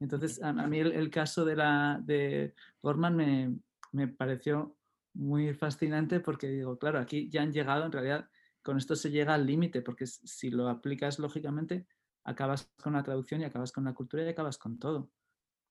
Entonces, 0.00 0.42
a, 0.42 0.52
mí 0.52 0.78
el, 0.78 1.10
caso 1.10 1.44
de, 1.44 1.56
la, 1.56 2.00
de 2.04 2.54
Gorman 2.82 3.16
me, 3.16 3.58
me, 3.92 4.08
pareció 4.08 4.76
muy 5.14 5.54
fascinante 5.54 6.20
porque 6.20 6.48
digo, 6.48 6.78
claro, 6.78 7.00
aquí 7.00 7.28
ya 7.28 7.42
han 7.42 7.52
llegado, 7.52 7.84
en 7.84 7.92
realidad, 7.92 8.28
con 8.62 8.76
esto 8.76 8.94
se 8.94 9.10
llega 9.10 9.34
al 9.34 9.46
límite, 9.46 9.82
porque 9.82 10.06
si 10.06 10.50
lo 10.50 10.68
aplicas 10.68 11.18
lógicamente, 11.18 11.86
acabas 12.24 12.70
con 12.82 12.92
la 12.92 13.02
traducción 13.02 13.40
y 13.40 13.44
acabas 13.44 13.72
con 13.72 13.84
la 13.84 13.94
cultura 13.94 14.24
y 14.24 14.28
acabas 14.28 14.58
con 14.58 14.78
todo. 14.78 15.10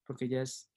Porque 0.04 0.28
ya 0.28 0.42
es, 0.42 0.70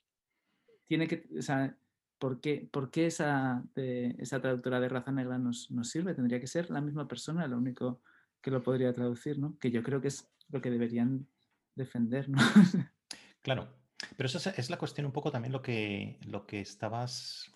tiene 0.87 1.09
que, 1.09 1.29
o 1.39 1.43
sea, 1.43 1.77
¿por 2.21 2.41
qué, 2.41 2.69
por 2.71 2.93
qué 2.93 3.07
esa, 3.07 3.65
esa, 3.75 4.41
traductora 4.41 4.79
de 4.79 4.89
raza 4.89 5.11
negra 5.11 5.39
nos, 5.39 5.71
nos, 5.73 5.89
sirve? 5.89 6.15
Tendría 6.15 6.39
que 6.39 6.47
ser 6.47 6.71
la 6.71 6.81
misma 6.81 7.09
persona, 7.09 7.49
lo 7.49 7.57
único 7.57 8.03
que 8.41 8.53
lo 8.53 8.63
podría 8.63 8.93
traducir, 8.93 9.39
¿no? 9.39 9.59
Que 9.59 9.71
yo 9.73 9.83
creo 9.83 10.01
que 10.01 10.09
es 10.09 10.29
lo 10.51 10.61
que 10.61 10.71
deberían 10.71 11.27
defender, 11.75 12.29
¿no? 12.29 12.39
Claro, 13.43 13.75
pero 14.19 14.27
esa 14.27 14.51
es 14.51 14.69
la 14.69 14.77
cuestión 14.77 15.07
un 15.07 15.13
poco 15.13 15.33
también 15.33 15.51
lo 15.51 15.63
que, 15.63 16.19
lo 16.27 16.47
que 16.47 16.61
estabas 16.61 17.51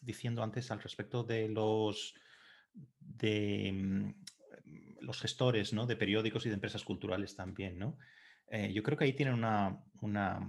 diciendo 0.00 0.42
antes 0.42 0.72
al 0.72 0.80
respecto 0.80 1.22
de 1.22 1.48
los 1.48 2.16
de 2.98 3.70
mm, 3.72 5.04
los 5.04 5.20
gestores 5.20 5.72
¿no? 5.72 5.86
de 5.86 5.94
periódicos 5.94 6.44
y 6.44 6.48
de 6.48 6.56
empresas 6.56 6.82
culturales 6.82 7.36
también, 7.36 7.78
¿no? 7.78 7.98
Eh, 8.48 8.72
yo 8.72 8.82
creo 8.82 8.98
que 8.98 9.04
ahí 9.04 9.12
tienen 9.12 9.34
una, 9.34 9.80
una, 10.00 10.40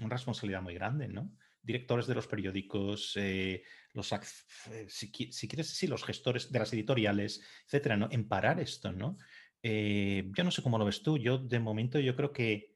una 0.00 0.08
responsabilidad 0.08 0.62
muy 0.62 0.74
grande, 0.74 1.06
¿no? 1.06 1.30
Directores 1.64 2.06
de 2.06 2.14
los 2.14 2.26
periódicos, 2.26 3.12
eh, 3.16 3.62
los, 3.92 4.12
eh, 4.12 4.86
si, 4.88 5.10
quieres 5.10 5.68
decir, 5.68 5.88
los 5.88 6.04
gestores 6.04 6.52
de 6.52 6.58
las 6.58 6.72
editoriales, 6.72 7.42
etcétera, 7.66 7.96
¿no? 7.96 8.08
En 8.10 8.28
parar 8.28 8.60
esto, 8.60 8.92
¿no? 8.92 9.16
Eh, 9.62 10.30
yo 10.36 10.44
no 10.44 10.50
sé 10.50 10.62
cómo 10.62 10.78
lo 10.78 10.84
ves 10.84 11.02
tú. 11.02 11.16
Yo, 11.16 11.38
de 11.38 11.58
momento, 11.58 11.98
yo 11.98 12.14
creo 12.14 12.32
que 12.32 12.73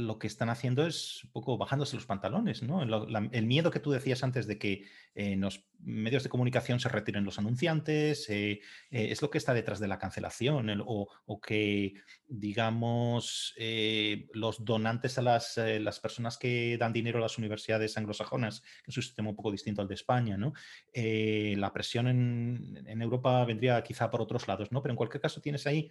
lo 0.00 0.18
que 0.18 0.26
están 0.26 0.50
haciendo 0.50 0.86
es 0.86 1.24
un 1.24 1.30
poco 1.30 1.58
bajándose 1.58 1.96
los 1.96 2.06
pantalones, 2.06 2.62
¿no? 2.62 2.82
el 2.82 3.46
miedo 3.46 3.70
que 3.70 3.80
tú 3.80 3.90
decías 3.90 4.22
antes 4.24 4.46
de 4.46 4.58
que 4.58 4.84
en 5.14 5.40
los 5.40 5.64
medios 5.78 6.22
de 6.22 6.28
comunicación 6.28 6.80
se 6.80 6.88
retiren 6.88 7.24
los 7.24 7.38
anunciantes, 7.38 8.28
eh, 8.28 8.60
eh, 8.90 9.08
es 9.10 9.22
lo 9.22 9.30
que 9.30 9.38
está 9.38 9.54
detrás 9.54 9.80
de 9.80 9.88
la 9.88 9.98
cancelación, 9.98 10.82
o, 10.84 11.40
que, 11.40 11.94
digamos, 12.26 13.54
eh, 13.56 14.28
los 14.34 14.64
donantes 14.64 15.18
a 15.18 15.22
las, 15.22 15.56
las, 15.56 16.00
personas 16.00 16.38
que 16.38 16.76
dan 16.78 16.92
dinero 16.92 17.18
a 17.18 17.22
las 17.22 17.38
universidades 17.38 17.96
anglosajonas, 17.96 18.60
que 18.60 18.90
es 18.90 18.96
un 18.96 19.02
sistema 19.02 19.30
un 19.30 19.36
poco 19.36 19.50
distinto 19.50 19.82
al 19.82 19.88
de 19.88 19.94
España, 19.94 20.36
¿no? 20.36 20.52
la 20.94 21.72
presión 21.72 22.08
en, 22.08 22.84
en, 22.86 23.02
Europa 23.02 23.44
vendría 23.44 23.82
quizá 23.82 24.10
por 24.10 24.20
otros 24.20 24.48
lados, 24.48 24.70
¿no? 24.72 24.82
Pero 24.82 24.92
en 24.92 24.96
cualquier 24.96 25.20
caso 25.20 25.40
tienes 25.40 25.66
ahí 25.66 25.90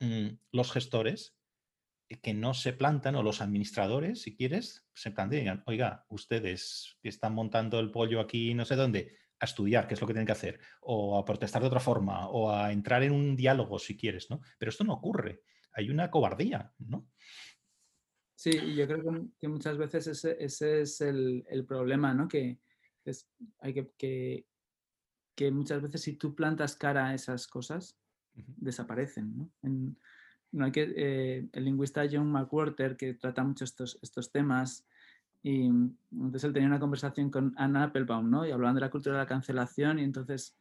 mm, 0.00 0.28
los 0.52 0.72
gestores 0.72 1.39
que 2.18 2.34
no 2.34 2.54
se 2.54 2.72
plantan, 2.72 3.14
o 3.14 3.22
los 3.22 3.40
administradores, 3.40 4.22
si 4.22 4.36
quieres, 4.36 4.88
se 4.94 5.12
plantean, 5.12 5.62
oiga, 5.66 6.06
ustedes 6.08 6.96
que 7.02 7.08
están 7.08 7.34
montando 7.34 7.78
el 7.78 7.92
pollo 7.92 8.20
aquí 8.20 8.52
no 8.54 8.64
sé 8.64 8.74
dónde, 8.74 9.16
a 9.38 9.44
estudiar, 9.44 9.86
qué 9.86 9.94
es 9.94 10.00
lo 10.00 10.06
que 10.06 10.12
tienen 10.12 10.26
que 10.26 10.32
hacer, 10.32 10.60
o 10.80 11.16
a 11.16 11.24
protestar 11.24 11.62
de 11.62 11.68
otra 11.68 11.80
forma, 11.80 12.28
o 12.28 12.50
a 12.50 12.72
entrar 12.72 13.02
en 13.04 13.12
un 13.12 13.36
diálogo, 13.36 13.78
si 13.78 13.96
quieres, 13.96 14.28
¿no? 14.28 14.40
Pero 14.58 14.70
esto 14.70 14.84
no 14.84 14.94
ocurre. 14.94 15.44
Hay 15.72 15.88
una 15.88 16.10
cobardía, 16.10 16.74
¿no? 16.78 17.08
Sí, 18.34 18.74
yo 18.74 18.86
creo 18.86 19.30
que, 19.38 19.48
muchas 19.48 19.78
veces 19.78 20.06
ese, 20.08 20.80
es 20.80 21.00
el, 21.00 21.64
problema, 21.66 22.12
¿no? 22.12 22.26
Que, 22.26 22.58
es, 23.04 23.30
hay 23.60 23.72
que, 23.72 24.46
que, 25.36 25.50
muchas 25.50 25.80
veces 25.80 26.02
si 26.02 26.16
tú 26.16 26.34
plantas 26.34 26.74
cara 26.74 27.08
a 27.08 27.14
esas 27.14 27.46
cosas, 27.46 27.96
desaparecen, 28.34 29.36
¿no? 29.36 29.52
No 30.52 30.64
hay 30.64 30.72
que, 30.72 30.92
eh, 30.96 31.48
el 31.52 31.64
lingüista 31.64 32.06
John 32.10 32.30
McWhorter, 32.30 32.96
que 32.96 33.14
trata 33.14 33.44
mucho 33.44 33.64
estos, 33.64 33.98
estos 34.02 34.30
temas, 34.30 34.86
y 35.42 35.66
entonces 35.66 36.44
él 36.44 36.52
tenía 36.52 36.68
una 36.68 36.80
conversación 36.80 37.30
con 37.30 37.54
Anna 37.56 37.84
Applebaum, 37.84 38.28
¿no? 38.28 38.46
Y 38.46 38.50
hablaban 38.50 38.74
de 38.74 38.82
la 38.82 38.90
cultura 38.90 39.16
de 39.16 39.22
la 39.22 39.26
cancelación 39.26 39.98
y 39.98 40.04
entonces 40.04 40.56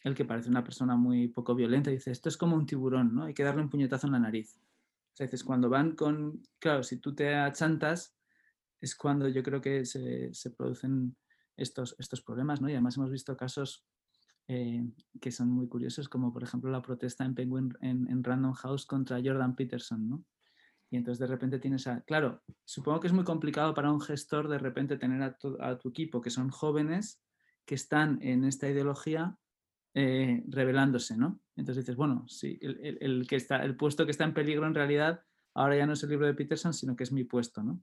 él 0.00 0.14
que 0.14 0.24
parece 0.24 0.48
una 0.48 0.64
persona 0.64 0.96
muy 0.96 1.28
poco 1.28 1.54
violenta 1.54 1.90
dice, 1.90 2.10
esto 2.10 2.28
es 2.28 2.36
como 2.36 2.56
un 2.56 2.66
tiburón, 2.66 3.14
¿no? 3.14 3.24
Hay 3.24 3.34
que 3.34 3.44
darle 3.44 3.62
un 3.62 3.68
puñetazo 3.68 4.06
en 4.06 4.14
la 4.14 4.18
nariz. 4.18 4.56
O 5.12 5.16
sea, 5.16 5.28
cuando 5.44 5.68
van 5.68 5.94
con, 5.94 6.42
claro, 6.58 6.82
si 6.82 6.96
tú 6.96 7.14
te 7.14 7.34
achantas, 7.34 8.14
es 8.80 8.96
cuando 8.96 9.28
yo 9.28 9.42
creo 9.42 9.60
que 9.60 9.84
se, 9.84 10.32
se 10.32 10.50
producen 10.50 11.14
estos, 11.56 11.94
estos 11.98 12.22
problemas, 12.22 12.60
¿no? 12.60 12.68
Y 12.68 12.72
además 12.72 12.96
hemos 12.96 13.10
visto 13.10 13.36
casos 13.36 13.84
eh, 14.48 14.84
que 15.20 15.30
son 15.30 15.50
muy 15.50 15.68
curiosos, 15.68 16.08
como 16.08 16.32
por 16.32 16.42
ejemplo 16.42 16.70
la 16.70 16.82
protesta 16.82 17.24
en 17.24 17.34
Penguin 17.34 17.72
en, 17.80 18.24
Random 18.24 18.52
House 18.52 18.86
contra 18.86 19.20
Jordan 19.24 19.54
Peterson, 19.54 20.08
¿no? 20.08 20.24
Y 20.90 20.96
entonces 20.96 21.20
de 21.20 21.26
repente 21.26 21.58
tienes 21.58 21.86
a... 21.86 22.02
Claro, 22.02 22.42
supongo 22.64 23.00
que 23.00 23.06
es 23.06 23.12
muy 23.14 23.24
complicado 23.24 23.72
para 23.72 23.90
un 23.90 24.00
gestor 24.00 24.48
de 24.48 24.58
repente 24.58 24.98
tener 24.98 25.22
a 25.22 25.38
tu, 25.38 25.56
a 25.62 25.78
tu 25.78 25.88
equipo 25.88 26.20
que 26.20 26.28
son 26.28 26.50
jóvenes 26.50 27.22
que 27.64 27.74
están 27.74 28.18
en 28.20 28.44
esta 28.44 28.68
ideología 28.68 29.38
eh, 29.94 30.42
revelándose, 30.48 31.16
¿no? 31.16 31.40
Entonces 31.56 31.84
dices, 31.84 31.96
bueno, 31.96 32.26
sí, 32.28 32.58
el, 32.60 32.98
el, 33.00 33.26
que 33.26 33.36
está, 33.36 33.64
el 33.64 33.76
puesto 33.76 34.04
que 34.04 34.10
está 34.10 34.24
en 34.24 34.34
peligro 34.34 34.66
en 34.66 34.74
realidad 34.74 35.22
ahora 35.54 35.76
ya 35.76 35.86
no 35.86 35.92
es 35.92 36.02
el 36.02 36.10
libro 36.10 36.26
de 36.26 36.34
Peterson, 36.34 36.72
sino 36.72 36.96
que 36.96 37.04
es 37.04 37.12
mi 37.12 37.24
puesto, 37.24 37.62
¿no? 37.62 37.82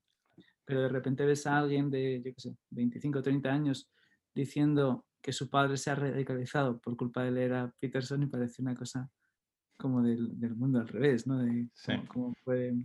Pero 0.66 0.82
de 0.82 0.90
repente 0.90 1.26
ves 1.26 1.48
a 1.48 1.58
alguien 1.58 1.90
de, 1.90 2.22
yo 2.24 2.34
qué 2.34 2.42
sé, 2.42 2.58
25 2.70 3.20
o 3.20 3.22
30 3.24 3.50
años 3.50 3.90
diciendo 4.34 5.06
que 5.22 5.34
su 5.34 5.50
padre 5.50 5.78
se 5.78 5.92
ha 5.92 5.96
radicalizado 5.96 6.80
por 6.80 6.96
culpa 6.96 7.24
de 7.24 7.32
leer 7.32 7.54
a 7.54 7.74
Peterson 7.80 8.24
y 8.24 8.28
parece 8.28 8.62
una 8.62 8.76
cosa 8.76 9.10
como 9.78 10.02
del, 10.02 10.56
mundo 10.56 10.80
al 10.80 10.88
revés, 10.88 11.26
¿no? 11.26 11.40
De 11.40 11.70
cómo, 12.08 12.34
puede... 12.44 12.76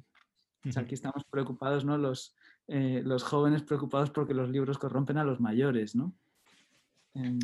aquí 0.76 0.94
estamos 0.94 1.24
preocupados, 1.24 1.84
¿no? 1.84 1.98
Los, 1.98 2.36
eh, 2.68 3.02
los 3.04 3.24
jóvenes 3.24 3.62
preocupados 3.62 4.10
porque 4.10 4.34
los 4.34 4.48
libros 4.48 4.78
corrompen 4.78 5.18
a 5.18 5.24
los 5.24 5.40
mayores, 5.40 5.96
¿no? 5.96 6.14
Em, 7.14 7.38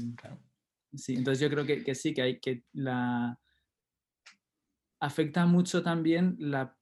sí, 0.94 1.16
entonces 1.16 1.40
yo 1.40 1.50
creo 1.50 1.66
que, 1.66 1.94
sí, 1.94 2.14
que 2.14 2.22
hay 2.22 2.40
que 2.40 2.64
la... 2.72 3.38
Afecta 5.00 5.46
mucho 5.46 5.82
también, 5.82 6.36
la, 6.38 6.76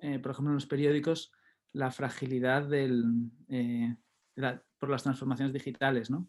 eh, 0.00 0.18
por 0.18 0.32
ejemplo, 0.32 0.50
en 0.50 0.56
los 0.56 0.66
periódicos, 0.66 1.32
la 1.72 1.90
fragilidad 1.90 2.66
del, 2.66 3.30
eh, 3.48 3.94
por 4.78 4.90
las 4.90 5.02
transformaciones 5.02 5.52
digitales, 5.54 6.10
¿no? 6.10 6.28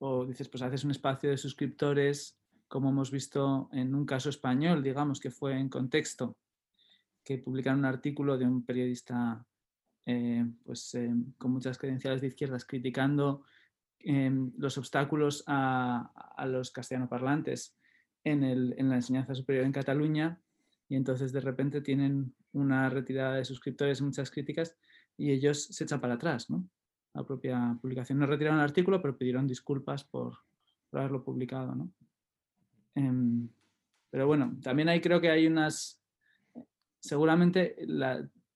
O 0.00 0.24
dices, 0.24 0.48
pues 0.48 0.62
haces 0.62 0.84
un 0.84 0.90
espacio 0.90 1.30
de 1.30 1.36
suscriptores, 1.36 2.38
como 2.68 2.88
hemos 2.88 3.10
visto 3.10 3.68
en 3.72 3.94
un 3.94 4.06
caso 4.06 4.30
español, 4.30 4.82
digamos, 4.82 5.20
que 5.20 5.30
fue 5.30 5.58
en 5.58 5.68
contexto, 5.68 6.36
que 7.22 7.38
publicaron 7.38 7.80
un 7.80 7.84
artículo 7.84 8.38
de 8.38 8.46
un 8.46 8.64
periodista 8.64 9.44
eh, 10.06 10.44
pues, 10.64 10.94
eh, 10.94 11.10
con 11.36 11.52
muchas 11.52 11.76
credenciales 11.76 12.22
de 12.22 12.28
izquierdas 12.28 12.64
criticando 12.64 13.44
em, 13.98 14.52
los 14.56 14.78
obstáculos 14.78 15.44
a, 15.46 16.10
los 16.46 16.70
castellanoparlantes 16.70 17.76
en, 18.24 18.42
en 18.42 18.88
la 18.88 18.96
enseñanza 18.96 19.34
superior 19.34 19.66
en 19.66 19.72
Cataluña 19.72 20.40
y 20.88 20.96
entonces 20.96 21.32
de 21.32 21.40
repente 21.40 21.82
tienen 21.82 22.34
una 22.52 22.88
retirada 22.88 23.36
de 23.36 23.44
suscriptores, 23.44 24.00
muchas 24.00 24.30
críticas 24.30 24.78
y 25.18 25.30
ellos 25.30 25.64
se 25.64 25.84
echan 25.84 26.00
para 26.00 26.14
atrás, 26.14 26.48
¿no? 26.48 26.66
La 27.14 27.24
propia 27.24 27.76
publicación. 27.80 28.18
No 28.18 28.26
retiraron 28.26 28.58
el 28.58 28.64
artículo, 28.64 29.00
pero 29.00 29.16
pidieron 29.16 29.46
disculpas 29.46 30.04
por, 30.04 30.38
haberlo 30.92 31.22
publicado. 31.22 31.74
¿no? 31.74 31.90
Em, 32.94 33.48
pero 34.10 34.26
bueno, 34.26 34.56
también 34.62 34.88
ahí 34.88 35.00
creo 35.00 35.20
que 35.20 35.30
hay 35.30 35.46
unas... 35.46 36.00
Seguramente 37.00 37.76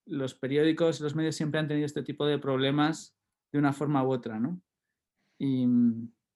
los 0.07 0.34
periódicos, 0.34 1.00
los 1.00 1.14
medios 1.14 1.34
siempre 1.34 1.61
han 1.61 1.68
tenido 1.68 1.86
este 1.86 2.02
tipo 2.02 2.26
de 2.26 2.38
problemas 2.38 3.16
de 3.52 3.59
una 3.59 3.72
forma 3.72 4.05
u 4.05 4.11
otra, 4.11 4.38
¿no? 4.38 4.61
Y, 5.38 5.66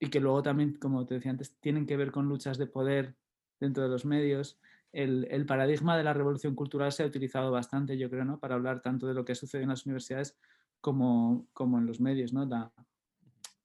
que 0.09 0.19
luego 0.19 0.41
también, 0.41 0.73
como 0.79 1.05
te 1.05 1.15
decía 1.15 1.29
antes, 1.29 1.55
tienen 1.59 1.85
que 1.85 1.97
ver 1.97 2.11
con 2.11 2.27
luchas 2.27 2.57
de 2.57 2.65
poder 2.65 3.15
dentro 3.59 3.83
de 3.83 3.89
los 3.89 4.05
medios. 4.05 4.57
El, 4.91 5.45
paradigma 5.45 5.97
de 5.97 6.03
la 6.03 6.13
revolución 6.13 6.55
cultural 6.55 6.91
se 6.91 7.03
ha 7.03 7.05
utilizado 7.05 7.51
bastante, 7.51 7.97
yo 7.97 8.09
creo, 8.09 8.25
¿no? 8.25 8.39
para 8.39 8.55
hablar 8.55 8.81
tanto 8.81 9.05
de 9.05 9.13
lo 9.13 9.23
que 9.23 9.35
sucede 9.35 9.63
en 9.63 9.69
las 9.69 9.85
universidades 9.85 10.35
como, 10.81 11.47
como 11.53 11.77
en 11.77 11.85
los 11.85 11.99
medios, 11.99 12.33
¿no? 12.33 12.45
Da, 12.45 12.71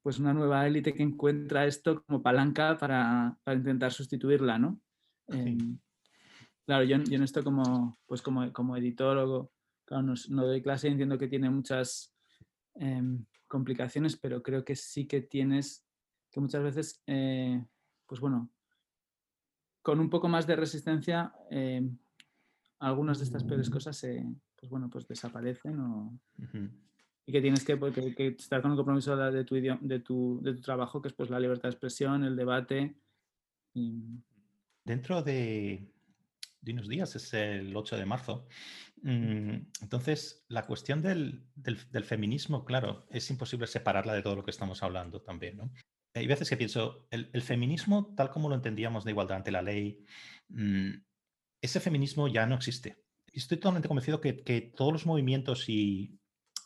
pues 0.03 0.19
una 0.19 0.35
nueva 0.35 0.67
élite 0.67 0.93
que 0.93 1.03
encuentra 1.03 1.67
esto 1.67 2.05
como 2.05 2.23
palanca 2.23 2.77
para, 2.77 3.39
para 3.43 3.57
intentar 3.57 3.93
sustituirla, 3.93 4.59
¿no? 4.59 4.81
Em, 5.29 5.79
claro, 6.67 6.85
yo, 6.85 6.99
yo, 6.99 7.17
en 7.17 7.23
esto 7.23 7.43
como, 7.43 7.97
pues 8.07 8.21
como, 8.21 8.53
como 8.53 8.77
editor 8.77 9.51
claro, 9.85 10.15
no, 10.29 10.47
doy 10.47 10.63
clase, 10.63 10.89
entiendo 10.89 11.19
que 11.19 11.29
tiene 11.29 11.49
muchas 11.49 12.15
em, 12.75 13.25
complicaciones, 13.47 14.17
pero 14.17 14.43
creo 14.43 14.65
que 14.65 14.77
sí 14.77 15.07
que 15.07 15.23
tienes 15.23 15.85
que 16.31 16.41
muchas 16.41 16.63
veces, 16.65 17.03
eh, 17.07 17.65
pues 18.07 18.21
bueno, 18.21 18.51
con 19.83 20.01
un 20.01 20.11
poco 20.11 20.29
más 20.29 20.47
de 20.47 20.57
resistencia, 20.57 21.33
em, 21.49 21.97
algunas 22.81 23.19
de 23.19 23.25
estas 23.25 23.45
peores 23.45 23.71
cosas 23.71 23.97
se, 23.97 24.27
pues 24.57 24.69
bueno, 24.69 24.91
pues 24.91 25.07
desaparecen 25.07 25.79
o 25.79 26.19
y 27.27 27.33
que 27.33 27.41
tienes 27.41 27.65
que, 27.65 27.77
pues, 27.77 27.97
estar 27.97 28.61
con 28.61 28.73
el 28.73 28.77
compromiso 28.77 29.17
de 29.17 29.45
tu, 29.45 29.57
tu, 30.03 30.41
de 30.43 30.55
tu 30.55 30.61
trabajo, 30.61 31.01
que 31.01 31.09
es 31.09 31.15
pues 31.15 31.31
la 31.31 31.41
libertad 31.41 31.65
de 31.65 31.73
expresión, 31.73 32.25
el 32.25 32.37
debate. 32.37 32.97
Dentro 34.85 35.23
de, 35.23 35.91
unos 36.67 36.89
días, 36.89 37.17
es 37.17 37.33
el 37.33 37.75
8 37.75 37.97
de 37.97 38.05
marzo, 38.05 38.47
mm, 39.03 39.57
entonces 39.81 40.45
la 40.49 40.67
cuestión 40.67 41.01
del, 41.01 41.47
feminismo, 42.05 42.65
claro, 42.65 43.07
es 43.11 43.31
imposible 43.31 43.67
separarla 43.67 44.13
de 44.13 44.23
todo 44.23 44.37
lo 44.37 44.45
que 44.45 44.51
estamos 44.51 44.83
hablando 44.83 45.23
también. 45.23 45.61
Hay 46.15 46.27
veces 46.27 46.49
que 46.49 46.59
pienso, 46.59 47.09
el, 47.11 47.31
el 47.33 47.43
feminismo, 47.43 48.15
tal 48.15 48.31
como 48.31 48.49
lo 48.49 48.55
entendíamos 48.55 49.05
de 49.05 49.13
igualdad 49.13 49.39
ante 49.39 49.51
la 49.51 49.63
ley, 49.63 50.05
mm, 50.51 50.91
ese 51.63 51.81
feminismo 51.81 52.29
ya 52.29 52.47
no 52.47 52.57
existe. 52.57 53.03
Estoy 53.33 53.57
totalmente 53.57 53.89
convencido 53.89 54.21
que, 54.21 54.45
que 54.45 54.61
todos 54.61 54.93
los 54.93 55.07
movimientos 55.07 55.69
y 55.71 56.21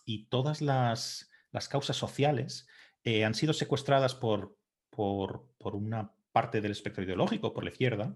y 0.09 0.25
todas 0.25 0.63
las, 0.63 1.29
causas 1.69 1.97
sociales 1.97 2.67
eh, 3.05 3.27
han 3.27 3.35
sido 3.35 3.53
secuestradas 3.53 4.15
por, 4.15 4.57
por, 4.89 5.45
una 5.75 6.15
parte 6.33 6.63
del 6.63 6.73
espectro 6.73 7.05
ideológico, 7.05 7.53
por 7.53 7.63
la 7.63 7.71
izquierda, 7.71 8.15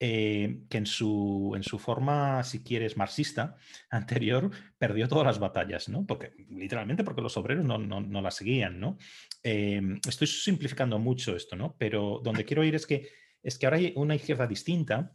eh, 0.00 0.62
que 0.68 0.78
en 0.78 0.86
su, 0.86 1.52
en 1.54 1.62
su 1.62 1.78
forma, 1.78 2.42
si 2.42 2.64
quieres, 2.64 2.96
marxista 2.96 3.56
anterior, 3.90 4.50
perdió 4.78 5.06
todas 5.06 5.26
las 5.26 5.38
batallas, 5.38 5.88
¿no? 5.88 6.04
Porque, 6.04 6.32
literalmente 6.50 7.04
porque 7.04 7.22
los 7.22 7.36
obreros 7.36 7.64
no, 7.64 7.78
no, 7.78 8.20
las 8.20 8.34
seguían, 8.34 8.80
¿no? 8.80 8.98
Eh, 9.44 9.80
estoy 10.08 10.26
simplificando 10.26 10.98
mucho 10.98 11.36
esto, 11.36 11.54
¿no? 11.54 11.76
Pero 11.78 12.20
donde 12.24 12.44
quiero 12.44 12.64
ir 12.64 12.74
es 12.74 12.84
que, 12.84 13.08
es 13.44 13.56
que 13.56 13.66
ahora 13.66 13.76
hay 13.76 13.92
una 13.94 14.16
izquierda 14.16 14.48
distinta 14.48 15.12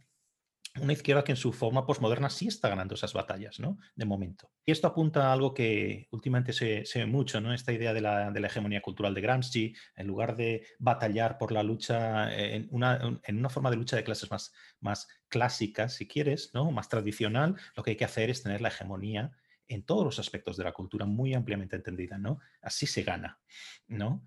una 0.80 0.92
izquierda 0.92 1.22
que 1.22 1.32
en 1.32 1.36
su 1.36 1.52
forma 1.52 1.86
postmoderna 1.86 2.28
sí 2.30 2.48
está 2.48 2.68
ganando 2.68 2.94
esas 2.94 3.12
batallas, 3.12 3.60
¿no? 3.60 3.78
De 3.94 4.04
momento. 4.04 4.50
Y 4.64 4.72
esto 4.72 4.88
apunta 4.88 5.28
a 5.28 5.32
algo 5.32 5.54
que 5.54 6.08
últimamente 6.10 6.52
se, 6.52 6.84
ve 6.94 7.06
mucho, 7.06 7.40
¿no? 7.40 7.54
Esta 7.54 7.72
idea 7.72 7.92
de 7.92 8.00
la, 8.00 8.32
hegemonía 8.32 8.82
cultural 8.82 9.14
de 9.14 9.20
Gramsci, 9.20 9.74
en 9.94 10.06
lugar 10.06 10.36
de 10.36 10.66
batallar 10.78 11.38
por 11.38 11.52
la 11.52 11.62
lucha, 11.62 12.34
en 12.36 12.66
una, 12.70 13.20
en 13.22 13.38
una 13.38 13.48
forma 13.48 13.70
de 13.70 13.76
lucha 13.76 13.96
de 13.96 14.04
clases 14.04 14.30
más, 14.30 14.52
más 14.80 15.06
clásica, 15.28 15.88
si 15.88 16.08
quieres, 16.08 16.50
¿no? 16.54 16.70
Más 16.72 16.88
tradicional, 16.88 17.54
lo 17.76 17.82
que 17.82 17.92
hay 17.92 17.96
que 17.96 18.04
hacer 18.04 18.30
es 18.30 18.42
tener 18.42 18.60
la 18.60 18.68
hegemonía 18.68 19.32
en 19.68 19.84
todos 19.84 20.04
los 20.04 20.18
aspectos 20.18 20.56
de 20.56 20.64
la 20.64 20.72
cultura 20.72 21.06
muy 21.06 21.34
ampliamente 21.34 21.76
entendida, 21.76 22.18
¿no? 22.18 22.40
Así 22.60 22.86
se 22.86 23.02
gana, 23.02 23.40
¿no? 23.86 24.26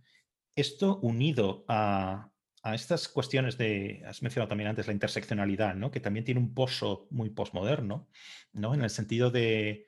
Esto 0.56 0.98
unido 1.00 1.66
a, 1.68 2.32
estas 2.76 3.08
cuestiones 3.08 3.58
de, 3.58 4.04
has 4.06 4.22
mencionado 4.22 4.50
también 4.50 4.70
antes 4.70 4.88
la 4.88 4.94
interseccionalidad, 4.94 5.76
¿no? 5.76 5.92
que 5.92 6.00
también 6.00 6.26
tiene 6.26 6.40
un 6.40 6.54
pozo 6.54 7.08
muy 7.10 7.30
postmoderno, 7.30 8.08
¿no? 8.54 8.74
en 8.74 8.82
el 8.82 8.90
sentido 8.90 9.32
de, 9.32 9.86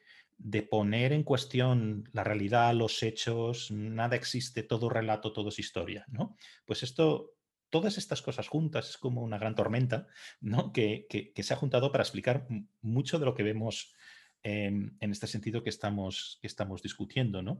poner 0.70 1.14
en 1.14 1.24
cuestión 1.24 2.10
la 2.14 2.24
realidad, 2.24 2.74
los 2.74 3.04
hechos, 3.04 3.72
nada 3.72 4.16
existe, 4.16 4.64
todo 4.64 4.90
relato, 4.90 5.34
todo 5.34 5.50
es 5.50 5.60
historia. 5.60 6.06
¿no? 6.10 6.38
Pues 6.66 6.84
esto, 6.84 7.36
todas 7.70 7.98
estas 7.98 8.22
cosas 8.22 8.48
juntas 8.48 8.90
es 8.90 8.98
como 8.98 9.22
una 9.22 9.38
gran 9.38 9.56
tormenta 9.56 10.08
¿no? 10.40 10.72
que, 10.72 11.34
se 11.36 11.54
ha 11.54 11.58
juntado 11.58 11.92
para 11.92 12.04
explicar 12.04 12.48
mucho 12.82 13.20
de 13.20 13.26
lo 13.26 13.36
que 13.36 13.44
vemos 13.44 13.94
en 14.44 14.98
este 15.02 15.28
sentido 15.28 15.64
que 15.64 15.70
estamos, 15.70 16.40
que 16.42 16.48
estamos 16.48 16.82
discutiendo. 16.82 17.42
¿no? 17.42 17.60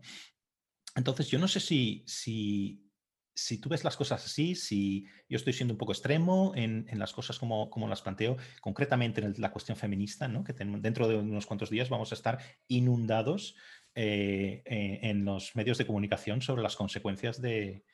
Entonces, 0.96 1.30
yo 1.30 1.40
no 1.40 1.48
sé 1.48 1.60
si, 1.60 2.04
si 2.08 2.89
si 3.40 3.58
tú 3.58 3.70
ves 3.70 3.84
las 3.84 3.96
cosas 3.96 4.26
así, 4.26 4.54
si 4.54 5.06
yo 5.30 5.38
estoy 5.38 5.54
siendo 5.54 5.74
un 5.74 5.78
poco 5.78 5.94
extremo 5.94 6.52
en, 6.56 6.86
las 7.00 7.14
cosas 7.14 7.40
como, 7.40 7.70
como, 7.70 7.88
las 7.88 8.02
planteo, 8.02 8.36
concretamente 8.60 9.22
en 9.22 9.34
la 9.38 9.52
cuestión 9.52 9.78
feminista, 9.78 10.28
¿no? 10.28 10.44
que 10.44 10.54
dentro 10.54 11.08
de 11.08 11.16
unos 11.16 11.46
cuantos 11.46 11.70
días 11.70 11.90
vamos 11.90 12.12
a 12.12 12.16
estar 12.16 12.40
inundados 12.68 13.56
eh, 13.96 14.62
eh, 14.66 15.00
en 15.04 15.24
los 15.24 15.56
medios 15.56 15.78
de 15.78 15.88
comunicación 15.88 16.42
sobre 16.42 16.62
las 16.62 16.76
consecuencias 16.76 17.42
de, 17.42 17.86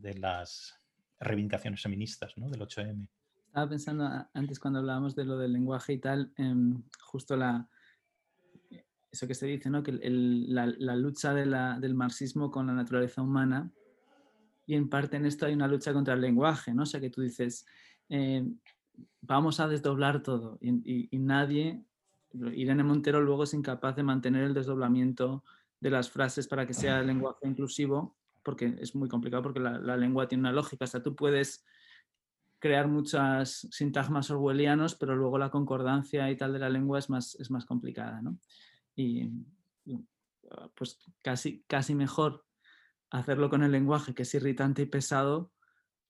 las 0.00 0.80
reivindicaciones 1.18 1.82
feministas 1.82 2.36
¿no? 2.36 2.48
del 2.48 2.60
8M. 2.60 3.08
Estaba 3.46 3.68
pensando 3.68 4.28
antes 4.32 4.58
cuando 4.60 4.78
hablábamos 4.78 5.16
de 5.16 5.24
lo 5.24 5.38
del 5.38 5.52
lenguaje 5.52 5.94
y 5.94 5.98
tal, 5.98 6.32
em, 6.36 6.82
justo 7.00 7.36
la, 7.36 7.68
eso 9.10 9.26
que 9.26 9.34
se 9.34 9.46
dice, 9.46 9.70
¿no? 9.70 9.82
que 9.82 9.92
la, 9.92 10.96
lucha 10.96 11.34
del 11.34 11.94
marxismo 11.94 12.50
con 12.50 12.68
la 12.68 12.74
naturaleza 12.74 13.22
humana 13.22 13.72
y 14.66 14.74
en 14.74 14.88
parte 14.88 15.16
en 15.16 15.26
esto 15.26 15.46
hay 15.46 15.54
una 15.54 15.68
lucha 15.68 15.92
contra 15.92 16.14
el 16.14 16.20
lenguaje, 16.20 16.72
¿no? 16.74 16.82
o 16.82 16.86
sea 16.86 17.00
que 17.00 17.10
tú 17.10 17.20
dices, 17.20 17.66
em, 18.08 18.58
vamos 19.20 19.60
a 19.60 19.68
desdoblar 19.68 20.22
todo 20.22 20.58
y, 20.60 21.08
nadie, 21.18 21.84
Irene 22.32 22.82
Montero 22.82 23.20
luego 23.20 23.44
es 23.44 23.54
incapaz 23.54 23.96
de 23.96 24.02
mantener 24.02 24.44
el 24.44 24.54
desdoblamiento 24.54 25.44
de 25.80 25.90
las 25.90 26.10
frases 26.10 26.48
para 26.48 26.66
que 26.66 26.74
sea 26.74 27.00
el 27.00 27.06
lenguaje 27.06 27.46
inclusivo, 27.46 28.16
porque 28.42 28.74
es 28.80 28.94
muy 28.94 29.08
complicado 29.08 29.42
porque 29.42 29.60
la, 29.60 29.96
lengua 29.96 30.26
tiene 30.26 30.42
una 30.42 30.52
lógica, 30.52 30.84
o 30.84 30.88
sea, 30.88 31.02
tú 31.02 31.14
puedes 31.14 31.64
crear 32.58 32.88
muchas 32.88 33.68
sintagmas 33.70 34.30
orwellianos, 34.30 34.94
pero 34.94 35.14
luego 35.14 35.38
la 35.38 35.50
concordancia 35.50 36.30
y 36.30 36.36
tal 36.36 36.52
de 36.52 36.58
la 36.58 36.70
lengua 36.70 36.98
es 36.98 37.10
más, 37.10 37.34
es 37.36 37.50
más 37.50 37.66
complicada. 37.66 38.22
¿no? 38.22 38.38
Y 38.96 39.30
pues 40.74 40.98
casi, 41.22 41.62
casi 41.66 41.94
mejor 41.94 42.44
hacerlo 43.18 43.48
con 43.48 43.62
el 43.62 43.72
lenguaje, 43.72 44.14
que 44.14 44.22
es 44.22 44.34
irritante 44.34 44.82
y 44.82 44.86
pesado, 44.86 45.52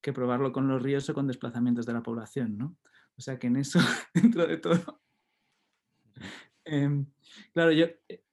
que 0.00 0.12
probarlo 0.12 0.52
con 0.52 0.68
los 0.68 0.82
ríos 0.82 1.08
o 1.08 1.14
con 1.14 1.26
desplazamientos 1.26 1.86
de 1.86 1.92
la 1.92 2.02
población. 2.02 2.56
¿no? 2.56 2.76
O 3.16 3.20
sea 3.20 3.38
que 3.38 3.46
en 3.48 3.56
eso, 3.56 3.78
dentro 4.14 4.46
de 4.46 4.56
todo... 4.58 5.02
Em, 6.64 7.06
claro, 7.52 7.72
yo 7.72 7.86
eh, 8.08 8.24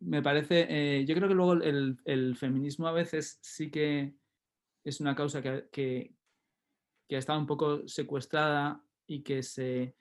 me 0.00 0.22
parece, 0.22 0.66
eh, 0.70 1.04
yo 1.04 1.14
creo 1.14 1.28
que 1.28 1.34
luego 1.34 1.52
el, 1.54 2.36
feminismo 2.36 2.88
a 2.88 2.92
veces 2.92 3.38
sí 3.42 3.70
que 3.70 4.14
es 4.82 5.00
una 5.00 5.14
causa 5.14 5.42
que, 5.42 5.68
que 5.70 7.16
ha 7.16 7.18
estado 7.18 7.38
un 7.38 7.46
poco 7.46 7.86
secuestrada 7.86 8.82
y 9.06 9.22
que 9.22 9.42
se, 9.42 9.94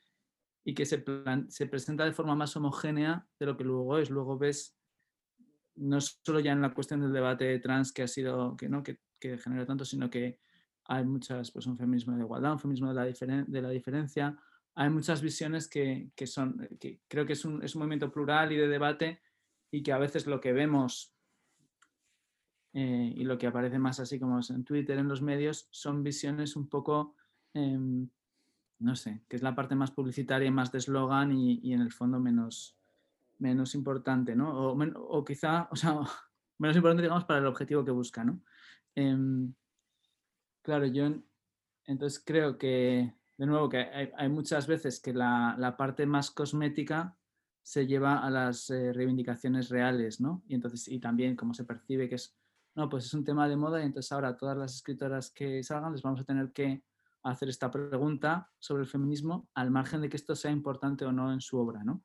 y 0.64 0.74
que 0.74 0.86
se, 0.86 1.04
se 1.50 1.66
presenta 1.68 2.06
de 2.06 2.14
forma 2.14 2.36
más 2.36 2.56
homogénea 2.56 3.28
de 3.40 3.46
lo 3.46 3.58
que 3.58 3.64
luego 3.64 3.98
es. 3.98 4.10
Luego 4.10 4.38
ves, 4.38 4.77
no 5.78 6.00
solo 6.02 6.40
ya 6.40 6.52
en 6.52 6.62
la 6.62 6.74
cuestión 6.74 7.02
del 7.02 7.14
debate 7.14 7.60
trans 7.60 7.92
que 7.92 8.04
ha 8.04 8.08
sido, 8.08 8.56
que, 8.58 8.70
¿no? 8.70 8.84
que, 8.84 9.00
que 9.20 9.38
genera 9.38 9.66
tanto, 9.66 9.86
sino 9.86 10.10
que 10.10 10.40
hay 10.86 11.06
muchas, 11.06 11.52
pues 11.52 11.66
un 11.68 11.78
feminismo 11.78 12.16
de 12.16 12.24
igualdad, 12.24 12.54
un 12.54 12.60
feminismo 12.60 12.94
de 12.94 12.96
la, 12.96 13.06
de 13.06 13.62
la 13.62 13.70
diferencia, 13.70 14.38
hay 14.76 14.90
muchas 14.90 15.22
visiones 15.22 15.68
que, 15.68 16.12
que, 16.16 16.28
son, 16.28 16.68
que 16.80 17.02
creo 17.08 17.26
que 17.26 17.34
es 17.34 17.44
un, 17.46 17.64
es 17.64 17.74
un 17.74 17.80
movimiento 17.80 18.12
plural 18.12 18.52
y 18.52 18.58
de 18.58 18.68
debate 18.68 19.22
y 19.72 19.82
que 19.82 19.92
a 19.92 19.98
veces 19.98 20.28
lo 20.28 20.40
que 20.40 20.54
vemos 20.54 21.18
eh, 22.74 23.12
y 23.16 23.24
lo 23.24 23.40
que 23.40 23.48
aparece 23.48 23.80
más 23.80 24.00
así 24.00 24.20
como 24.20 24.40
en 24.48 24.64
Twitter, 24.64 25.00
en 25.00 25.08
los 25.08 25.24
medios, 25.24 25.68
son 25.72 26.04
visiones 26.04 26.56
un 26.56 26.70
poco, 26.70 27.16
em, 27.56 28.08
no 28.78 28.96
sé, 28.96 29.24
que 29.28 29.36
es 29.36 29.42
la 29.42 29.56
parte 29.56 29.74
más 29.74 29.90
publicitaria, 29.90 30.52
más 30.52 30.72
de 30.72 30.78
eslogan 30.78 31.32
y, 31.32 31.74
en 31.74 31.82
el 31.82 31.92
fondo 31.92 32.20
menos, 32.20 32.78
menos 33.40 33.76
importante, 33.76 34.36
¿no? 34.36 34.72
O, 34.72 35.24
quizá, 35.26 35.68
o 35.72 35.76
sea, 35.76 36.00
menos 36.58 36.76
importante, 36.76 37.04
digamos, 37.04 37.26
para 37.26 37.40
el 37.40 37.46
objetivo 37.46 37.86
que 37.86 37.92
busca, 37.92 38.24
¿no? 38.24 38.42
Em, 38.96 39.54
claro, 40.62 40.86
yo 40.88 41.12
entonces 41.86 42.22
creo 42.26 42.58
que, 42.58 43.14
de 43.38 43.46
nuevo, 43.46 43.70
que 43.70 43.78
hay, 43.78 44.30
muchas 44.30 44.68
veces 44.68 45.00
que 45.00 45.14
la, 45.14 45.76
parte 45.78 46.06
más 46.06 46.32
cosmética 46.32 47.18
se 47.62 47.86
lleva 47.86 48.20
a 48.26 48.30
las 48.30 48.70
eh, 48.70 48.94
reivindicaciones 48.94 49.70
reales, 49.70 50.20
¿no? 50.22 50.44
Y 50.48 50.56
entonces, 50.56 50.88
y 50.88 51.00
también 51.00 51.36
como 51.36 51.54
se 51.54 51.66
percibe 51.66 52.10
que 52.10 52.16
es 52.16 52.38
no, 52.78 52.88
pues 52.90 53.06
es 53.06 53.14
un 53.16 53.26
tema 53.26 53.50
de 53.50 53.56
moda 53.56 53.82
y 53.82 53.86
entonces 53.86 54.12
ahora 54.12 54.38
todas 54.38 54.56
las 54.56 54.76
escritoras 54.76 55.32
que 55.32 55.64
salgan 55.64 55.94
les 55.94 56.04
vamos 56.04 56.22
a 56.22 56.24
tener 56.24 56.52
que 56.52 56.84
hacer 57.24 57.50
esta 57.50 57.72
pregunta 57.72 58.52
sobre 58.60 58.84
el 58.84 58.88
feminismo 58.88 59.50
al 59.56 59.72
margen 59.72 60.00
de 60.02 60.10
que 60.10 60.18
esto 60.18 60.36
sea 60.36 60.52
importante 60.52 61.04
o 61.04 61.12
no 61.12 61.34
en 61.34 61.42
su 61.42 61.58
obra, 61.58 61.84
¿no? 61.84 62.04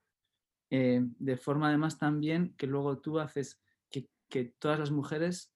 Eh, 0.74 1.02
de 1.18 1.36
forma 1.36 1.68
además 1.68 1.98
también 1.98 2.54
que 2.56 2.66
luego 2.66 2.98
tú 2.98 3.18
haces 3.18 3.60
que, 3.90 4.54
todas 4.58 4.78
las 4.78 4.90
mujeres 4.90 5.52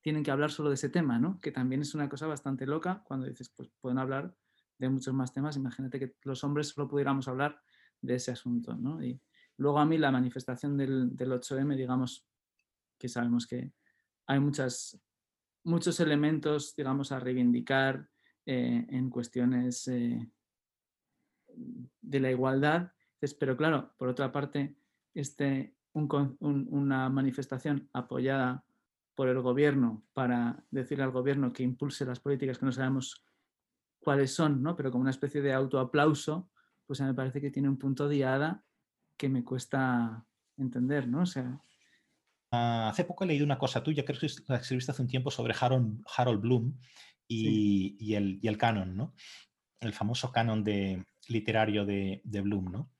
tienen 0.00 0.22
que 0.22 0.30
hablar 0.30 0.50
solo 0.50 0.70
de 0.70 0.76
ese 0.76 0.88
tema, 0.88 1.18
¿no? 1.18 1.38
Que 1.42 1.52
también 1.52 1.82
es 1.82 1.94
una 1.94 2.08
cosa 2.08 2.26
bastante 2.26 2.64
loca 2.64 3.02
cuando 3.04 3.26
dices, 3.26 3.50
pues 3.50 3.68
pueden 3.82 3.98
hablar 3.98 4.34
de 4.78 4.88
muchos 4.88 5.12
más 5.12 5.34
temas, 5.34 5.58
imagínate 5.58 5.98
que 5.98 6.14
los 6.22 6.42
hombres 6.42 6.68
solo 6.68 6.88
pudiéramos 6.88 7.28
hablar 7.28 7.60
de 8.00 8.14
ese 8.14 8.30
asunto, 8.30 8.74
¿no? 8.74 9.04
Y 9.04 9.20
luego 9.58 9.78
a 9.78 9.84
mí 9.84 9.98
la 9.98 10.10
manifestación 10.10 10.78
del, 10.78 11.14
del 11.14 11.32
8M, 11.32 11.76
digamos, 11.76 12.26
que 12.96 13.10
sabemos 13.10 13.46
que, 13.46 13.74
hay 14.28 14.40
muchas, 14.40 15.00
muchos 15.64 15.98
elementos, 16.00 16.76
digamos, 16.76 17.12
a 17.12 17.18
reivindicar 17.18 18.08
eh, 18.44 18.86
en 18.88 19.10
cuestiones 19.10 19.88
eh, 19.88 20.30
de 22.00 22.20
la 22.20 22.30
igualdad. 22.30 22.92
Pero 23.38 23.56
claro, 23.56 23.94
por 23.96 24.08
otra 24.08 24.30
parte, 24.32 24.76
este, 25.14 25.74
una 25.92 27.08
manifestación 27.08 27.88
apoyada 27.92 28.64
por 29.14 29.28
el 29.28 29.40
gobierno 29.40 30.04
para 30.12 30.64
decirle 30.70 31.04
al 31.04 31.10
gobierno 31.10 31.52
que 31.52 31.64
impulse 31.64 32.04
las 32.04 32.20
políticas 32.20 32.58
que 32.58 32.66
no 32.66 32.72
sabemos 32.72 33.24
cuáles 33.98 34.32
son, 34.32 34.62
¿no? 34.62 34.76
pero 34.76 34.92
como 34.92 35.02
una 35.02 35.10
especie 35.10 35.42
de 35.42 35.52
autoaplauso, 35.52 36.48
pues 36.86 37.00
me 37.00 37.14
parece 37.14 37.40
que 37.40 37.50
tiene 37.50 37.68
un 37.68 37.78
punto 37.78 38.08
de 38.08 38.24
hada 38.24 38.64
que 39.16 39.28
me 39.28 39.44
cuesta 39.44 40.24
entender, 40.56 41.08
¿no? 41.08 41.22
O 41.22 41.26
sea, 41.26 41.60
Ah, 42.50 42.88
hace 42.88 43.04
poco 43.04 43.24
he 43.24 43.26
leído 43.26 43.44
una 43.44 43.58
cosa 43.58 43.82
tuya, 43.82 44.04
creo 44.04 44.18
que 44.18 44.28
la 44.46 44.56
escribiste 44.56 44.92
hace 44.92 45.02
un 45.02 45.08
tiempo 45.08 45.30
sobre 45.30 45.54
Harold, 45.58 46.02
Harold 46.16 46.40
Bloom 46.40 46.78
y, 47.26 48.14
el, 48.14 48.38
y, 48.40 48.48
el, 48.48 48.56
canon, 48.56 48.96
¿no? 48.96 49.14
El 49.80 49.92
famoso 49.92 50.32
canon 50.32 50.64
de, 50.64 51.04
literario 51.28 51.84
de, 51.84 52.22
de 52.24 52.40
Bloom, 52.40 52.72
¿no? 52.72 52.90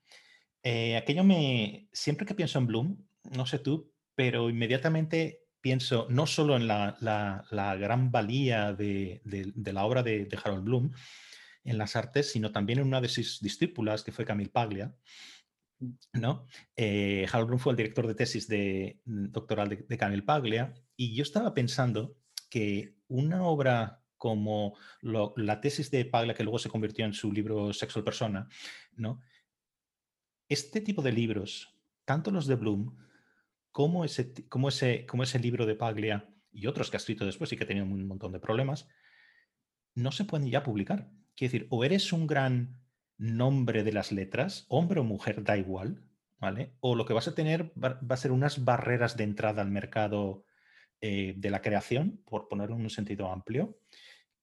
Eh, 0.63 0.97
aquello 0.97 1.23
me... 1.23 1.89
Siempre 1.91 2.25
que 2.25 2.35
pienso 2.35 2.59
en 2.59 2.67
Bloom, 2.67 3.07
no 3.31 3.45
sé 3.45 3.59
tú, 3.59 3.91
pero 4.15 4.49
inmediatamente 4.49 5.43
pienso 5.61 6.07
no 6.09 6.25
solo 6.25 6.55
en 6.55 6.67
la, 6.67 6.97
la, 6.99 7.75
gran 7.75 8.11
valía 8.11 8.73
de, 8.73 9.21
de, 9.23 9.73
la 9.73 9.85
obra 9.85 10.03
de, 10.03 10.27
Harold 10.43 10.63
Bloom 10.63 10.91
en 11.63 11.77
las 11.77 11.95
artes, 11.95 12.31
sino 12.31 12.51
también 12.51 12.79
en 12.79 12.87
una 12.87 13.01
de 13.01 13.09
sus 13.09 13.39
discípulas, 13.41 14.03
que 14.03 14.11
fue 14.11 14.25
Camille 14.25 14.51
Paglia, 14.51 14.95
¿no? 16.13 16.45
Eh, 16.75 17.25
Harold 17.31 17.47
Bloom 17.47 17.59
fue 17.59 17.73
el 17.73 17.77
director 17.77 18.07
de 18.07 18.15
tesis 18.15 18.47
de, 18.47 19.01
mm, 19.05 19.31
doctoral 19.31 19.69
de, 19.69 19.85
de 19.87 20.21
Paglia 20.21 20.73
y 20.95 21.15
yo 21.15 21.23
estaba 21.23 21.53
pensando 21.53 22.17
que 22.49 22.95
una 23.07 23.43
obra 23.43 24.03
como 24.17 24.77
la 25.01 25.61
tesis 25.61 25.89
de 25.91 26.03
Paglia, 26.03 26.33
que 26.33 26.43
luego 26.43 26.59
se 26.59 26.69
convirtió 26.69 27.05
en 27.05 27.13
su 27.13 27.31
libro 27.31 27.71
Sexual 27.71 28.03
Persona, 28.03 28.49
¿no? 28.97 29.21
Este 30.49 30.81
tipo 30.81 31.03
de 31.03 31.11
libros, 31.11 31.79
tanto 32.05 32.31
los 32.31 32.47
de 32.47 32.55
Bloom 32.55 32.97
como 33.71 34.03
ese, 34.03 34.33
como 34.49 34.69
ese, 34.69 35.05
como 35.05 35.21
ese 35.21 35.37
libro 35.37 35.67
de 35.67 35.75
Paglia 35.75 36.27
y 36.51 36.65
otros 36.65 36.89
que 36.89 36.97
ha 36.97 36.99
escrito 36.99 37.25
después 37.25 37.53
y 37.53 37.57
que 37.57 37.63
ha 37.63 37.67
tenido 37.67 37.85
un 37.85 38.07
montón 38.07 38.31
de 38.31 38.39
problemas, 38.39 38.87
no 39.93 40.11
se 40.11 40.25
pueden 40.25 40.49
ya 40.49 40.63
publicar. 40.63 41.11
Quiere 41.35 41.51
decir, 41.53 41.67
o 41.69 41.83
eres 41.83 42.11
un 42.11 42.25
gran 42.25 42.81
nombre 43.17 43.83
de 43.83 43.93
las 43.93 44.11
letras, 44.11 44.65
hombre 44.69 44.99
o 44.99 45.03
mujer, 45.03 45.43
da 45.43 45.55
igual, 45.55 46.03
¿vale? 46.39 46.73
O 46.79 46.95
lo 46.95 47.05
que 47.05 47.13
vas 47.13 47.27
a 47.27 47.35
tener 47.35 47.71
va, 47.81 47.99
a 48.09 48.17
ser 48.17 48.31
unas 48.31 48.65
barreras 48.65 49.17
de 49.17 49.25
entrada 49.25 49.61
al 49.61 49.69
mercado 49.69 50.45
eh, 51.01 51.35
de 51.37 51.49
la 51.51 51.61
creación, 51.61 52.23
por 52.25 52.47
ponerlo 52.47 52.75
en 52.75 52.81
un 52.81 52.89
sentido 52.89 53.31
amplio, 53.31 53.77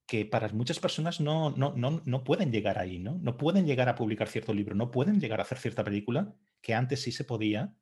que 0.06 0.24
para 0.24 0.48
muchas 0.50 0.78
personas 0.78 1.20
no, 1.20 1.50
no, 1.50 1.74
no, 1.76 2.00
no, 2.04 2.24
pueden 2.24 2.52
llegar 2.52 2.78
ahí, 2.78 2.98
¿no? 2.98 3.18
No 3.18 3.36
pueden 3.36 3.66
llegar 3.66 3.88
a 3.88 3.96
publicar 3.96 4.28
cierto 4.28 4.54
libro, 4.54 4.74
no 4.74 4.90
pueden 4.90 5.20
llegar 5.20 5.40
a 5.40 5.42
hacer 5.42 5.58
cierta 5.58 5.82
película, 5.82 6.32
que 6.62 6.74
antes 6.74 7.02
sí 7.02 7.10
se 7.10 7.24
podía, 7.24 7.74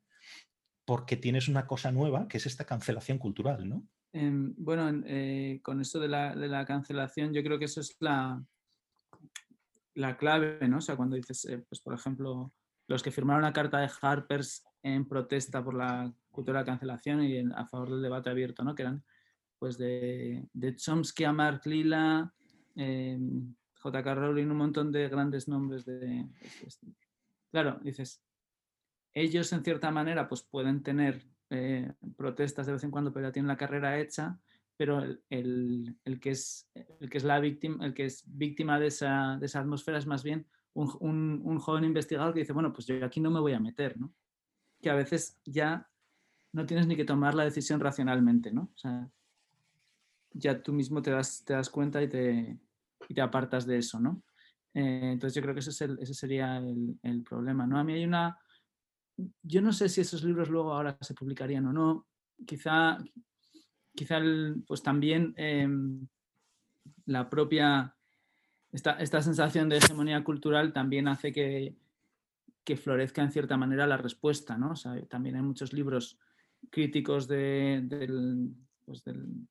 porque 0.85 1.17
tienes 1.17 1.47
una 1.47 1.67
cosa 1.67 1.91
nueva, 1.91 2.27
que 2.27 2.37
es 2.37 2.45
esta 2.47 2.65
cancelación 2.65 3.19
cultural, 3.19 3.69
¿no? 3.69 3.87
Em, 4.11 4.55
bueno, 4.57 5.03
eh, 5.05 5.59
con 5.61 5.81
esto 5.81 5.99
de 5.99 6.07
la, 6.07 6.35
de 6.35 6.47
la, 6.47 6.65
cancelación, 6.65 7.33
yo 7.33 7.43
creo 7.43 7.59
que 7.59 7.65
eso 7.65 7.81
es 7.81 7.95
la, 7.99 8.43
la 9.93 10.17
clave, 10.17 10.67
¿no? 10.67 10.77
O 10.77 10.81
sea, 10.81 10.95
cuando 10.95 11.15
dices, 11.15 11.45
eh, 11.45 11.63
pues 11.69 11.81
por 11.81 11.93
ejemplo, 11.93 12.53
los 12.87 13.03
que 13.03 13.11
firmaron 13.11 13.43
la 13.43 13.53
carta 13.53 13.79
de 13.79 13.89
Harpers 14.01 14.63
en 14.81 15.07
protesta 15.07 15.63
por 15.63 15.75
la 15.75 16.11
cultura 16.31 16.59
de 16.59 16.65
cancelación 16.65 17.23
y 17.23 17.39
a 17.53 17.65
favor 17.65 17.91
del 17.91 18.01
debate 18.01 18.29
abierto, 18.29 18.63
¿no? 18.63 18.73
Que 18.73 18.83
eran 18.83 19.03
pues 19.59 19.77
de, 19.77 20.47
de 20.53 20.75
Chomsky 20.75 21.23
a 21.23 21.33
Mark 21.33 21.61
Lila, 21.65 22.33
eh, 22.75 23.17
J.K. 23.79 24.15
Rowling, 24.15 24.47
un 24.47 24.57
montón 24.57 24.91
de 24.91 25.07
grandes 25.09 25.47
nombres 25.47 25.85
de... 25.85 26.25
Claro, 27.51 27.79
dices, 27.83 28.21
ellos 29.13 29.51
en 29.53 29.63
cierta 29.63 29.91
manera 29.91 30.27
pues 30.27 30.43
pueden 30.43 30.83
tener 30.83 31.25
eh, 31.49 31.91
protestas 32.17 32.65
de 32.65 32.73
vez 32.73 32.83
en 32.83 32.91
cuando, 32.91 33.13
pero 33.13 33.27
ya 33.27 33.31
tienen 33.31 33.47
la 33.47 33.57
carrera 33.57 33.99
hecha, 33.99 34.39
pero 34.77 35.01
el, 35.29 35.97
que 36.21 36.31
es, 36.31 36.69
el 36.99 37.09
que 37.09 37.17
es 37.17 37.23
la 37.23 37.39
víctima, 37.39 37.85
el 37.85 37.93
que 37.93 38.05
es 38.05 38.23
víctima 38.25 38.79
de 38.79 38.87
esa, 38.87 39.37
de 39.39 39.45
esa 39.45 39.61
atmósfera 39.61 39.97
es 39.97 40.05
más 40.05 40.23
bien 40.23 40.45
un, 40.73 41.59
joven 41.59 41.85
investigador 41.85 42.33
que 42.33 42.41
dice, 42.41 42.53
bueno, 42.53 42.73
pues 42.73 42.87
yo 42.87 43.03
aquí 43.05 43.21
no 43.21 43.31
me 43.31 43.39
voy 43.39 43.53
a 43.53 43.59
meter, 43.59 43.97
¿no? 43.97 44.13
Que 44.81 44.89
a 44.89 44.95
veces 44.95 45.39
ya 45.45 45.89
no 46.51 46.65
tienes 46.65 46.87
ni 46.87 46.95
que 46.95 47.05
tomar 47.05 47.33
la 47.35 47.45
decisión 47.45 47.79
racionalmente, 47.79 48.51
¿no? 48.51 48.63
O 48.73 48.77
sea, 48.77 49.09
ya 50.35 50.61
tú 50.61 50.73
mismo 50.73 51.01
te 51.01 51.11
das, 51.11 51.43
te 51.45 51.53
das 51.53 51.69
cuenta 51.69 52.03
y 52.03 52.07
te, 52.09 52.59
y 53.07 53.13
te 53.13 53.21
apartas 53.21 53.65
de 53.65 53.77
eso, 53.77 53.99
¿no? 53.99 54.21
Eh, 54.73 55.11
entonces 55.13 55.33
yo 55.33 55.41
creo 55.41 55.53
que 55.53 55.61
ese, 55.61 55.69
es 55.69 55.81
el, 55.81 55.97
ese 55.99 56.13
sería 56.13 56.57
el, 56.57 56.99
el, 57.01 57.23
problema, 57.23 57.65
¿no? 57.65 57.79
A 57.79 57.83
mí 57.83 57.93
hay 57.93 58.03
una... 58.03 58.37
Yo 59.41 59.61
no 59.61 59.71
sé 59.71 59.87
si 59.87 60.01
esos 60.01 60.23
libros 60.23 60.49
luego 60.49 60.73
ahora 60.73 60.97
se 60.99 61.13
publicarían 61.13 61.65
o 61.67 61.73
no. 61.73 62.05
Quizá, 62.45 62.97
quizá 63.95 64.19
pues 64.67 64.83
también 64.83 65.33
eh, 65.37 65.67
la 67.05 67.29
propia... 67.29 67.95
Esta, 68.73 68.99
esta 68.99 69.21
sensación 69.21 69.69
de 69.69 69.77
hegemonía 69.77 70.21
cultural 70.25 70.73
también 70.73 71.07
hace 71.07 71.31
que, 71.31 71.77
que 72.65 72.75
florezca 72.75 73.21
en 73.21 73.31
cierta 73.31 73.55
manera 73.55 73.87
la 73.87 73.95
respuesta, 73.95 74.57
¿no? 74.57 74.73
También 75.07 75.37
hay 75.37 75.43
muchos 75.43 75.71
libros 75.71 76.19
críticos 76.69 77.25
de, 77.29 77.79
del, 77.85 78.53
pues 78.83 79.01
del, 79.05 79.47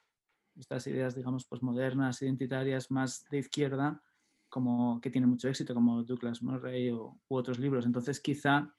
estas 0.59 0.87
ideas, 0.87 1.15
digamos, 1.15 1.45
posmodernas, 1.45 2.23
identitarias, 2.23 2.91
más 2.91 3.25
de 3.31 3.39
izquierda, 3.39 4.01
como 4.49 5.01
que 5.01 5.11
tienen 5.11 5.31
mucho 5.31 5.49
éxito, 5.49 5.75
como 5.75 6.03
Douglas 6.05 6.43
Murray 6.43 6.91
o, 6.91 7.19
u 7.29 7.37
otros 7.37 7.59
libros. 7.59 7.87
Entonces, 7.87 8.21
quizá 8.21 8.73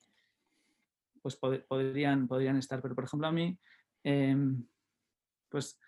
pues 1.21 1.35
podrían, 1.35 2.27
podrían 2.27 2.55
estar, 2.55 2.83
pero 2.83 2.93
por 2.93 3.05
ejemplo 3.05 3.27
a 3.27 3.31
mí, 3.31 3.57
eh, 4.03 4.37
pues 5.49 5.79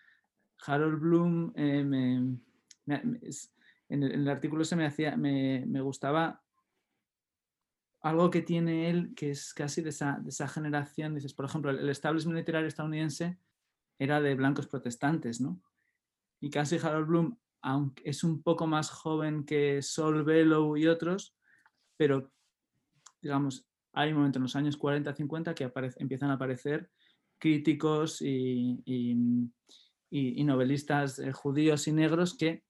Harold 0.65 0.99
Bloom, 0.99 1.53
eh, 1.55 1.79
en, 2.87 4.03
el, 4.03 4.27
artículo 4.27 4.65
se 4.65 4.75
me 4.75 4.87
hacía, 4.87 5.15
me, 5.15 5.79
gustaba 5.81 6.41
algo 8.01 8.31
que 8.31 8.41
tiene 8.41 8.89
él, 8.89 9.13
que 9.15 9.29
es 9.29 9.53
casi 9.53 9.83
de 9.83 9.89
esa, 9.89 10.17
de 10.19 10.29
esa 10.29 10.47
generación, 10.47 11.13
dices, 11.13 11.35
por 11.35 11.45
ejemplo, 11.45 11.69
el 11.69 11.87
establishment 11.87 12.37
literario 12.37 12.67
estadounidense 12.67 13.37
era 13.99 14.19
de 14.21 14.33
blancos 14.33 14.65
protestantes, 14.65 15.39
¿no? 15.39 15.61
Y 16.39 16.49
casi 16.49 16.77
Harold 16.77 17.07
Bloom, 17.07 17.37
aunque 17.61 18.09
es 18.09 18.23
un 18.23 18.41
poco 18.41 18.67
más 18.67 18.89
joven 18.89 19.45
que 19.45 19.81
Sol 19.81 20.23
Bellow 20.23 20.77
y 20.77 20.87
otros, 20.87 21.35
pero, 21.97 22.31
digamos, 23.21 23.67
hay 23.93 24.11
un 24.11 24.17
momento 24.17 24.37
en 24.37 24.43
los 24.43 24.55
años 24.55 24.79
40-50 24.79 25.53
que 25.55 25.71
empiezan 25.97 26.29
a 26.29 26.33
aparecer 26.33 26.91
críticos 27.39 28.21
y, 28.21 28.81
y, 28.85 29.15
y, 30.09 30.43
novelistas 30.43 31.19
eh, 31.19 31.31
judíos 31.31 31.87
y 31.87 31.91
negros 31.93 32.35
que 32.35 32.63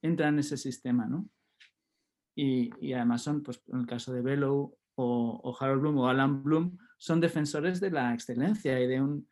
entran 0.00 0.34
en 0.34 0.40
ese 0.40 0.56
sistema, 0.56 1.06
¿no? 1.06 1.28
Y, 2.34 2.70
y, 2.80 2.92
además 2.94 3.22
son, 3.22 3.42
pues 3.42 3.62
en 3.68 3.80
el 3.80 3.86
caso 3.86 4.12
de 4.12 4.22
Bellow 4.22 4.76
o, 4.96 5.40
o, 5.42 5.56
Harold 5.58 5.82
Bloom 5.82 5.98
o 5.98 6.08
Alan 6.08 6.42
Bloom, 6.42 6.78
son 6.98 7.20
defensores 7.20 7.80
de 7.80 7.90
la 7.90 8.14
excelencia 8.14 8.80
y 8.80 8.86
de, 8.86 9.00
un, 9.00 9.28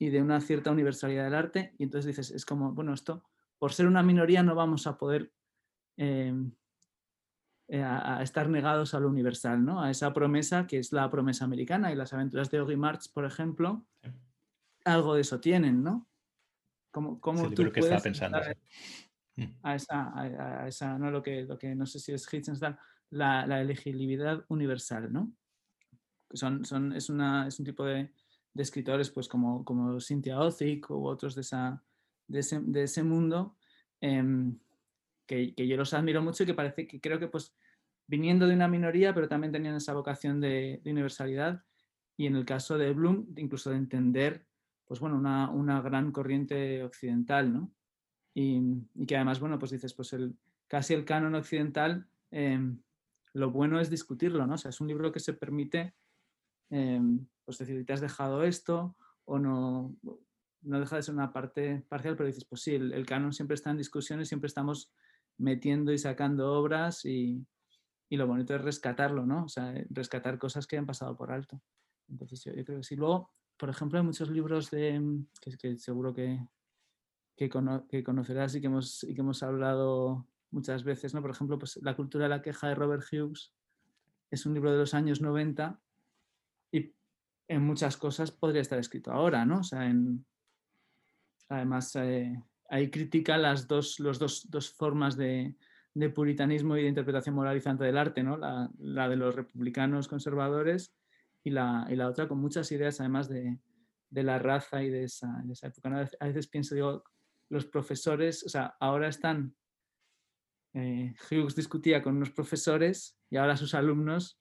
y 0.00 0.08
de 0.10 0.20
una 0.20 0.40
cierta 0.40 0.72
universalidad 0.72 1.24
del 1.24 1.34
arte. 1.34 1.74
Y 1.78 1.84
entonces 1.84 2.06
dices, 2.06 2.30
es 2.32 2.44
como, 2.44 2.72
bueno, 2.72 2.92
esto, 2.92 3.22
por 3.58 3.72
ser 3.72 3.86
una 3.86 4.02
minoría 4.02 4.42
no 4.42 4.56
vamos 4.56 4.88
a 4.88 4.96
poder 4.98 5.32
eh, 5.96 6.34
eh, 7.68 7.82
a, 7.82 8.18
a, 8.18 8.22
estar 8.22 8.48
negados 8.48 8.94
a 8.94 9.00
lo 9.00 9.08
universal, 9.08 9.64
¿no? 9.64 9.80
A 9.80 9.90
esa 9.90 10.12
promesa 10.12 10.66
que 10.66 10.78
es 10.78 10.90
la 10.92 11.08
promesa 11.10 11.44
americana 11.44 11.92
y 11.92 11.94
las 11.94 12.12
aventuras 12.12 12.50
de 12.50 12.60
Oggy 12.60 12.76
March, 12.76 13.12
por 13.12 13.24
ejemplo, 13.24 13.86
algo 14.84 15.14
de 15.14 15.20
eso 15.20 15.38
tienen, 15.38 15.84
¿no? 15.84 16.08
Como 16.90 17.20
sí, 17.48 17.54
tú 17.54 17.70
que 17.70 17.80
estaba 17.80 18.00
pensando. 18.00 18.38
A, 18.38 18.42
Mm. 19.36 19.58
a 19.62 19.74
esa, 19.74 20.02
a, 20.10 20.64
a 20.64 20.68
esa 20.68 20.98
¿no? 20.98 21.10
Lo, 21.10 21.22
que, 21.22 21.42
lo 21.42 21.58
que 21.58 21.74
no 21.74 21.86
sé 21.86 21.98
si 21.98 22.12
es 22.12 22.32
Hitchens, 22.32 22.60
la, 23.10 23.46
la 23.46 23.60
elegibilidad 23.60 24.44
universal, 24.48 25.12
¿no? 25.12 25.32
Son, 26.32 26.64
son, 26.64 26.92
es, 26.92 27.08
una, 27.08 27.46
es 27.48 27.58
un 27.58 27.64
tipo 27.64 27.84
de, 27.84 28.12
de 28.52 28.62
escritores 28.62 29.10
pues 29.10 29.28
como, 29.28 29.64
como 29.64 30.00
Cynthia 30.00 30.40
Ozick 30.40 30.90
u 30.90 31.06
otros 31.06 31.34
de, 31.34 31.42
esa, 31.42 31.82
de, 32.26 32.40
ese, 32.40 32.60
de 32.60 32.82
ese 32.84 33.02
mundo 33.02 33.56
eh, 34.00 34.22
que, 35.26 35.54
que, 35.54 35.66
yo 35.66 35.76
los 35.76 35.94
admiro 35.94 36.22
mucho 36.22 36.42
y 36.42 36.46
que 36.46 36.54
parece 36.54 36.86
que 36.86 37.00
creo 37.00 37.18
que 37.18 37.28
pues 37.28 37.54
viniendo 38.06 38.46
de 38.46 38.54
una 38.54 38.68
minoría 38.68 39.14
pero 39.14 39.28
también 39.28 39.52
tenían 39.52 39.76
esa 39.76 39.94
vocación 39.94 40.40
de, 40.40 40.80
universalidad 40.84 41.64
y 42.16 42.26
en 42.26 42.36
el 42.36 42.44
caso 42.44 42.76
de 42.76 42.92
Bloom 42.92 43.26
incluso 43.36 43.70
de 43.70 43.76
entender 43.76 44.46
pues 44.86 44.98
bueno 45.00 45.16
una, 45.16 45.50
una 45.50 45.80
gran 45.80 46.10
corriente 46.10 46.82
occidental, 46.82 47.52
¿no? 47.52 47.72
y, 48.34 48.60
y, 48.94 49.06
que 49.06 49.16
además, 49.16 49.40
bueno, 49.40 49.58
pues 49.58 49.70
dices, 49.70 49.94
pues 49.94 50.12
el, 50.12 50.36
casi 50.68 50.94
el 50.94 51.04
canon 51.04 51.34
occidental, 51.34 52.06
eh, 52.30 52.60
lo 53.32 53.50
bueno 53.50 53.80
es 53.80 53.90
discutirlo, 53.90 54.46
¿no? 54.46 54.54
O 54.54 54.58
sea, 54.58 54.70
es 54.70 54.80
un 54.80 54.88
libro 54.88 55.12
que 55.12 55.20
se 55.20 55.32
permite, 55.32 55.94
eh, 56.70 57.00
pues 57.44 57.58
decir, 57.58 57.84
te 57.84 57.92
has 57.92 58.00
dejado 58.00 58.44
esto 58.44 58.96
o 59.24 59.38
no, 59.38 59.96
no 60.62 60.80
deja 60.80 60.96
de 60.96 61.02
ser 61.02 61.14
una 61.14 61.32
parte 61.32 61.84
parcial, 61.88 62.16
pero 62.16 62.26
dices, 62.26 62.44
pues 62.44 62.62
sí, 62.62 62.74
el, 62.74 63.06
canon 63.06 63.32
siempre 63.32 63.54
está 63.54 63.70
en 63.70 63.78
discusión 63.78 64.20
y 64.20 64.24
siempre 64.24 64.48
estamos 64.48 64.92
metiendo 65.38 65.92
y 65.92 65.98
sacando 65.98 66.52
obras 66.52 67.04
y, 67.04 67.46
y, 68.08 68.16
lo 68.16 68.26
bonito 68.26 68.54
es 68.54 68.62
rescatarlo, 68.62 69.24
¿no? 69.24 69.44
O 69.44 69.48
sea, 69.48 69.72
rescatar 69.90 70.38
cosas 70.38 70.66
que 70.66 70.76
han 70.76 70.86
pasado 70.86 71.16
por 71.16 71.32
alto. 71.32 71.60
Entonces 72.08 72.42
yo, 72.44 72.52
creo 72.52 72.78
que 72.78 72.84
sí. 72.84 72.96
Luego, 72.96 73.30
por 73.56 73.70
ejemplo, 73.70 73.98
hay 73.98 74.04
muchos 74.04 74.30
libros 74.30 74.70
de, 74.70 75.22
que, 75.40 75.78
seguro 75.78 76.14
que, 76.14 76.44
que, 77.36 77.48
cono 77.48 77.86
que, 77.88 78.02
conocerás 78.02 78.54
y 78.54 78.60
que, 78.60 78.66
hemos, 78.66 79.04
y 79.04 79.14
que 79.14 79.20
hemos 79.20 79.42
hablado 79.42 80.26
muchas 80.50 80.84
veces, 80.84 81.14
¿no? 81.14 81.22
Por 81.22 81.30
ejemplo, 81.30 81.58
pues 81.58 81.78
La 81.82 81.96
cultura 81.96 82.24
de 82.24 82.30
la 82.30 82.42
queja 82.42 82.68
de 82.68 82.74
Robert 82.74 83.04
Hughes 83.10 83.54
es 84.30 84.44
un 84.46 84.54
libro 84.54 84.72
de 84.72 84.78
los 84.78 84.94
años 84.94 85.20
90 85.20 85.80
y 85.80 85.89
en 87.50 87.62
muchas 87.62 87.96
cosas 87.96 88.30
podría 88.30 88.62
estar 88.62 88.78
escrito 88.78 89.10
ahora, 89.10 89.44
¿no? 89.44 89.58
O 89.58 89.64
sea, 89.64 89.92
además 91.48 91.96
eh, 91.96 92.40
ahí 92.68 92.90
critica 92.90 93.36
las 93.38 93.66
dos, 93.66 93.98
los 93.98 94.20
dos, 94.20 94.48
dos 94.48 94.70
formas 94.70 95.16
de, 95.16 95.56
puritanismo 96.14 96.76
y 96.76 96.82
de 96.82 96.88
interpretación 96.88 97.34
moralizante 97.34 97.82
del 97.82 97.98
arte, 97.98 98.22
¿no? 98.22 98.36
La, 98.36 99.08
de 99.08 99.16
los 99.16 99.34
republicanos 99.34 100.06
conservadores 100.06 100.94
y 101.42 101.50
la, 101.50 101.88
y 101.90 101.96
la, 101.96 102.08
otra 102.08 102.28
con 102.28 102.38
muchas 102.38 102.70
ideas 102.70 103.00
además 103.00 103.28
de, 103.28 103.58
de 104.10 104.22
la 104.22 104.38
raza 104.38 104.84
y 104.84 104.88
de 104.88 105.02
esa, 105.02 105.42
de 105.42 105.52
esa 105.52 105.66
época. 105.66 106.08
A 106.20 106.26
veces 106.26 106.46
pienso, 106.46 106.76
digo, 106.76 107.02
los 107.48 107.66
profesores, 107.66 108.44
o 108.44 108.48
sea, 108.48 108.76
ahora 108.78 109.08
están, 109.08 109.56
eh, 110.74 111.16
Hughes 111.28 111.56
discutía 111.56 112.00
con 112.00 112.14
unos 112.16 112.30
profesores 112.30 113.18
y 113.28 113.38
ahora 113.38 113.56
sus 113.56 113.74
alumnos 113.74 114.40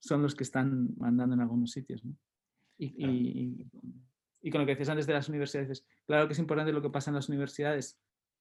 son 0.00 0.22
los 0.22 0.34
que 0.34 0.44
están 0.44 0.96
mandando 0.96 1.34
en 1.34 1.42
algunos 1.42 1.72
sitios. 1.72 2.02
¿no? 2.02 2.16
Y, 2.78 2.94
claro. 2.94 3.12
y, 3.12 3.66
y, 4.42 4.50
con 4.50 4.60
lo 4.60 4.66
que 4.66 4.72
decías 4.72 4.90
antes 4.90 5.06
de 5.06 5.14
las 5.14 5.28
universidades, 5.28 5.86
claro 6.06 6.26
que 6.26 6.34
es 6.34 6.38
importante 6.38 6.72
lo 6.72 6.82
que 6.82 6.90
pasa 6.90 7.10
en 7.10 7.14
las 7.16 7.28
universidades, 7.28 7.98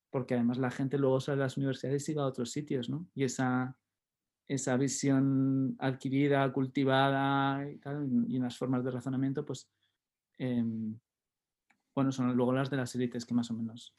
porque 0.09 0.33
además 0.33 0.57
la 0.57 0.71
gente 0.71 0.97
luego 0.97 1.19
sale 1.19 1.37
de 1.37 1.43
las 1.43 1.57
universidades 1.57 2.07
y 2.09 2.13
va 2.13 2.23
a 2.23 2.27
otros 2.27 2.51
sitios, 2.51 2.89
¿no? 2.89 3.07
Y 3.13 3.23
esa, 3.23 3.77
esa 4.47 4.77
visión 4.77 5.75
adquirida, 5.79 6.51
cultivada 6.51 7.69
y, 7.69 7.77
tal, 7.77 8.07
y 8.27 8.37
unas 8.37 8.57
formas 8.57 8.83
de 8.83 8.91
razonamiento, 8.91 9.45
pues, 9.45 9.69
eh, 10.37 10.63
bueno, 11.93 12.11
son 12.11 12.35
luego 12.35 12.53
las 12.53 12.69
de 12.69 12.77
las 12.77 12.93
élites 12.95 13.25
que 13.25 13.33
más 13.33 13.49
o 13.51 13.53
menos 13.53 13.95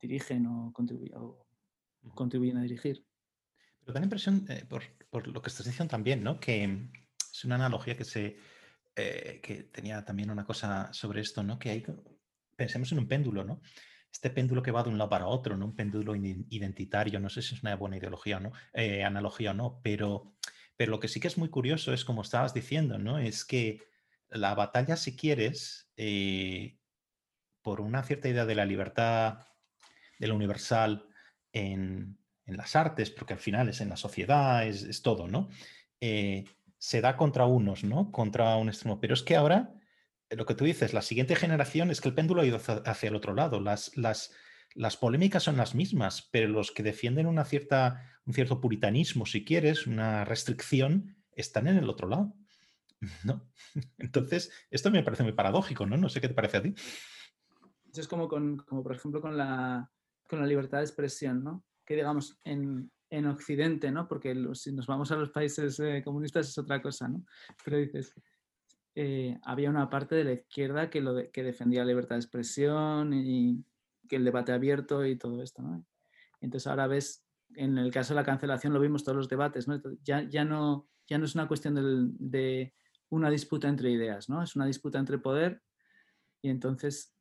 dirigen 0.00 0.46
o 0.46 0.72
contribuyen, 0.72 1.16
o 1.16 1.46
contribuyen 2.14 2.58
a 2.58 2.62
dirigir. 2.62 3.04
Pero 3.80 3.92
da 3.94 4.00
la 4.00 4.06
impresión, 4.06 4.44
eh, 4.48 4.64
por, 4.68 4.82
por, 5.10 5.26
lo 5.28 5.40
que 5.40 5.48
estás 5.48 5.66
diciendo 5.66 5.90
también, 5.90 6.22
¿no? 6.22 6.38
que 6.38 6.88
es 7.32 7.44
una 7.44 7.54
analogía 7.54 7.96
que, 7.96 8.04
se, 8.04 8.36
eh, 9.00 9.38
que 9.40 9.62
tenía 9.62 10.04
también 10.04 10.28
una 10.28 10.44
cosa 10.44 10.92
sobre 10.92 11.20
esto, 11.20 11.44
¿no? 11.44 11.56
que 11.56 11.70
hay, 11.70 11.86
pensemos 12.56 12.90
en 12.90 12.98
un 12.98 13.06
péndulo, 13.06 13.44
¿no? 13.44 13.60
este 14.12 14.28
péndulo 14.28 14.60
que 14.60 14.72
va 14.72 14.82
de 14.82 14.88
un 14.88 14.98
lado 14.98 15.08
para 15.08 15.28
otro, 15.28 15.56
¿no? 15.56 15.66
un 15.66 15.76
péndulo 15.76 16.16
identitario, 16.16 17.20
no 17.20 17.28
sé 17.28 17.40
si 17.40 17.54
es 17.54 17.62
una 17.62 17.76
buena 17.76 17.96
ideología 17.96 18.38
o 18.38 18.40
no, 18.40 18.52
eh, 18.72 19.04
analogía 19.04 19.52
o 19.52 19.54
no, 19.54 19.80
pero, 19.84 20.34
pero 20.76 20.90
lo 20.90 20.98
que 20.98 21.06
sí 21.06 21.20
que 21.20 21.28
es 21.28 21.38
muy 21.38 21.48
curioso 21.48 21.92
es, 21.92 22.04
como 22.04 22.22
estabas 22.22 22.54
diciendo, 22.54 22.98
¿no? 22.98 23.20
es 23.20 23.44
que 23.44 23.80
la 24.30 24.56
batalla, 24.56 24.96
si 24.96 25.14
quieres, 25.14 25.92
eh, 25.96 26.76
por 27.62 27.80
una 27.80 28.02
cierta 28.02 28.28
idea 28.28 28.46
de 28.46 28.56
la 28.56 28.66
libertad 28.66 29.46
de 30.18 30.26
lo 30.26 30.34
universal 30.34 31.06
en, 31.52 32.18
en, 32.46 32.56
las 32.56 32.74
artes, 32.74 33.10
porque 33.10 33.34
al 33.34 33.38
final 33.38 33.68
es 33.68 33.80
en 33.80 33.90
la 33.90 33.96
sociedad, 33.96 34.66
es, 34.66 34.82
es 34.82 35.02
todo, 35.02 35.28
¿no? 35.28 35.50
Se 36.78 37.00
da 37.00 37.16
contra 37.16 37.44
unos, 37.44 37.84
¿no? 37.84 38.10
Contra 38.12 38.56
un 38.56 38.68
extremo. 38.68 39.00
Pero 39.00 39.14
es 39.14 39.22
que 39.22 39.36
ahora, 39.36 39.74
eh, 40.30 40.36
lo 40.36 40.46
que 40.46 40.54
tú 40.54 40.64
dices, 40.64 40.94
la 40.94 41.02
siguiente 41.02 41.36
generación 41.36 41.90
es 41.90 42.00
que 42.00 42.08
el 42.08 42.14
péndulo 42.14 42.42
ha 42.42 42.46
ido 42.46 42.58
hacia, 42.58 43.08
el 43.08 43.16
otro 43.16 43.34
lado. 43.34 43.60
Las, 43.60 43.96
las, 43.96 44.32
las, 44.74 44.96
polémicas 44.96 45.42
son 45.42 45.56
las 45.56 45.74
mismas, 45.74 46.28
pero 46.30 46.48
los 46.48 46.70
que 46.70 46.82
defienden 46.82 47.26
una 47.26 47.44
cierta, 47.44 48.02
un 48.24 48.34
cierto 48.34 48.60
puritanismo, 48.60 49.26
si 49.26 49.44
quieres, 49.44 49.86
una 49.86 50.24
restricción, 50.24 51.16
están 51.32 51.66
en 51.66 51.76
el 51.76 51.90
otro 51.90 52.08
lado. 52.08 52.34
¿No? 53.24 53.48
Entonces, 53.98 54.50
esto 54.70 54.90
me 54.90 55.02
parece 55.02 55.24
muy 55.24 55.32
paradójico, 55.32 55.84
¿no? 55.86 55.96
No 55.96 56.08
sé 56.08 56.20
qué 56.20 56.28
te 56.28 56.34
parece 56.34 56.56
a 56.56 56.62
ti. 56.62 56.74
Es 57.94 58.06
como, 58.06 58.28
con, 58.28 58.58
como 58.58 58.82
por 58.82 58.94
ejemplo, 58.94 59.20
con 59.20 59.36
la, 59.36 59.90
con 60.28 60.40
la 60.40 60.46
libertad 60.46 60.78
de 60.78 60.84
expresión, 60.84 61.42
¿no? 61.42 61.64
Que 61.84 61.96
digamos, 61.96 62.38
en, 62.44 62.92
en 63.10 63.26
Occidente, 63.26 63.90
¿no? 63.90 64.06
Porque 64.06 64.34
si 64.54 64.72
nos 64.72 64.86
vamos 64.86 65.10
a 65.10 65.16
los 65.16 65.30
países 65.30 65.78
eh, 65.80 66.02
comunistas 66.04 66.48
es 66.48 66.58
otra 66.58 66.82
cosa, 66.82 67.08
¿no? 67.08 67.24
Pero 67.64 67.78
dices, 67.78 68.14
eh, 68.94 69.38
había 69.44 69.70
una 69.70 69.88
parte 69.88 70.14
de 70.14 70.24
la 70.24 70.32
izquierda 70.32 70.90
que, 70.90 71.00
lo 71.00 71.30
que 71.30 71.42
defendía 71.42 71.80
la 71.80 71.88
libertad 71.88 72.16
de 72.16 72.20
expresión 72.20 73.12
y 73.14 73.64
que 74.08 74.16
el 74.16 74.24
debate 74.24 74.52
abierto 74.52 75.04
y 75.06 75.16
todo 75.16 75.42
esto. 75.42 75.62
Entonces 76.40 76.66
ahora 76.66 76.86
ves, 76.86 77.24
en 77.54 77.78
el 77.78 77.90
caso 77.90 78.14
de 78.14 78.20
la 78.20 78.26
cancelación 78.26 78.72
lo 78.72 78.80
vimos 78.80 79.04
todos 79.04 79.16
los 79.16 79.28
debates, 79.28 79.66
Ya, 80.02 80.22
ya, 80.28 80.44
no, 80.44 80.88
ya 81.06 81.18
no 81.18 81.24
es 81.24 81.34
una 81.34 81.48
cuestión 81.48 81.74
de 81.74 82.74
una 83.10 83.30
disputa 83.30 83.68
entre 83.68 83.90
ideas, 83.90 84.28
¿no? 84.28 84.42
es 84.42 84.54
una 84.56 84.66
disputa 84.66 84.98
entre 84.98 85.18
poder 85.18 85.62
y 86.42 86.50
entonces 86.50 87.14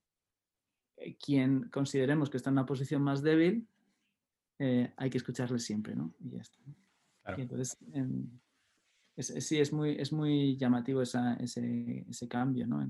eh, 0.97 1.17
quien 1.17 1.69
consideremos 1.69 2.29
que 2.29 2.37
está 2.37 2.49
en 2.49 2.55
una 2.55 2.65
posición 2.65 3.01
más 3.01 3.21
débil, 3.21 3.67
eh, 4.59 4.91
hay 4.97 5.09
que 5.09 5.17
escucharle 5.17 5.59
siempre, 5.59 5.95
¿no? 5.95 6.13
Y 6.19 6.31
ya 6.31 6.41
está. 6.41 6.59
entonces, 7.37 7.77
em, 7.93 8.27
sí, 9.17 9.59
es 9.59 9.71
muy, 9.71 9.91
es 9.99 10.11
muy 10.11 10.57
llamativo 10.57 11.01
ese, 11.01 11.19
ese, 11.39 12.27
cambio, 12.27 12.65
¿no? 12.65 12.87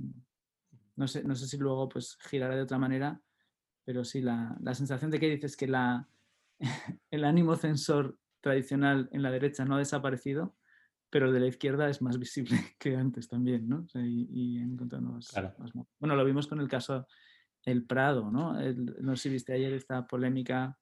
no, 0.96 1.08
sé, 1.08 1.24
no 1.24 1.36
sé 1.36 1.48
si 1.48 1.58
luego 1.58 1.90
pues 1.90 2.18
girará 2.30 2.56
de 2.56 2.62
otra 2.62 2.78
manera, 2.78 3.22
pero 3.84 4.04
sí, 4.04 4.22
la, 4.22 4.58
la 4.62 4.74
sensación 4.76 5.12
de 5.12 5.20
que 5.20 5.30
dices 5.30 5.58
que 5.58 5.68
la, 5.68 6.08
el 7.12 7.24
ánimo 7.24 7.56
censor 7.56 8.20
tradicional 8.42 9.10
en 9.12 9.24
la 9.24 9.32
derecha 9.32 9.66
no 9.66 9.76
ha 9.76 9.80
desaparecido, 9.80 10.56
pero 11.10 11.32
de 11.32 11.40
la 11.40 11.48
izquierda 11.48 11.90
es 11.90 12.02
más 12.02 12.18
visible 12.18 12.58
que 12.80 12.96
antes 12.96 13.28
también, 13.28 13.68
¿no? 13.68 13.86
y, 13.96 14.60
han 14.60 14.72
encontrado 14.72 15.04
más, 15.04 15.34
Bueno, 16.00 16.16
lo 16.16 16.26
vimos 16.26 16.48
con 16.48 16.60
el 16.60 16.68
caso 16.68 17.08
El 17.64 17.86
Prado, 17.86 18.32
¿no? 18.32 18.54
no 18.54 19.16
sé 19.16 19.24
si 19.24 19.30
viste 19.30 19.54
ayer 19.54 19.74
esta 19.74 20.06
polémica 20.08 20.78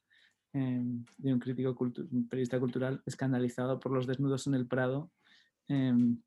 em, 0.56 1.04
de 1.18 1.34
un 1.34 1.40
crítico 1.40 1.76
un 1.80 2.30
periodista 2.30 2.60
cultural 2.60 3.02
escandalizado 3.06 3.78
por 3.78 3.92
los 3.92 4.08
desnudos 4.08 4.48
en 4.48 4.54
el 4.54 4.68
Prado, 4.68 5.12
em, 5.68 6.22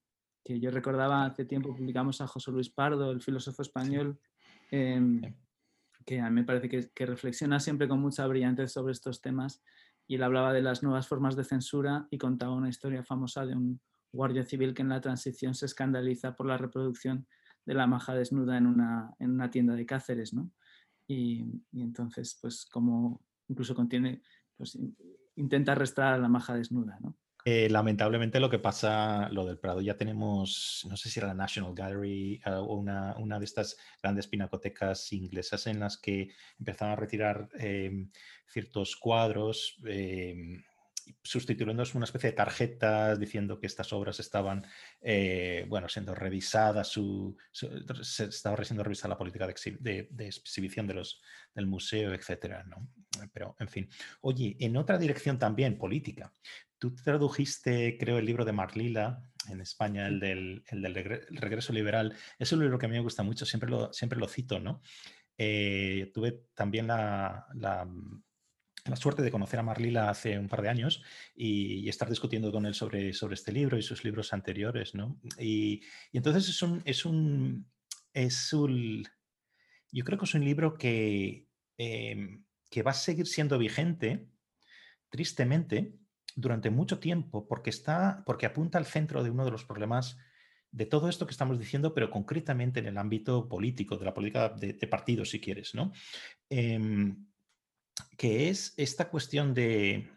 que 0.45 0.61
yo 0.61 0.71
recordaba 0.71 1.25
hace 1.25 1.47
tiempo, 1.47 1.75
publicamos 1.75 2.21
a 2.21 2.27
José 2.27 2.51
Luis 2.51 2.69
Pardo, 2.69 3.11
el 3.11 3.23
filósofo 3.23 3.63
español, 3.63 4.21
em, 4.71 5.23
que 6.05 6.21
a 6.21 6.29
mí 6.29 6.35
me 6.35 6.45
parece 6.45 6.69
que, 6.69 6.91
que 6.91 7.07
reflexiona 7.07 7.59
siempre 7.59 7.89
con 7.89 8.01
mucha 8.01 8.27
brillantez 8.27 8.73
sobre 8.73 8.93
estos 8.93 9.23
temas 9.23 9.63
y 10.07 10.17
él 10.17 10.23
hablaba 10.23 10.53
de 10.53 10.61
las 10.61 10.83
nuevas 10.83 11.09
formas 11.09 11.35
de 11.35 11.45
censura 11.45 12.07
y 12.11 12.19
contaba 12.19 12.55
una 12.55 12.69
historia 12.69 13.03
famosa 13.03 13.47
de 13.47 13.55
un 13.55 13.81
guardia 14.13 14.45
civil 14.45 14.75
que 14.75 14.83
en 14.83 14.91
la 14.91 15.01
transición 15.01 15.55
se 15.55 15.67
escandaliza 15.67 16.37
por 16.37 16.47
la 16.47 16.59
reproducción 16.59 17.27
de 17.65 17.75
la 17.75 17.87
maja 17.87 18.15
desnuda 18.15 18.59
en 18.59 18.67
una, 18.67 19.15
en 19.19 19.31
una 19.31 19.51
tienda 19.51 19.75
de 19.75 19.87
Cáceres, 19.87 20.33
¿no? 20.33 20.51
Y, 21.07 21.63
entonces, 21.73 22.39
pues 22.41 22.67
como 22.67 23.23
incluso 23.49 23.75
contiene, 23.75 24.23
pues 24.57 24.79
intenta 25.37 25.73
arrestar 25.73 26.15
a 26.15 26.19
la 26.19 26.29
maja 26.29 26.55
desnuda, 26.55 26.99
¿no? 27.01 27.17
Eh, 27.45 27.71
lamentablemente 27.71 28.41
lo 28.41 28.51
que 28.51 28.59
pasa, 28.59 29.29
lo 29.31 29.47
del 29.47 29.59
Prado, 29.59 29.81
ya 29.81 29.97
tenemos, 29.97 30.87
no 30.91 30.97
sé 30.97 31.09
si 31.09 31.19
era 31.19 31.29
la 31.29 31.35
National 31.35 31.75
Gallery 31.75 32.43
eh, 32.45 32.51
o 32.51 32.75
una, 32.75 33.17
una, 33.17 33.39
de 33.39 33.45
estas 33.47 33.79
grandes 34.03 34.27
pinacotecas 34.27 35.13
inglesas 35.13 35.67
en 35.67 35.81
las 35.81 35.97
que 35.97 36.31
empezaron 36.59 36.93
a 36.93 36.97
retirar 36.97 37.49
em, 37.55 38.11
ciertos 38.47 38.97
cuadros. 38.97 39.79
Eh, 39.87 40.61
sustituyéndose 41.23 41.97
una 41.97 42.05
especie 42.05 42.31
de 42.31 42.37
tarjetas 42.37 43.19
diciendo 43.19 43.59
que 43.59 43.67
estas 43.67 43.93
obras 43.93 44.21
estaban, 44.21 44.65
eh, 45.01 45.67
bueno, 45.69 45.89
siendo 45.89 46.15
revisadas, 46.15 46.89
su, 46.89 47.37
se 47.53 48.25
estaba 48.25 48.63
siendo 48.65 48.85
revisada 48.85 49.11
la 49.11 49.19
política 49.19 49.47
de, 49.47 50.09
exhibición 50.19 50.87
de 50.87 50.95
los, 50.95 51.21
del 51.55 51.67
museo, 51.67 52.13
etcétera, 52.15 52.65
¿no? 52.65 52.89
Pero, 53.33 53.57
en 53.59 53.69
fin. 53.69 53.89
Oye, 54.21 54.57
en 54.61 54.77
otra 54.77 54.99
dirección 54.99 55.39
también, 55.39 55.79
política. 55.79 56.33
Tú 56.79 56.95
tradujiste, 56.95 57.97
creo, 57.99 58.19
el 58.19 58.27
libro 58.27 58.45
de 58.45 58.53
Marlila 58.53 59.23
en 59.49 59.61
España, 59.61 60.07
el 60.07 60.21
del, 60.21 60.63
el 60.69 60.83
del 60.83 60.95
regreso 60.95 61.73
liberal. 61.73 62.15
Es 62.39 62.53
un 62.53 62.61
libro 62.61 62.79
que 62.79 62.87
a 62.87 62.89
mí 62.89 62.95
me 62.95 63.03
gusta 63.03 63.23
mucho, 63.23 63.47
siempre 63.47 63.71
lo, 63.71 63.93
siempre 63.93 64.19
lo 64.19 64.29
cito, 64.29 64.61
¿no? 64.61 64.83
Eh, 65.37 66.11
tuve 66.13 66.47
también 66.55 66.89
la, 66.89 67.47
la 67.55 67.89
la 68.91 68.97
suerte 68.97 69.23
de 69.23 69.31
conocer 69.31 69.59
a 69.61 69.63
Marlila 69.63 70.11
hace 70.11 70.39
un 70.39 70.49
par 70.49 70.63
de 70.63 70.69
años 70.69 71.03
y, 71.35 71.89
estar 71.89 72.09
discutiendo 72.09 72.53
con 72.53 72.67
él 72.67 72.75
sobre, 72.75 73.13
sobre 73.13 73.35
este 73.35 73.53
libro 73.53 73.79
y 73.79 73.83
sus 73.83 74.05
libros 74.05 74.33
anteriores, 74.33 74.95
¿no? 74.95 75.19
Y, 75.39 75.83
entonces 76.13 76.49
es 76.49 76.63
un, 76.63 76.83
es 76.85 77.05
un, 77.05 77.67
es 78.13 78.53
un, 78.53 79.05
yo 79.91 80.05
creo 80.05 80.19
que 80.19 80.25
es 80.25 80.35
un 80.35 80.45
libro 80.45 80.77
que, 80.77 81.47
em, 81.77 82.45
que 82.71 82.83
va 82.83 82.91
a 82.91 82.95
seguir 82.95 83.27
siendo 83.27 83.59
vigente, 83.59 84.29
tristemente, 85.09 85.95
durante 86.37 86.71
mucho 86.71 86.99
tiempo, 86.99 87.49
porque, 87.49 87.71
está, 87.71 88.23
porque 88.27 88.47
apunta 88.47 88.79
al 88.79 88.87
centro 88.87 89.23
de 89.23 89.31
uno 89.31 89.45
de 89.45 89.51
los 89.51 89.65
problemas 89.65 90.17
de 90.71 90.87
todo 90.87 91.09
esto 91.09 91.27
que 91.27 91.33
estamos 91.33 91.59
diciendo, 91.59 91.95
pero 91.95 92.11
concretamente 92.11 92.81
en 92.81 92.87
el 92.87 92.99
ámbito 92.99 93.49
político, 93.49 93.97
de 93.97 94.05
la 94.05 94.15
política 94.15 94.51
de, 94.51 94.75
de 94.75 94.87
partidos, 94.87 95.31
si 95.31 95.41
quieres, 95.41 95.75
¿no? 95.75 95.93
Em, 96.51 97.27
que 98.17 98.49
es 98.49 98.75
esta 98.77 99.09
cuestión 99.09 99.55
de, 99.55 100.11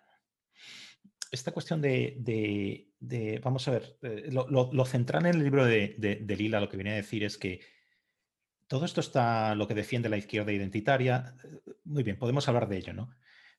esta 1.31 1.53
cuestión 1.53 1.81
de, 1.81 3.39
vamos 3.41 3.67
a 3.67 3.71
ver, 3.71 3.97
eh, 4.03 4.29
lo, 4.31 4.85
central 4.85 5.25
en 5.25 5.35
el 5.35 5.43
libro 5.43 5.65
de, 5.65 6.25
Lila 6.37 6.59
lo 6.59 6.69
que 6.69 6.77
viene 6.77 6.91
a 6.91 6.95
decir 6.95 7.23
es 7.23 7.37
que 7.37 7.61
todo 8.67 8.85
esto 8.85 8.99
está 9.01 9.55
lo 9.55 9.67
que 9.67 9.73
defiende 9.73 10.09
la 10.09 10.17
izquierda 10.17 10.51
identitaria. 10.51 11.35
Eh, 11.43 11.71
muy 11.85 12.03
bien, 12.03 12.19
podemos 12.19 12.47
hablar 12.47 12.67
de 12.67 12.77
ello, 12.77 12.93
¿no? 12.93 13.15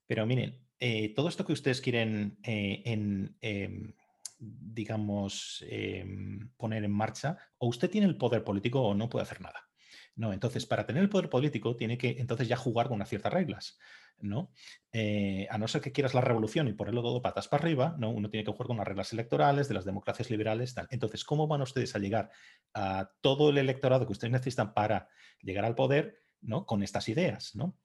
Pero 0.07 0.27
miren, 0.27 0.59
eh, 0.79 1.15
todo 1.15 1.29
esto 1.29 1.47
que 1.47 1.53
ustedes 1.53 1.81
quieren 1.81 2.39
en, 2.43 3.37
em, 3.41 3.95
digamos, 4.39 5.65
em, 5.69 6.51
poner 6.57 6.85
en 6.85 6.93
marcha, 6.93 7.39
o 7.59 7.69
usted 7.69 7.91
tiene 7.91 8.07
el 8.07 8.17
poder 8.17 8.45
político 8.45 8.83
o 8.83 8.95
no 8.95 9.09
puede 9.09 9.23
hacer 9.23 9.41
nada. 9.41 9.69
No, 10.15 10.33
entonces, 10.33 10.67
para 10.67 10.85
tener 10.85 11.03
el 11.03 11.09
poder 11.09 11.31
político, 11.31 11.77
tiene 11.77 11.97
que 11.97 12.17
entonces 12.19 12.49
ya 12.49 12.57
jugar 12.57 12.89
con 12.89 12.97
unas 12.97 13.09
ciertas 13.09 13.33
reglas. 13.33 13.79
¿No? 14.23 14.51
Eh, 14.93 15.47
a 15.51 15.59
no 15.59 15.69
ser 15.69 15.81
que 15.81 15.93
quieras 15.93 16.15
la 16.15 16.21
revolución 16.21 16.69
y 16.69 16.73
ponerlo 16.73 17.03
todo 17.03 17.21
patas 17.21 17.49
para 17.49 17.63
arriba, 17.63 17.97
¿no? 17.99 18.11
Uno 18.11 18.31
tiene 18.31 18.45
que 18.45 18.53
jugar 18.53 18.69
con 18.69 18.77
las 18.77 18.87
reglas 18.87 19.13
electorales 19.13 19.69
de 19.69 19.75
las 19.75 19.85
democracias 19.85 20.31
liberales. 20.31 20.75
Tal. 20.75 20.89
Entonces, 20.91 21.25
¿cómo 21.25 21.47
van 21.47 21.63
ustedes 21.63 21.95
a 21.95 21.99
llegar 21.99 22.31
a 22.75 23.11
todo 23.21 23.51
el 23.51 23.59
electorado 23.59 24.07
que 24.07 24.13
ustedes 24.13 24.33
necesitan 24.33 24.73
para 24.75 25.09
llegar 25.41 25.65
al 25.65 25.75
poder, 25.75 26.23
¿no? 26.41 26.65
Con 26.65 26.83
estas 26.83 27.09
ideas, 27.09 27.55
¿no? 27.55 27.77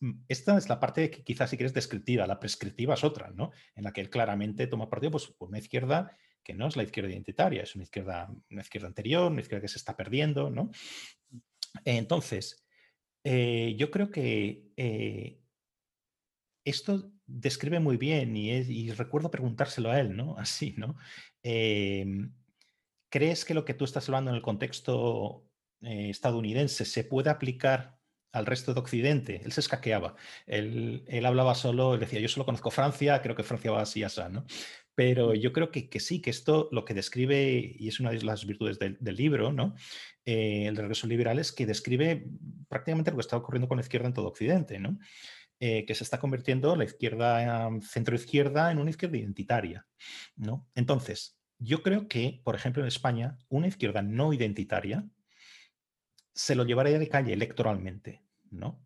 Mm, 0.00 0.24
esta 0.28 0.58
es 0.58 0.68
la 0.68 0.80
parte 0.80 1.10
que 1.10 1.24
quizás 1.24 1.50
si 1.50 1.56
quieres 1.56 1.74
descriptiva, 1.74 2.26
la 2.26 2.38
prescriptiva 2.38 2.94
es 2.94 3.04
otra, 3.04 3.30
¿no? 3.30 3.52
En 3.74 3.84
la 3.84 3.92
que 3.92 4.00
él 4.00 4.10
claramente 4.10 4.66
toma 4.66 4.90
partido 4.90 5.12
pues, 5.12 5.28
por 5.28 5.48
una 5.48 5.58
izquierda 5.58 6.16
que 6.42 6.54
no 6.54 6.68
es 6.68 6.76
la 6.76 6.84
izquierda 6.84 7.10
identitaria, 7.10 7.64
es 7.64 7.74
una 7.74 7.82
izquierda, 7.82 8.30
una 8.50 8.60
izquierda 8.60 8.86
anterior, 8.86 9.32
una 9.32 9.40
izquierda 9.40 9.62
que 9.62 9.68
se 9.68 9.78
está 9.78 9.96
perdiendo, 9.96 10.48
¿no? 10.48 10.70
Entonces, 11.84 12.64
eh, 13.24 13.74
yo 13.76 13.90
creo 13.90 14.12
que 14.12 14.70
eh, 14.76 15.40
esto 16.66 17.10
describe 17.26 17.80
muy 17.80 17.96
bien 17.96 18.36
y, 18.36 18.90
recuerdo 18.90 19.30
preguntárselo 19.30 19.90
a 19.90 20.00
él, 20.00 20.16
¿no? 20.16 20.36
Así, 20.38 20.74
¿no? 20.76 20.96
Em, 21.42 22.32
¿Crees 23.08 23.44
que 23.44 23.54
lo 23.54 23.64
que 23.64 23.74
tú 23.74 23.84
estás 23.84 24.08
hablando 24.08 24.30
en 24.30 24.36
el 24.36 24.42
contexto 24.42 25.48
eh, 25.80 26.10
estadounidense 26.10 26.84
se 26.84 27.04
puede 27.04 27.30
aplicar 27.30 27.98
al 28.32 28.46
resto 28.46 28.74
de 28.74 28.80
Occidente? 28.80 29.40
Él 29.44 29.52
se 29.52 29.60
escaqueaba. 29.60 30.16
Él, 30.46 31.04
hablaba 31.24 31.54
solo, 31.54 31.94
él 31.94 32.00
decía, 32.00 32.20
yo 32.20 32.28
solo 32.28 32.44
conozco 32.44 32.70
Francia, 32.70 33.22
creo 33.22 33.36
que 33.36 33.44
Francia 33.44 33.70
va 33.70 33.82
así, 33.82 34.02
así, 34.02 34.20
¿no? 34.30 34.44
Pero 34.94 35.34
yo 35.34 35.52
creo 35.52 35.70
que, 35.70 35.88
sí, 36.00 36.20
que 36.20 36.30
esto 36.30 36.68
lo 36.72 36.84
que 36.84 36.94
describe, 36.94 37.76
y 37.78 37.88
es 37.88 38.00
una 38.00 38.10
de 38.10 38.22
las 38.22 38.44
virtudes 38.46 38.78
del, 38.78 38.98
libro, 39.16 39.52
¿no? 39.52 39.74
Eh, 40.24 40.66
el 40.66 40.76
regreso 40.76 41.06
liberal 41.06 41.38
es 41.38 41.52
que 41.52 41.66
describe 41.66 42.26
prácticamente 42.68 43.10
lo 43.12 43.18
que 43.18 43.20
está 43.20 43.36
ocurriendo 43.36 43.68
con 43.68 43.76
la 43.76 43.82
izquierda 43.82 44.08
en 44.08 44.14
todo 44.14 44.28
Occidente, 44.28 44.80
¿no? 44.80 44.98
Eh, 45.58 45.86
que 45.86 45.94
se 45.94 46.04
está 46.04 46.18
convirtiendo 46.18 46.76
la 46.76 46.84
izquierda, 46.84 47.70
centro-izquierda, 47.80 48.70
en 48.70 48.78
una 48.78 48.90
izquierda 48.90 49.16
identitaria. 49.16 49.86
¿no? 50.36 50.68
Entonces, 50.74 51.38
yo 51.58 51.82
creo 51.82 52.08
que, 52.08 52.42
por 52.44 52.54
ejemplo, 52.54 52.82
en 52.82 52.88
España, 52.88 53.38
una 53.48 53.66
izquierda 53.66 54.02
no 54.02 54.34
identitaria 54.34 55.08
se 56.34 56.54
lo 56.54 56.66
llevaría 56.66 56.98
de 56.98 57.08
calle 57.08 57.32
electoralmente. 57.32 58.22
¿no? 58.50 58.82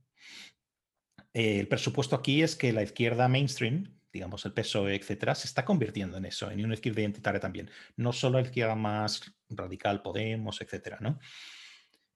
el 1.32 1.68
presupuesto 1.68 2.16
aquí 2.16 2.42
es 2.42 2.54
que 2.56 2.72
la 2.72 2.82
izquierda 2.82 3.28
mainstream, 3.28 3.98
digamos 4.12 4.44
el 4.46 4.52
PSOE, 4.52 4.94
etcétera, 4.94 5.34
se 5.34 5.48
está 5.48 5.64
convirtiendo 5.64 6.18
en 6.18 6.24
eso, 6.24 6.50
en 6.50 6.64
una 6.64 6.74
izquierda 6.74 7.00
identitaria 7.00 7.40
también. 7.40 7.68
No 7.96 8.12
solo 8.12 8.38
la 8.40 8.46
izquierda 8.46 8.76
más 8.76 9.22
radical, 9.48 10.02
Podemos, 10.02 10.60
etcétera. 10.60 10.98
¿no? 11.00 11.18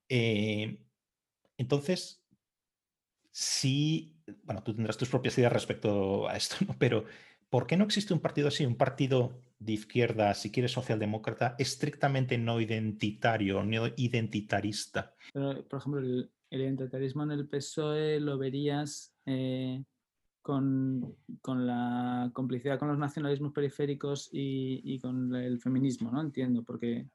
Eh, 0.08 0.80
entonces, 1.56 2.24
sí, 3.32 4.13
bueno, 4.44 4.62
tú 4.62 4.74
tendrás 4.74 4.96
tus 4.96 5.08
propias 5.08 5.36
ideas 5.38 5.52
respecto 5.52 6.28
a 6.28 6.36
esto, 6.36 6.56
¿no? 6.66 6.74
pero 6.78 7.04
¿por 7.48 7.66
qué 7.66 7.76
no 7.76 7.84
existe 7.84 8.14
un 8.14 8.20
partido 8.20 8.48
así, 8.48 8.64
un 8.64 8.76
partido 8.76 9.40
de 9.58 9.72
izquierda, 9.72 10.34
si 10.34 10.50
quieres 10.50 10.72
socialdemócrata, 10.72 11.56
estrictamente 11.58 12.38
no 12.38 12.60
identitario, 12.60 13.62
no 13.62 13.86
identitarista? 13.96 15.14
por 15.32 15.78
ejemplo, 15.78 16.00
el, 16.00 16.30
identitarismo 16.50 17.24
en 17.24 17.32
el 17.32 17.48
PSOE 17.48 18.20
lo 18.20 18.38
verías 18.38 19.14
eh, 19.26 19.82
con, 20.40 21.16
la 21.46 22.30
complicidad 22.32 22.78
con 22.78 22.88
los 22.88 22.98
nacionalismos 22.98 23.52
periféricos 23.52 24.28
y, 24.32 24.80
y, 24.84 25.00
con 25.00 25.34
el 25.34 25.60
feminismo, 25.60 26.12
¿no? 26.12 26.20
Entiendo, 26.20 26.62
porque 26.62 27.08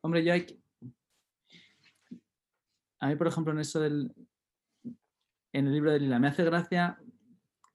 Hombre, 0.00 0.24
yo 0.24 0.32
hay. 0.32 0.46
A 3.00 3.08
mí, 3.08 3.16
por 3.16 3.26
ejemplo, 3.26 3.52
en 3.52 3.58
eso 3.58 3.80
del... 3.80 4.12
En 5.52 5.66
el 5.66 5.72
libro 5.72 5.92
de 5.92 6.00
Lila 6.00 6.18
me 6.18 6.28
hace 6.28 6.44
gracia 6.44 6.98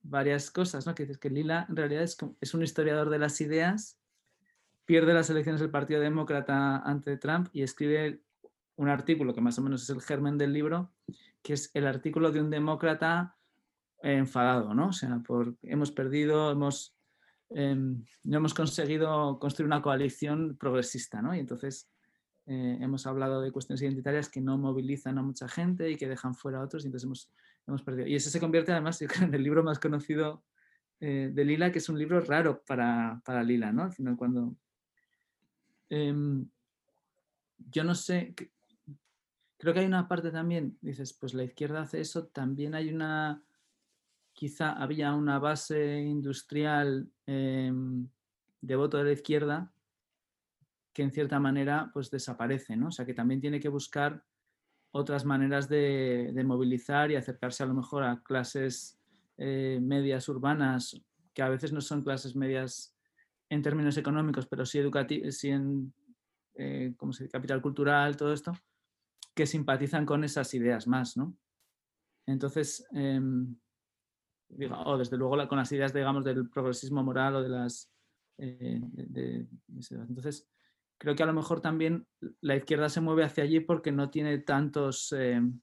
varias 0.02 0.50
cosas, 0.50 0.86
¿no? 0.86 0.94
Que 0.94 1.04
dices 1.04 1.18
que 1.18 1.30
Lila 1.30 1.66
en 1.68 1.76
realidad 1.76 2.02
es, 2.02 2.16
es 2.40 2.54
un 2.54 2.62
historiador 2.62 3.10
de 3.10 3.18
las 3.18 3.40
ideas, 3.40 3.98
pierde 4.84 5.14
las 5.14 5.30
elecciones 5.30 5.60
del 5.60 5.70
Partido 5.70 6.00
Demócrata 6.00 6.78
ante 6.78 7.16
Trump 7.18 7.48
y 7.52 7.62
escribe 7.62 8.22
un 8.76 8.88
artículo 8.88 9.34
que 9.34 9.40
más 9.40 9.58
o 9.58 9.62
menos 9.62 9.82
es 9.82 9.90
el 9.90 10.00
germen 10.00 10.38
del 10.38 10.52
libro, 10.52 10.92
que 11.42 11.52
es 11.52 11.70
el 11.74 11.86
artículo 11.86 12.30
de 12.30 12.40
un 12.40 12.50
demócrata 12.50 13.36
enfadado, 14.02 14.74
¿no? 14.74 14.88
O 14.88 14.92
sea, 14.92 15.20
por, 15.26 15.56
hemos 15.62 15.90
perdido, 15.90 16.52
hemos, 16.52 16.96
em, 17.50 18.04
no 18.22 18.36
hemos 18.36 18.54
conseguido 18.54 19.38
construir 19.40 19.66
una 19.66 19.82
coalición 19.82 20.56
progresista, 20.56 21.20
¿no? 21.20 21.34
Y 21.34 21.40
entonces 21.40 21.90
eh, 22.50 22.78
hemos 22.80 23.06
hablado 23.06 23.42
de 23.42 23.52
cuestiones 23.52 23.82
identitarias 23.82 24.30
que 24.30 24.40
no 24.40 24.56
movilizan 24.56 25.18
a 25.18 25.22
mucha 25.22 25.48
gente 25.48 25.90
y 25.90 25.96
que 25.96 26.08
dejan 26.08 26.34
fuera 26.34 26.60
a 26.60 26.62
otros 26.62 26.82
y 26.82 26.86
entonces 26.86 27.04
hemos, 27.04 27.30
hemos 27.66 27.82
perdido. 27.82 28.08
Y 28.08 28.14
ese 28.14 28.30
se 28.30 28.40
convierte 28.40 28.72
además 28.72 29.02
en 29.02 29.34
el 29.34 29.42
libro 29.42 29.62
más 29.62 29.78
conocido 29.78 30.42
eh, 30.98 31.30
de 31.30 31.44
Lila, 31.44 31.70
que 31.70 31.78
es 31.78 31.90
un 31.90 31.98
libro 31.98 32.22
raro 32.22 32.62
para, 32.66 33.20
para 33.22 33.42
Lila, 33.42 33.70
¿no? 33.70 33.82
Al 33.82 33.92
final 33.92 34.16
cuando... 34.16 34.56
Em, 35.90 36.48
yo 37.70 37.84
no 37.84 37.94
sé, 37.94 38.34
creo 39.58 39.74
que 39.74 39.80
hay 39.80 39.86
una 39.86 40.08
parte 40.08 40.30
también, 40.30 40.78
dices, 40.80 41.12
pues 41.12 41.34
la 41.34 41.44
izquierda 41.44 41.82
hace 41.82 42.00
eso, 42.00 42.28
también 42.28 42.74
hay 42.74 42.88
una, 42.88 43.42
quizá 44.32 44.72
había 44.72 45.12
una 45.12 45.38
base 45.38 46.00
industrial 46.00 47.10
em, 47.26 48.08
de 48.62 48.76
voto 48.76 48.96
de 48.96 49.04
la 49.04 49.12
izquierda 49.12 49.70
que 50.98 51.04
en 51.04 51.12
cierta 51.12 51.38
manera 51.38 51.92
pues 51.94 52.10
desaparece, 52.10 52.74
¿no? 52.74 52.88
O 52.88 52.90
sea 52.90 53.06
que 53.06 53.14
también 53.14 53.40
tiene 53.40 53.60
que 53.60 53.68
buscar 53.68 54.20
otras 54.90 55.24
maneras 55.24 55.68
de, 55.68 56.32
movilizar 56.44 57.12
y 57.12 57.14
acercarse 57.14 57.62
a 57.62 57.66
lo 57.66 57.74
mejor 57.74 58.02
a 58.02 58.20
clases 58.20 58.98
eh, 59.36 59.78
medias 59.80 60.28
urbanas, 60.28 61.00
que 61.32 61.42
a 61.42 61.48
veces 61.50 61.72
no 61.72 61.80
son 61.80 62.02
clases 62.02 62.34
medias 62.34 62.96
en 63.48 63.62
términos 63.62 63.96
económicos, 63.96 64.48
pero 64.48 64.66
sí, 64.66 64.80
sí 65.30 65.50
en 65.50 65.94
eh, 66.56 66.92
se 67.12 67.28
capital 67.28 67.62
cultural, 67.62 68.16
todo 68.16 68.32
esto, 68.32 68.50
que 69.36 69.46
simpatizan 69.46 70.04
con 70.04 70.24
esas 70.24 70.52
ideas 70.52 70.88
más, 70.88 71.16
¿no? 71.16 71.38
Entonces, 72.26 72.84
em, 72.90 73.54
o 74.84 74.98
desde 74.98 75.16
luego 75.16 75.46
con 75.46 75.58
las 75.58 75.70
ideas, 75.70 75.94
digamos, 75.94 76.24
del 76.24 76.50
progresismo 76.50 77.04
moral 77.04 77.36
o 77.36 77.42
de 77.44 77.48
las... 77.50 77.88
Eh, 78.38 78.80
entonces, 79.90 80.48
creo 80.98 81.14
que 81.14 81.22
a 81.22 81.26
lo 81.26 81.32
mejor 81.32 81.60
también 81.60 82.06
la 82.40 82.56
izquierda 82.56 82.88
se 82.88 83.00
mueve 83.00 83.24
hacia 83.24 83.44
allí 83.44 83.60
porque 83.60 83.92
no 83.92 84.10
tiene 84.10 84.38
tantos... 84.38 85.12
Em, 85.12 85.60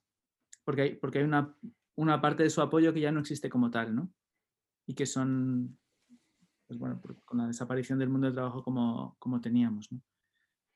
porque 0.63 0.81
hay, 0.81 0.95
porque 0.95 1.19
hay 1.19 1.25
una, 1.25 1.55
una, 1.95 2.21
parte 2.21 2.43
de 2.43 2.49
su 2.49 2.61
apoyo 2.61 2.93
que 2.93 3.01
ya 3.01 3.11
no 3.11 3.19
existe 3.19 3.49
como 3.49 3.69
tal, 3.69 3.95
¿no? 3.95 4.11
Y 4.87 4.95
que 4.95 5.05
son, 5.05 5.77
pues 6.67 6.79
bueno, 6.79 6.99
con 7.23 7.37
la 7.37 7.47
desaparición 7.47 7.99
del 7.99 8.09
mundo 8.09 8.25
del 8.25 8.33
trabajo 8.33 8.63
como, 8.63 9.15
como 9.19 9.41
teníamos, 9.41 9.91
¿no? 9.91 10.01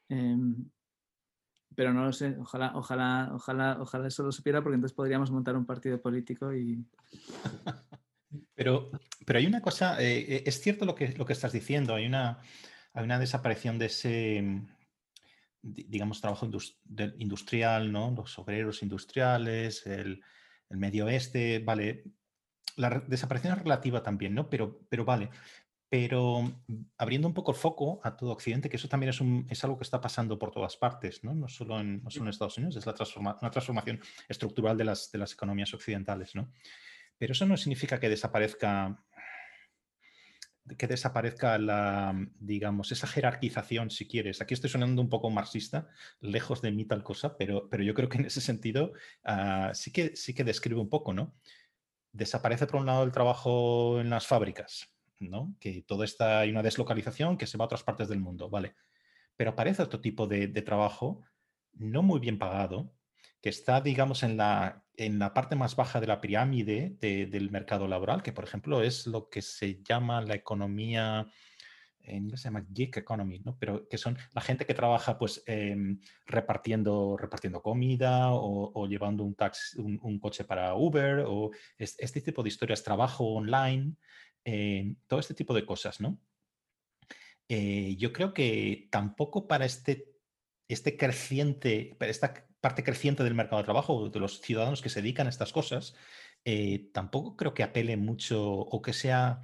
Em, 0.10 0.70
pero 1.76 1.93
no 1.93 2.03
lo 2.03 2.12
sé, 2.12 2.36
ojalá, 2.39 2.74
ojalá, 2.76 3.32
ojalá, 3.34 3.78
ojalá 3.80 4.07
eso 4.07 4.24
lo 4.24 4.32
supiera 4.32 4.62
porque 4.62 4.76
entonces 4.76 4.95
podríamos 4.95 5.32
montar 5.32 5.55
un 5.55 5.66
partido 5.66 6.01
político 6.01 6.53
y... 6.53 6.86
Pero, 8.53 8.91
pero 9.26 9.39
hay 9.39 9.47
una 9.47 9.62
cosa, 9.62 9.99
eh, 10.03 10.20
eh, 10.20 10.43
es 10.45 10.62
cierto 10.62 10.86
lo 10.86 10.93
que, 10.93 11.16
lo 11.18 11.26
que 11.26 11.34
estás 11.34 11.51
diciendo, 11.51 11.95
hay 11.95 12.05
una, 12.05 12.39
hay 12.94 13.04
una 13.04 13.20
desaparición 13.20 13.78
de 13.78 13.86
ese, 13.86 14.44
digamos, 15.62 16.22
trabajo 16.22 16.50
industrial, 17.18 17.92
¿no? 17.92 18.12
Los 18.12 18.38
obreros 18.40 18.82
industriales, 18.84 19.86
el, 19.86 20.22
el 20.70 20.78
medio 20.78 21.06
oeste, 21.06 21.60
vale. 21.60 22.04
La 22.76 22.90
desaparición 23.08 23.54
es 23.54 23.60
relativa 23.60 24.04
también, 24.04 24.34
¿no? 24.34 24.50
Pero, 24.50 24.80
pero 24.90 25.06
vale. 25.06 25.30
Pero 25.90 26.44
mm, 26.44 26.86
abriendo 26.98 27.28
un 27.28 27.34
poco 27.34 27.52
el 27.52 27.58
foco 27.58 28.00
a 28.04 28.16
todo 28.16 28.32
Occidente, 28.32 28.70
que 28.70 28.78
eso 28.78 28.88
también 28.88 29.10
es, 29.10 29.20
un, 29.22 29.48
es 29.50 29.64
algo 29.64 29.78
que 29.78 29.84
está 29.84 30.00
pasando 30.00 30.38
por 30.38 30.52
todas 30.52 30.78
partes, 30.78 31.24
no, 31.24 31.34
no, 31.34 31.48
solo, 31.48 31.80
en, 31.80 32.04
no 32.04 32.12
solo 32.12 32.26
en 32.26 32.30
Estados 32.30 32.58
Unidos, 32.58 32.76
es 32.76 32.86
la 32.86 32.96
una 33.42 33.52
transformación 33.52 34.00
estructural 34.28 34.78
de 34.78 34.86
las, 34.86 35.12
de 35.12 35.18
las 35.18 35.34
economías 35.34 35.74
occidentales. 35.74 36.36
¿no? 36.36 36.52
Pero 37.18 37.34
eso 37.34 37.46
no 37.46 37.58
significa 37.58 38.00
que 38.00 38.08
desaparezca 38.08 39.04
que 40.78 40.88
desaparezca 40.88 41.57
la, 41.57 42.15
digamos, 42.39 42.91
esa 42.91 43.07
jerarquización, 43.07 43.89
si 43.89 44.07
quieres. 44.07 44.41
Aquí 44.41 44.53
estoy 44.53 44.70
sonando 44.70 45.01
un 45.01 45.09
poco 45.09 45.30
marxista, 45.30 45.88
lejos 46.20 46.61
de 46.61 46.72
mí 46.72 46.86
tal 46.86 47.03
cosa, 47.03 47.38
pero, 47.38 47.67
pero 47.70 47.84
yo 47.84 47.93
creo 47.93 48.09
que 48.09 48.17
en 48.17 48.26
ese 48.26 48.41
sentido 48.41 48.93
uh, 49.26 49.74
sí, 49.74 49.91
que, 49.91 50.15
sí 50.15 50.34
que 50.34 50.43
describe 50.43 50.80
un 50.80 50.89
poco, 50.89 51.13
¿no? 51.13 51.36
Desaparece 52.11 52.67
por 52.67 52.80
un 52.80 52.86
lado 52.86 53.03
el 53.03 53.11
trabajo 53.11 53.99
en 53.99 54.09
las 54.09 54.28
fábricas, 54.28 54.89
que 55.59 55.84
todo 55.86 56.03
está, 56.03 56.39
hay 56.39 56.49
una 56.49 56.63
deslocalización 56.63 57.38
que 57.38 57.47
se 57.47 57.57
va 57.57 57.65
a 57.65 57.67
otras 57.67 57.84
partes 57.84 58.07
del 58.07 58.20
mundo, 58.20 58.49
¿vale? 58.49 58.76
Pero 59.36 59.51
aparece 59.51 59.82
otro 59.82 59.99
tipo 59.99 60.28
de, 60.28 60.47
trabajo 60.61 61.22
no 61.74 62.01
muy 62.01 62.20
bien 62.20 62.39
pagado, 62.39 62.93
que 63.41 63.49
está, 63.49 63.82
digamos, 63.82 64.24
en 64.24 64.38
la, 64.38 64.84
en 65.00 65.18
la 65.18 65.34
parte 65.34 65.56
más 65.56 65.78
baja 65.78 66.02
de 66.02 66.08
la 66.08 66.20
pirámide 66.20 66.97
del 67.00 67.52
mercado 67.52 67.88
laboral, 67.88 68.22
que 68.22 68.34
por 68.34 68.43
ejemplo 68.43 68.84
es 68.84 69.08
lo 69.08 69.30
que 69.30 69.41
se 69.41 69.82
llama 69.82 70.22
la 70.22 70.36
economía, 70.36 71.26
en 72.02 72.24
inglés 72.24 72.41
se 72.41 72.50
llama 72.50 72.66
gig 72.74 72.97
economy, 72.97 73.39
¿no? 73.39 73.58
Pero 73.58 73.88
que 73.88 73.97
son 73.97 74.18
la 74.34 74.41
gente 74.41 74.66
que 74.66 74.74
trabaja 74.74 75.18
pues 75.18 75.41
em, 75.45 76.02
repartiendo, 76.26 77.16
repartiendo 77.18 77.62
comida 77.62 78.32
o, 78.34 78.88
llevando 78.88 79.24
un, 79.24 79.36
taxi, 79.36 79.80
un, 79.80 80.20
coche 80.20 80.43
para 80.43 80.76
Uber 80.76 81.24
o 81.26 81.52
este 81.78 82.20
tipo 82.22 82.43
de 82.43 82.50
historias, 82.50 82.84
trabajo 82.84 83.24
online, 83.24 83.95
eh, 84.43 84.95
todo 85.08 85.22
este 85.22 85.34
tipo 85.34 85.54
de 85.54 85.66
cosas, 85.66 86.02
¿no? 86.02 86.20
Eh, 87.47 87.95
yo 87.97 88.12
creo 88.12 88.34
que 88.34 88.89
tampoco 88.91 89.47
para 89.47 89.66
este, 89.66 90.10
este 90.68 90.97
creciente, 90.97 91.95
para 91.97 92.12
esta 92.12 92.49
parte 92.62 92.84
creciente 92.84 93.24
del 93.24 93.36
mercado 93.36 93.62
de 93.62 93.66
trabajo, 93.66 94.10
de 94.10 94.20
los 94.20 94.41
ciudadanos 94.41 94.82
que 94.82 94.89
se 94.89 95.01
dedican 95.01 95.28
a 95.28 95.30
estas 95.30 95.53
cosas, 95.53 95.95
eh, 96.45 96.89
tampoco 96.93 97.36
creo 97.36 97.53
que 97.53 97.64
apele 97.64 97.97
mucho 97.97 98.43
o 98.43 98.82
que 98.82 98.93
sea 98.93 99.41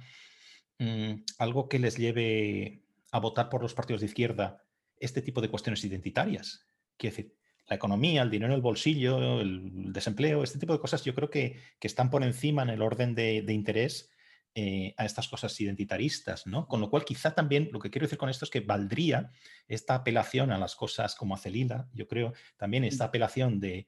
mm, 0.78 1.12
algo 1.38 1.68
que 1.68 1.78
les 1.78 1.96
lleve 1.96 2.82
a 3.12 3.20
votar 3.20 3.48
por 3.48 3.62
los 3.62 3.74
partidos 3.74 4.00
de 4.00 4.06
izquierda 4.06 4.64
este 4.98 5.22
tipo 5.22 5.40
de 5.40 5.48
cuestiones 5.48 5.84
identitarias. 5.84 6.66
Quiero 6.96 7.16
decir, 7.16 7.36
la 7.68 7.76
economía, 7.76 8.22
el 8.22 8.30
dinero 8.30 8.52
en 8.52 8.56
el 8.56 8.62
bolsillo, 8.62 9.40
el 9.40 9.92
desempleo, 9.92 10.42
este 10.42 10.58
tipo 10.58 10.72
de 10.72 10.78
cosas 10.80 11.04
yo 11.04 11.14
creo 11.14 11.30
que, 11.30 11.60
están 11.80 12.10
por 12.10 12.22
encima 12.22 12.62
en 12.62 12.70
el 12.70 12.82
orden 12.82 13.14
de, 13.14 13.42
de 13.42 13.52
interés 13.52 14.10
eh, 14.58 14.94
a 14.96 15.04
estas 15.04 15.28
cosas 15.28 15.60
identitaristas, 15.60 16.46
¿no? 16.46 16.66
Con 16.66 16.80
lo 16.80 16.88
cual, 16.88 17.04
quizá 17.04 17.34
también 17.34 17.68
lo 17.74 17.78
que 17.78 17.90
quiero 17.90 18.06
decir 18.06 18.16
con 18.16 18.30
esto 18.30 18.46
es 18.46 18.50
que 18.50 18.60
valdría 18.60 19.30
esta 19.68 19.96
apelación 19.96 20.50
a 20.50 20.56
las 20.56 20.74
cosas 20.74 21.14
como 21.14 21.34
hace 21.34 21.50
Lila, 21.50 21.90
yo 21.92 22.08
creo, 22.08 22.32
también 22.56 22.82
esta 22.82 23.04
apelación 23.04 23.60
de 23.60 23.86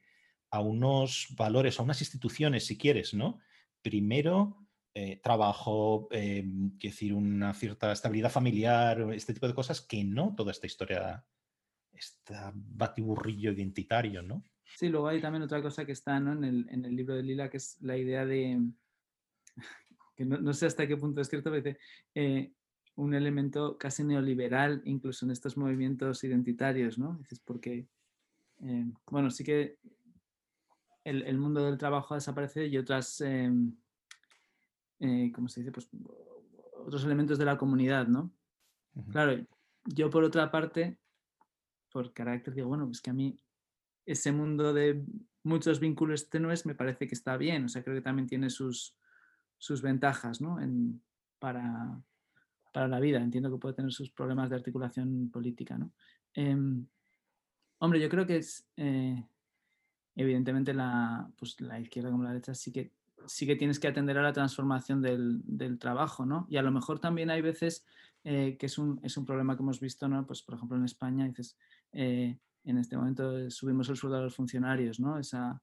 a 0.51 0.61
unos 0.61 1.29
valores, 1.39 1.81
a 1.81 1.83
unas 1.83 2.03
instituciones, 2.03 2.67
si 2.67 2.77
quieres, 2.77 3.15
¿no? 3.15 3.39
Primero, 3.81 4.69
eh, 4.93 5.19
trabajo, 5.23 6.07
eh, 6.11 6.43
decir, 6.45 7.15
una 7.15 7.55
cierta 7.55 7.91
estabilidad 7.91 8.31
familiar, 8.31 9.11
este 9.15 9.33
tipo 9.33 9.49
de 9.49 9.55
cosas, 9.55 9.81
que 9.81 10.05
no 10.05 10.35
toda 10.37 10.51
esta 10.51 10.67
historia, 10.67 11.25
este 11.95 12.35
batiburrillo 12.53 13.53
identitario, 13.53 14.21
¿no? 14.21 14.45
Sí, 14.77 14.91
luego 14.91 15.09
hay 15.09 15.23
también 15.23 15.45
otra 15.45 15.63
cosa 15.63 15.87
que 15.87 15.93
está 15.93 16.19
en, 16.19 16.45
el, 16.45 16.69
en 16.69 16.85
el 16.85 16.95
libro 16.95 17.15
de 17.15 17.23
Lila, 17.23 17.49
que 17.49 17.57
es 17.57 17.81
la 17.81 17.97
idea 17.97 18.27
de, 18.27 18.61
que 20.19 20.25
no, 20.25 20.53
sé 20.53 20.67
hasta 20.67 20.89
qué 20.89 20.97
punto 20.97 21.21
es 21.21 21.29
cierto, 21.29 21.53
pero 21.53 21.79
eh, 22.17 22.51
un 22.97 23.15
elemento 23.15 23.79
casi 23.79 24.03
neoliberal 24.03 24.83
incluso 24.85 25.25
en 25.25 25.31
estos 25.31 25.57
movimientos 25.57 26.25
identitarios, 26.25 26.99
¿no? 26.99 27.17
Dices, 27.19 27.39
porque, 27.39 27.87
eh, 28.63 28.85
bueno, 29.09 29.31
sí 29.31 29.45
que 29.45 29.79
el, 31.05 31.39
mundo 31.39 31.65
del 31.65 31.79
trabajo 31.79 32.15
ha 32.15 32.17
desaparecido 32.17 32.67
y 32.67 32.77
otras, 32.79 33.21
em, 33.21 33.73
eh, 34.99 35.31
¿cómo 35.33 35.49
se 35.49 35.61
dice? 35.61 35.71
Pues 35.71 35.89
otros 36.85 37.05
elementos 37.05 37.39
de 37.39 37.45
la 37.45 37.57
comunidad, 37.57 38.09
¿no? 38.09 38.33
Claro, 39.13 39.47
yo 39.85 40.11
por 40.11 40.25
otra 40.25 40.51
parte, 40.51 40.99
por 41.93 42.13
carácter 42.13 42.55
digo, 42.55 42.67
bueno, 42.67 42.87
pues 42.87 43.01
que 43.01 43.11
a 43.11 43.15
mí 43.15 43.39
ese 44.05 44.33
mundo 44.33 44.75
de 44.75 45.05
muchos 45.45 45.79
vínculos 45.79 46.29
tenues 46.29 46.67
me 46.67 46.75
parece 46.75 47.07
que 47.07 47.15
está 47.15 47.37
bien, 47.37 47.67
o 47.67 47.69
sea, 47.69 47.85
creo 47.85 47.95
que 47.95 48.03
también 48.03 48.27
tiene 48.27 48.51
sus, 48.51 48.98
sus 49.59 49.83
ventajas 49.83 50.41
¿no? 50.41 50.61
en, 50.61 51.03
para, 51.39 52.01
para, 52.73 52.89
la 52.89 53.01
vida. 53.01 53.19
Entiendo 53.19 53.51
que 53.51 53.59
puede 53.59 53.75
tener 53.75 53.93
sus 53.93 54.11
problemas 54.11 54.49
de 54.51 54.57
articulación 54.57 55.31
política. 55.31 55.77
¿no? 55.77 55.93
Em, 56.35 56.87
hombre, 57.79 58.01
yo 58.01 58.09
creo 58.09 58.27
que 58.27 58.37
es, 58.37 58.67
eh, 58.77 59.23
evidentemente, 60.15 60.73
la, 60.73 61.31
pues, 61.37 61.61
la 61.61 61.81
izquierda 61.81 62.11
como 62.11 62.23
la 62.23 62.31
derecha 62.31 62.55
sí 62.55 62.73
que 62.73 62.93
sí 63.27 63.47
que 63.47 63.57
tienes 63.57 63.79
que 63.79 63.89
atender 63.89 64.17
a 64.17 64.23
la 64.23 64.33
transformación 64.33 65.03
del, 65.03 65.79
trabajo, 65.79 66.25
¿no? 66.25 66.47
Y 66.49 66.57
a 66.57 66.63
lo 66.63 66.71
mejor 66.71 66.99
también 66.99 67.29
hay 67.29 67.43
veces 67.43 67.85
que 68.23 68.57
es 68.59 68.79
un, 68.79 69.01
es 69.03 69.17
un, 69.19 69.27
problema 69.27 69.55
que 69.55 69.63
hemos 69.63 69.81
visto, 69.81 70.09
¿no? 70.09 70.25
Pues 70.27 70.41
por 70.43 70.55
ejemplo 70.55 70.79
en 70.79 70.85
España 70.85 71.27
dices, 71.27 71.59
en 71.93 72.39
este 72.65 72.97
momento 72.97 73.51
subimos 73.51 73.89
el 73.91 73.97
sueldo 73.97 74.19
a 74.19 74.23
los 74.23 74.35
funcionarios, 74.35 74.99
¿no? 74.99 75.19
Esa, 75.19 75.61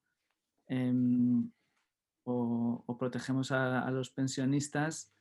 o, 2.25 2.97
protegemos 2.99 3.51
a, 3.51 3.89
los 3.91 4.09
pensionistas 4.09 5.13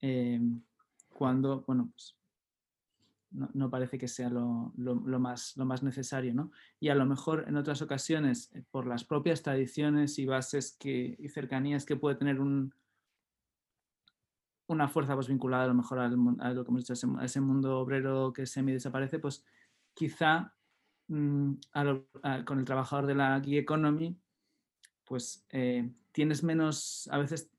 em, 0.00 0.62
cuando, 1.08 1.62
bueno, 1.66 1.90
pues 1.92 2.16
no, 3.30 3.70
parece 3.70 3.98
que 3.98 4.08
sea 4.08 4.28
lo, 4.28 4.72
más, 4.76 5.82
necesario, 5.82 6.34
¿no? 6.34 6.50
Y 6.80 6.88
a 6.88 6.94
lo 6.94 7.06
mejor 7.06 7.44
en 7.46 7.56
otras 7.56 7.80
ocasiones, 7.80 8.50
eh, 8.54 8.64
por 8.70 8.86
las 8.86 9.04
propias 9.04 9.42
tradiciones 9.42 10.18
y 10.18 10.26
bases 10.26 10.76
que, 10.78 11.16
y 11.18 11.28
cercanías 11.28 11.84
que 11.84 11.96
puede 11.96 12.16
tener 12.16 12.40
un, 12.40 12.74
una 14.66 14.88
fuerza 14.88 15.14
pues, 15.14 15.28
vinculada 15.28 15.64
a 15.64 15.68
lo 15.68 15.74
mejor 15.74 16.00
al, 16.00 16.16
a 16.40 16.52
lo 16.52 16.64
que 16.64 16.70
hemos 16.70 16.82
dicho, 16.82 16.92
ese, 16.92 17.40
mundo 17.40 17.78
obrero 17.78 18.32
que 18.32 18.46
semi 18.46 18.72
desaparece, 18.72 19.18
pues 19.18 19.44
quizá 19.94 20.54
mm, 21.08 21.52
con 22.44 22.58
el 22.58 22.64
trabajador 22.64 23.06
de 23.06 23.14
la 23.14 23.40
gig 23.40 23.58
economy, 23.58 24.18
pues 25.10 25.44
eh, 25.50 25.90
tienes 26.12 26.44
menos, 26.44 27.08
a 27.10 27.18
veces 27.18 27.50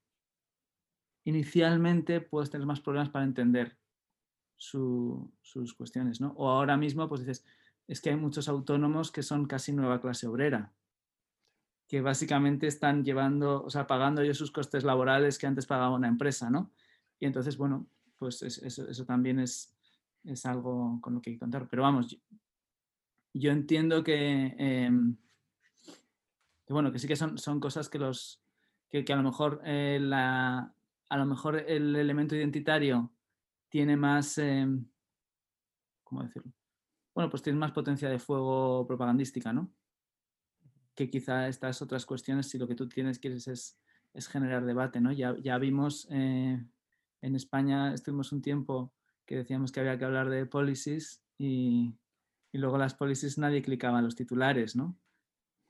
inicialmente 1.24 2.22
puedes 2.22 2.48
tener 2.48 2.66
más 2.66 2.80
problemas 2.80 3.10
para 3.10 3.26
entender 3.26 3.76
sus 4.56 5.74
cuestiones, 5.76 6.18
¿no? 6.18 6.32
O 6.38 6.48
ahora 6.48 6.78
mismo, 6.78 7.06
pues 7.10 7.20
dices, 7.20 7.44
es 7.86 8.00
que 8.00 8.08
hay 8.08 8.16
muchos 8.16 8.48
autónomos 8.48 9.12
que 9.12 9.22
son 9.22 9.44
casi 9.44 9.74
nueva 9.74 10.00
clase 10.00 10.26
obrera, 10.26 10.72
que 11.88 12.00
básicamente 12.00 12.68
están 12.68 13.04
llevando, 13.04 13.62
o 13.62 13.68
sea, 13.68 13.86
pagando 13.86 14.22
ellos 14.22 14.38
sus 14.38 14.50
costes 14.50 14.82
laborales 14.82 15.36
que 15.36 15.46
antes 15.46 15.66
pagaba 15.66 15.94
una 15.94 16.08
empresa, 16.08 16.48
¿no? 16.48 16.72
Y 17.20 17.26
entonces, 17.26 17.58
bueno, 17.58 17.86
pues 18.16 18.40
eso, 18.40 19.04
también 19.04 19.38
es, 19.40 19.76
es, 20.24 20.46
algo 20.46 20.98
con 21.02 21.16
lo 21.16 21.20
que 21.20 21.28
hay 21.28 21.36
que 21.36 21.40
contar. 21.40 21.68
Pero 21.68 21.82
vamos, 21.82 22.18
yo, 23.34 23.50
entiendo 23.50 24.02
em, 24.06 25.18
que, 26.66 26.72
bueno, 26.72 26.92
que 26.92 26.98
sí 26.98 27.08
que 27.08 27.16
son, 27.16 27.38
son 27.38 27.60
cosas 27.60 27.88
que 27.88 27.98
los, 27.98 28.42
que, 28.88 29.04
a 29.12 29.16
lo 29.16 29.22
mejor 29.22 29.60
eh, 29.64 29.98
la, 30.00 30.74
a 31.08 31.16
lo 31.16 31.26
mejor 31.26 31.56
el 31.56 31.96
elemento 31.96 32.36
identitario 32.36 33.12
tiene 33.68 33.96
más, 33.96 34.36
em, 34.38 34.86
¿cómo 36.04 36.22
decirlo? 36.22 36.52
Bueno, 37.14 37.30
pues 37.30 37.42
tiene 37.42 37.58
más 37.58 37.72
potencia 37.72 38.08
de 38.08 38.18
fuego 38.18 38.86
propagandística, 38.86 39.52
¿no? 39.52 39.72
Que 40.94 41.08
quizá 41.10 41.48
estas 41.48 41.80
otras 41.82 42.06
cuestiones, 42.06 42.48
si 42.48 42.58
lo 42.58 42.68
que 42.68 42.74
tú 42.74 42.88
tienes 42.88 43.18
quieres 43.18 43.48
es, 43.48 43.78
generar 44.28 44.64
debate, 44.64 45.00
¿no? 45.00 45.10
Ya, 45.10 45.34
ya 45.38 45.56
vimos 45.58 46.06
eh, 46.10 46.62
en 47.22 47.34
España, 47.34 47.94
estuvimos 47.94 48.30
un 48.32 48.42
tiempo 48.42 48.92
que 49.24 49.36
decíamos 49.36 49.72
que 49.72 49.80
había 49.80 49.96
que 49.96 50.04
hablar 50.04 50.28
de 50.28 50.44
policies 50.44 51.22
y, 51.38 51.94
luego 52.52 52.76
las 52.76 52.94
policies 52.94 53.38
nadie 53.38 53.62
clicaba 53.62 53.98
en 53.98 54.04
los 54.04 54.16
titulares, 54.16 54.76
¿no? 54.76 54.98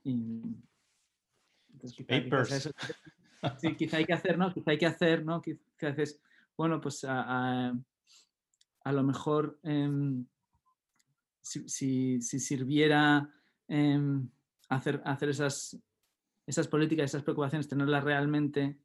Y, 0.03 0.41
Papers. 2.07 2.69
sí, 3.61 3.75
quizá 3.75 3.97
hay 3.97 4.05
que 4.05 4.13
hacer, 4.13 4.37
¿no? 4.37 4.53
Quizá 4.53 4.71
hay 4.71 4.77
que 4.77 4.85
hacer, 4.85 5.25
¿no? 5.25 5.41
Quizá 5.41 5.89
haces, 5.89 6.21
bueno, 6.55 6.79
pues 6.79 7.03
a 7.07 7.73
a 8.83 8.91
lo 8.91 9.03
mejor 9.03 9.59
em, 9.63 10.25
si, 11.41 12.21
sirviera 12.21 13.29
em, 13.67 14.29
hacer, 14.69 15.01
hacer 15.05 15.29
esas, 15.29 15.77
esas 16.45 16.67
políticas, 16.67 17.05
esas 17.05 17.23
preocupaciones, 17.23 17.67
tenerlas 17.67 18.03
realmente 18.03 18.77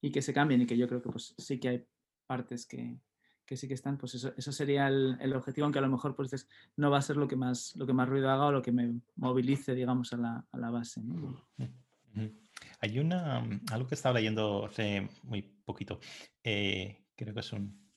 y 0.00 0.10
que 0.10 0.22
se 0.22 0.34
cambien 0.34 0.62
y 0.62 0.66
que 0.66 0.76
yo 0.76 0.88
creo 0.88 1.02
que 1.02 1.10
pues 1.10 1.34
sí 1.38 1.58
que 1.58 1.68
hay 1.68 1.86
partes 2.26 2.66
que, 2.66 2.98
sí 3.56 3.66
que 3.66 3.74
están, 3.74 3.98
pues 3.98 4.14
eso, 4.14 4.32
eso 4.36 4.52
sería 4.52 4.88
el, 4.88 5.34
objetivo, 5.34 5.64
aunque 5.64 5.78
a 5.78 5.82
lo 5.82 5.88
mejor 5.88 6.14
pues 6.14 6.48
no 6.76 6.90
va 6.90 6.98
a 6.98 7.02
ser 7.02 7.16
lo 7.16 7.26
que 7.26 7.36
más, 7.36 7.74
lo 7.76 7.86
que 7.86 7.92
más 7.92 8.08
ruido 8.08 8.30
haga 8.30 8.46
o 8.46 8.52
lo 8.52 8.62
que 8.62 8.72
me 8.72 9.00
movilice, 9.16 9.74
digamos, 9.74 10.12
a 10.12 10.46
la, 10.52 10.70
base. 10.70 11.02
Hay 12.80 12.98
una, 12.98 13.38
algo 13.72 13.86
que 13.86 13.94
estaba 13.94 14.18
leyendo 14.18 14.66
hace 14.66 15.08
muy 15.22 15.42
poquito, 15.42 16.00
eh, 16.42 17.04
creo 17.14 17.34
que 17.34 17.40
es 17.40 17.52
un 17.52 17.90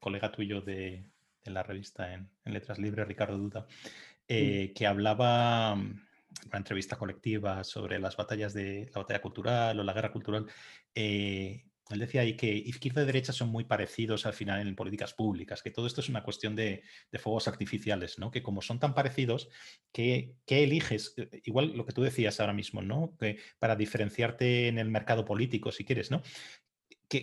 colega 0.00 0.30
tuyo 0.30 0.60
de, 0.60 1.04
la 1.44 1.62
revista 1.62 2.12
en, 2.12 2.30
Letras 2.44 2.78
Libres, 2.78 3.08
Ricardo 3.08 3.38
Duda, 3.38 3.66
eh, 4.26 4.72
que 4.74 4.86
hablaba 4.86 5.72
en 5.72 5.78
mm, 5.80 6.00
una 6.46 6.58
entrevista 6.58 6.96
colectiva 6.96 7.64
sobre 7.64 7.98
las 7.98 8.16
batallas 8.16 8.52
de 8.52 8.90
la 8.94 9.00
batalla 9.00 9.22
cultural 9.22 9.80
o 9.80 9.82
la 9.82 9.92
guerra 9.92 10.12
cultural. 10.12 10.46
Eh, 10.94 11.64
él 11.90 11.98
decía 12.00 12.20
ahí 12.20 12.36
que 12.36 12.52
izquierda 12.54 13.02
y 13.02 13.06
derecha 13.06 13.32
son 13.32 13.48
muy 13.48 13.64
parecidos 13.64 14.26
al 14.26 14.34
final 14.34 14.66
en 14.66 14.76
políticas 14.76 15.14
públicas, 15.14 15.62
que 15.62 15.70
todo 15.70 15.86
esto 15.86 16.00
es 16.00 16.08
una 16.08 16.22
cuestión 16.22 16.54
de, 16.54 16.82
fuegos 17.18 17.48
artificiales, 17.48 18.18
¿no? 18.18 18.30
Que 18.30 18.42
como 18.42 18.62
son 18.62 18.78
tan 18.78 18.94
parecidos, 18.94 19.48
¿qué, 19.92 20.36
eliges? 20.46 21.14
Eh, 21.16 21.40
igual 21.44 21.76
lo 21.76 21.86
que 21.86 21.92
tú 21.92 22.02
decías 22.02 22.40
ahora 22.40 22.52
mismo, 22.52 22.82
¿no? 22.82 23.16
Que 23.18 23.38
para 23.58 23.76
diferenciarte 23.76 24.68
en 24.68 24.78
el 24.78 24.90
mercado 24.90 25.24
político, 25.24 25.72
si 25.72 25.84
quieres, 25.84 26.10
¿no? 26.10 26.22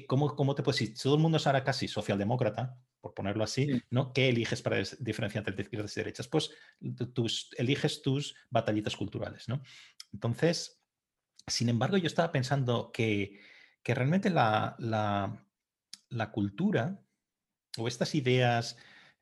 cómo, 0.08 0.56
te 0.56 0.64
puedes 0.64 0.80
decir? 0.80 0.98
Todo 0.98 1.16
el 1.16 1.22
mundo 1.22 1.38
es 1.38 1.46
ahora 1.46 1.64
casi 1.64 1.88
socialdemócrata, 1.88 2.78
por 3.02 3.14
ponerlo 3.14 3.44
así, 3.44 3.84
¿no? 3.92 4.14
¿Qué 4.14 4.30
eliges 4.30 4.62
para 4.64 4.78
diferenciarte 5.00 5.52
entre 5.52 5.64
izquierdas 5.64 5.96
y 5.96 6.00
derechas? 6.00 6.28
Pues 6.28 6.50
tus, 7.14 7.52
eliges 7.58 8.02
tus 8.02 8.36
batallitas 8.50 8.96
culturales, 8.96 9.48
¿no? 9.48 9.62
Entonces, 10.12 10.82
sin 11.46 11.70
embargo, 11.70 11.98
yo 11.98 12.08
estaba 12.08 12.32
pensando 12.32 12.92
que, 12.92 13.40
realmente 13.94 14.30
la, 14.30 14.76
cultura 16.32 17.00
o 17.78 17.88
estas 17.88 18.16
ideas 18.16 18.78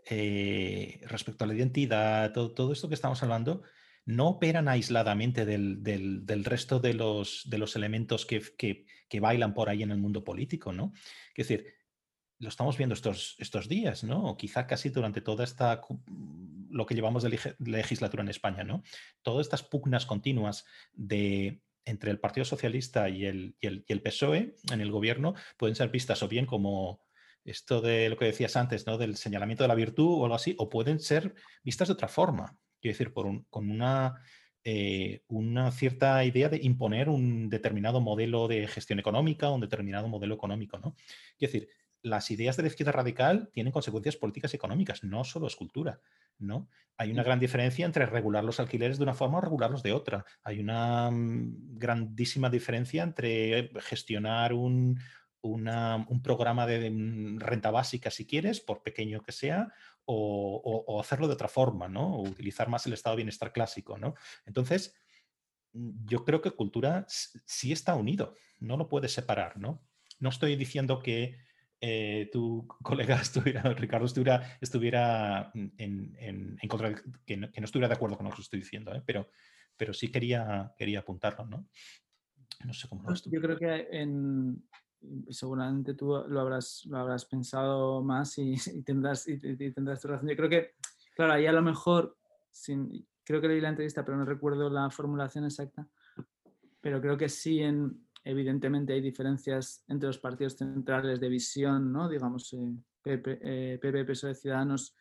eh, 0.09 1.01
respecto 1.07 1.43
a 1.43 1.47
la 1.47 1.55
identidad, 1.55 2.31
todo, 2.33 2.51
todo 2.51 2.71
esto 2.73 2.87
que 2.87 2.95
estamos 2.95 3.21
hablando, 3.23 3.63
no 4.05 4.27
operan 4.27 4.67
aisladamente 4.67 5.45
del, 5.45 6.43
resto 6.43 6.79
de 6.79 6.93
los, 6.93 7.43
de 7.49 7.57
los 7.57 7.75
elementos 7.75 8.25
que, 8.25 8.41
que, 8.57 9.19
bailan 9.19 9.53
por 9.53 9.69
ahí 9.69 9.83
en 9.83 9.91
el 9.91 9.99
mundo 9.99 10.23
político, 10.23 10.73
¿no? 10.73 10.91
Es 11.35 11.47
decir, 11.47 11.67
lo 12.39 12.49
estamos 12.49 12.77
viendo 12.77 12.93
estos, 12.93 13.35
estos 13.37 13.69
días, 13.69 14.03
¿no? 14.03 14.25
O 14.25 14.37
quizá 14.37 14.65
casi 14.65 14.89
durante 14.89 15.21
toda 15.21 15.43
esta, 15.43 15.81
lo 16.69 16.85
que 16.85 16.95
llevamos 16.95 17.23
de 17.23 17.55
legislatura 17.59 18.23
en 18.23 18.29
España, 18.29 18.63
¿no? 18.63 18.81
Todas 19.21 19.45
estas 19.45 19.63
pugnas 19.63 20.05
continuas 20.05 20.65
de, 20.93 21.61
entre 21.85 22.11
el 22.11 22.19
Partido 22.19 22.45
Socialista 22.45 23.09
y 23.09 23.25
el, 23.25 23.55
y 23.59 23.67
el, 23.67 23.85
y 23.87 23.93
el 23.93 24.01
PSOE 24.01 24.55
en 24.71 24.81
el 24.81 24.91
gobierno 24.91 25.35
pueden 25.57 25.75
ser 25.75 25.89
vistas 25.89 26.23
o 26.23 26.27
bien 26.27 26.45
como 26.45 27.03
esto 27.45 27.81
de 27.81 28.09
lo 28.09 28.17
que 28.17 28.25
decías 28.25 28.55
antes, 28.55 28.87
¿no? 28.87 28.97
Del 28.97 29.17
señalamiento 29.17 29.63
de 29.63 29.67
la 29.67 29.75
virtud 29.75 30.21
o 30.21 30.23
algo 30.23 30.35
así, 30.35 30.55
o 30.57 30.69
pueden 30.69 30.99
ser 30.99 31.33
vistas 31.63 31.87
de 31.87 31.93
otra 31.93 32.07
forma. 32.07 32.57
Quiero 32.79 32.93
decir, 32.93 33.13
por 33.13 33.45
con 33.49 33.69
una, 33.69 34.21
eh, 34.63 35.23
una 35.27 35.71
cierta 35.71 36.23
idea 36.23 36.49
de 36.49 36.59
imponer 36.63 37.09
un 37.09 37.49
determinado 37.49 38.01
modelo 38.01 38.47
de 38.47 38.67
gestión 38.67 38.99
económica, 38.99 39.49
un 39.49 39.61
determinado 39.61 40.07
modelo 40.07 40.35
económico, 40.35 40.77
¿no? 40.77 40.95
Quiero 41.37 41.51
decir, 41.51 41.69
las 42.03 42.29
ideas 42.31 42.57
de 42.57 42.63
la 42.63 42.67
izquierda 42.67 42.91
radical 42.91 43.49
tienen 43.51 43.71
consecuencias 43.71 44.17
políticas 44.17 44.53
y 44.53 44.57
económicas, 44.57 45.03
no 45.03 45.23
solo 45.23 45.47
es 45.47 45.55
cultura, 45.55 46.01
¿no? 46.37 46.67
Hay 46.97 47.11
una 47.11 47.23
gran 47.23 47.39
diferencia 47.39 47.85
entre 47.85 48.05
regular 48.05 48.43
los 48.43 48.59
alquileres 48.59 48.97
de 48.97 49.03
una 49.03 49.13
forma 49.13 49.37
o 49.37 49.41
regularlos 49.41 49.81
de 49.83 49.93
otra. 49.93 50.25
Hay 50.43 50.59
una 50.59 51.09
mm, 51.09 51.79
grandísima 51.79 52.49
diferencia 52.49 53.03
entre 53.03 53.71
gestionar 53.81 54.53
un, 54.53 54.99
un 55.41 56.21
programa 56.21 56.67
de 56.67 56.89
mm, 56.91 57.39
renta 57.39 57.71
básica, 57.71 58.11
si 58.11 58.25
quieres, 58.25 58.59
por 58.59 58.83
pequeño 58.83 59.21
que 59.23 59.31
sea, 59.31 59.73
o, 60.05 60.99
hacerlo 61.01 61.27
de 61.27 61.33
otra 61.33 61.47
forma, 61.47 61.87
¿no? 61.87 62.17
O 62.17 62.21
utilizar 62.23 62.67
más 62.67 62.85
el 62.85 62.93
estado 62.93 63.15
de 63.15 63.23
bienestar 63.23 63.53
clásico, 63.53 63.97
¿no? 63.97 64.15
Entonces, 64.45 64.93
mm, 65.71 66.05
yo 66.05 66.25
creo 66.25 66.41
que 66.41 66.51
cultura 66.51 67.05
sí 67.07 67.71
está 67.71 67.95
unido, 67.95 68.35
no 68.59 68.75
lo 68.75 68.89
puedes 68.89 69.13
separar, 69.13 69.57
¿no? 69.57 69.81
No 70.19 70.29
estoy 70.29 70.57
diciendo 70.57 70.99
que 70.99 71.37
eh, 71.85 72.29
tu 72.31 72.65
colega 72.81 73.15
estuviera, 73.17 73.61
Ricardo 73.73 74.05
estuviera, 74.05 74.57
estuviera 74.61 75.51
en, 75.53 76.57
contra, 76.69 76.95
que 77.25 77.35
no, 77.35 77.49
estuviera 77.53 77.89
de 77.89 77.95
acuerdo 77.95 78.15
con 78.15 78.25
lo 78.25 78.33
que 78.33 78.41
estoy 78.41 78.61
diciendo, 78.61 78.95
¿eh? 78.95 79.03
pero, 79.05 79.27
pero 79.75 79.93
sí 79.93 80.09
quería, 80.09 80.73
quería 80.77 80.99
apuntarlo, 80.99 81.45
¿no? 81.45 81.67
No 82.63 82.73
sé 82.73 82.87
cómo 82.87 83.03
lo 83.03 83.13
Yo 83.13 83.41
creo 83.41 83.57
que 83.57 83.89
en, 83.91 84.63
seguramente 85.27 85.93
tú 85.93 86.23
lo 86.25 86.39
habrás, 86.39 86.85
lo 86.85 86.99
habrás 86.99 87.25
pensado 87.25 88.01
más 88.01 88.37
y, 88.37 88.55
tendrás, 88.85 89.27
y, 89.27 89.37
tendrás 89.71 89.99
tu 89.99 90.07
razón. 90.07 90.29
Yo 90.29 90.37
creo 90.37 90.49
que, 90.49 90.75
claro, 91.17 91.33
ahí 91.33 91.47
a 91.47 91.51
lo 91.51 91.61
mejor, 91.61 92.15
sin, 92.49 93.05
creo 93.25 93.41
que 93.41 93.49
leí 93.49 93.59
la 93.59 93.69
entrevista, 93.69 94.05
pero 94.05 94.17
no 94.17 94.23
recuerdo 94.23 94.69
la 94.69 94.89
formulación 94.89 95.43
exacta, 95.43 95.85
pero 96.79 97.01
creo 97.01 97.17
que 97.17 97.27
sí, 97.27 97.59
en, 97.59 98.07
evidentemente 98.23 98.93
hay 98.93 99.01
diferencias 99.01 99.83
entre 99.87 100.07
los 100.07 100.19
partidos 100.19 100.55
centrales 100.55 101.19
de 101.19 101.29
visión, 101.29 101.91
¿no? 101.91 102.09
digamos, 102.09 102.53
eh, 102.53 102.73
PP, 103.01 103.39
eh, 103.41 104.05
PSOE, 104.05 104.35
Ciudadanos, 104.35 104.95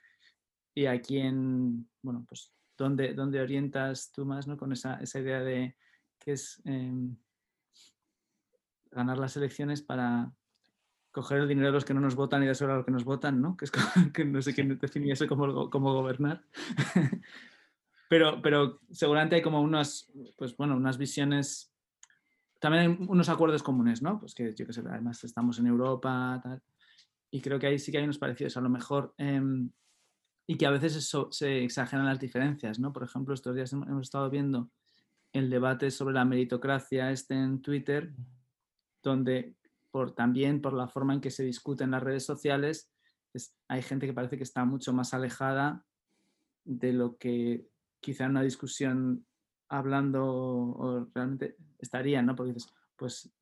y 0.74 0.86
aquí 0.86 1.18
en, 1.18 1.88
bueno, 2.02 2.24
pues, 2.28 2.52
¿dónde, 2.76 3.14
dónde 3.14 3.40
orientas 3.40 4.10
tú 4.10 4.24
más 4.24 4.46
¿no? 4.46 4.56
con 4.56 4.72
esa, 4.72 4.96
esa 4.96 5.20
idea 5.20 5.40
de 5.40 5.76
que 6.18 6.32
es... 6.32 6.60
Em, 6.64 7.16
ganar 8.92 9.18
las 9.18 9.36
elecciones 9.36 9.82
para 9.82 10.32
coger 11.10 11.38
el 11.38 11.48
dinero 11.48 11.68
de 11.68 11.72
los 11.72 11.84
que 11.84 11.94
no 11.94 12.00
nos 12.00 12.14
votan 12.14 12.42
y 12.42 12.46
de 12.46 12.52
a 12.52 12.66
los 12.66 12.84
que 12.84 12.90
nos 12.90 13.04
votan, 13.04 13.40
¿no? 13.40 13.56
Que 13.56 13.64
es 13.64 13.70
que 14.14 14.24
no 14.24 14.40
sé 14.40 14.54
quién 14.54 14.78
definía 14.78 15.14
eso 15.14 15.26
como, 15.26 15.68
como 15.70 15.92
gobernar. 15.92 16.44
pero, 18.08 18.40
pero 18.40 18.80
seguramente 18.90 19.36
hay 19.36 19.42
como 19.42 19.60
unas, 19.60 20.10
pues 20.36 20.56
bueno, 20.56 20.76
unas 20.76 20.98
visiones, 20.98 21.71
también 22.62 22.82
hay 22.84 23.06
unos 23.08 23.28
acuerdos 23.28 23.60
comunes, 23.60 24.02
¿no? 24.02 24.20
Pues 24.20 24.36
que 24.36 24.54
yo 24.54 24.64
que 24.64 24.72
sé, 24.72 24.82
además 24.88 25.24
estamos 25.24 25.58
en 25.58 25.66
Europa, 25.66 26.40
tal, 26.40 26.62
y 27.28 27.40
creo 27.40 27.58
que 27.58 27.66
ahí 27.66 27.76
sí 27.76 27.90
que 27.90 27.98
hay 27.98 28.04
unos 28.04 28.18
parecidos, 28.18 28.56
a 28.56 28.60
lo 28.60 28.70
mejor, 28.70 29.14
em, 29.18 29.68
y 30.46 30.56
que 30.56 30.66
a 30.66 30.70
veces 30.70 30.94
eso, 30.94 31.26
se 31.32 31.64
exageran 31.64 32.06
las 32.06 32.20
diferencias, 32.20 32.78
¿no? 32.78 32.92
Por 32.92 33.02
ejemplo, 33.02 33.34
estos 33.34 33.56
días 33.56 33.72
hemos 33.72 34.02
estado 34.02 34.30
viendo 34.30 34.70
el 35.32 35.50
debate 35.50 35.90
sobre 35.90 36.14
la 36.14 36.24
meritocracia 36.24 37.10
este 37.10 37.34
en 37.34 37.62
Twitter, 37.62 38.14
donde 39.02 39.56
por, 39.90 40.14
también 40.14 40.60
por 40.62 40.72
la 40.72 40.86
forma 40.86 41.14
en 41.14 41.20
que 41.20 41.32
se 41.32 41.42
discute 41.42 41.82
en 41.82 41.90
las 41.90 42.02
redes 42.02 42.24
sociales, 42.24 42.92
hay 43.66 43.82
gente 43.82 44.06
que 44.06 44.12
parece 44.12 44.36
que 44.36 44.44
está 44.44 44.64
mucho 44.64 44.92
más 44.92 45.14
alejada 45.14 45.84
de 46.64 46.92
lo 46.92 47.16
que 47.16 47.66
quizá 48.00 48.26
en 48.26 48.30
una 48.30 48.42
discusión 48.42 49.26
hablando 49.72 50.24
o 50.24 51.08
realmente 51.14 51.56
estaría, 51.78 52.22
¿no? 52.22 52.36
Porque 52.36 52.52
dices, 52.52 52.72
pues 52.96 53.32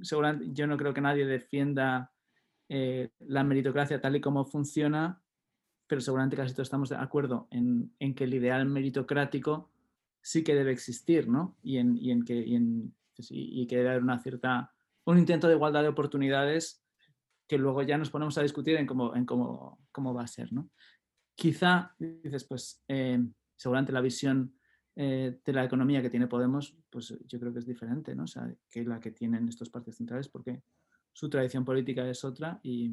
seguramente 0.00 0.48
yo 0.52 0.66
no 0.66 0.76
creo 0.76 0.94
que 0.94 1.00
nadie 1.00 1.26
defienda 1.26 2.12
eh, 2.68 3.10
la 3.20 3.44
meritocracia 3.44 4.00
tal 4.00 4.16
y 4.16 4.20
como 4.20 4.44
funciona, 4.44 5.22
pero 5.86 6.00
seguramente 6.00 6.36
casi 6.36 6.54
todos 6.54 6.66
estamos 6.66 6.88
de 6.88 6.96
acuerdo 6.96 7.46
en, 7.50 7.92
en 7.98 8.14
que 8.14 8.24
el 8.24 8.34
ideal 8.34 8.66
meritocrático 8.66 9.70
sí 10.22 10.42
que 10.42 10.54
debe 10.54 10.72
existir, 10.72 11.28
¿no? 11.28 11.56
Y 11.62 11.76
en, 11.76 11.96
y 11.96 12.10
en 12.10 12.24
que, 12.24 12.44
pues, 13.14 13.28
y, 13.30 13.66
que 13.66 13.76
debe 13.76 13.90
haber 13.90 14.02
una 14.02 14.18
cierta, 14.18 14.72
un 15.04 15.18
intento 15.18 15.46
de 15.46 15.54
igualdad 15.54 15.82
de 15.82 15.88
oportunidades 15.88 16.82
que 17.46 17.58
luego 17.58 17.82
ya 17.82 17.98
nos 17.98 18.10
ponemos 18.10 18.38
a 18.38 18.42
discutir 18.42 18.76
en 18.76 18.86
cómo, 18.86 19.14
en 19.14 19.26
cómo, 19.26 19.78
cómo 19.92 20.14
va 20.14 20.22
a 20.22 20.28
ser, 20.28 20.52
¿no? 20.52 20.70
Quizá, 21.34 21.94
dices, 21.98 22.44
pues 22.44 22.82
eh, 22.86 23.18
seguramente 23.56 23.92
la 23.92 24.00
visión 24.00 24.54
eh, 25.02 25.40
de 25.42 25.52
la 25.54 25.64
economía 25.64 26.02
que 26.02 26.10
tiene 26.10 26.26
Podemos, 26.26 26.76
pues 26.90 27.16
yo 27.26 27.40
creo 27.40 27.54
que 27.54 27.60
es 27.60 27.66
diferente, 27.66 28.14
¿no? 28.14 28.24
O 28.24 28.26
sea, 28.26 28.54
que 28.68 28.84
la 28.84 29.00
que 29.00 29.12
tienen 29.12 29.48
estos 29.48 29.70
partidos 29.70 29.96
centrales, 29.96 30.28
porque 30.28 30.62
su 31.10 31.30
tradición 31.30 31.64
política 31.64 32.06
es 32.06 32.22
otra 32.22 32.60
y, 32.62 32.92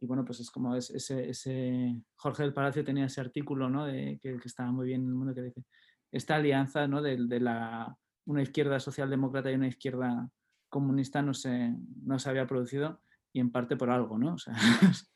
y 0.00 0.06
bueno, 0.06 0.24
pues 0.24 0.40
es 0.40 0.50
como 0.50 0.74
ese, 0.74 1.28
ese, 1.28 2.02
Jorge 2.16 2.44
del 2.44 2.54
Palacio 2.54 2.82
tenía 2.82 3.04
ese 3.04 3.20
artículo, 3.20 3.68
¿no? 3.68 3.84
De, 3.84 4.18
que, 4.22 4.38
que 4.38 4.48
estaba 4.48 4.72
muy 4.72 4.86
bien 4.86 5.02
en 5.02 5.08
el 5.08 5.14
mundo 5.14 5.34
que 5.34 5.42
dice, 5.42 5.64
esta 6.10 6.36
alianza 6.36 6.88
¿no? 6.88 7.02
de, 7.02 7.18
de 7.26 7.40
la, 7.40 7.94
una 8.24 8.40
izquierda 8.40 8.80
socialdemócrata 8.80 9.50
y 9.50 9.56
una 9.56 9.68
izquierda 9.68 10.30
comunista 10.70 11.20
no 11.20 11.34
se, 11.34 11.74
no 12.04 12.18
se 12.18 12.30
había 12.30 12.46
producido 12.46 13.02
y 13.34 13.40
en 13.40 13.52
parte 13.52 13.76
por 13.76 13.90
algo, 13.90 14.16
¿no? 14.16 14.36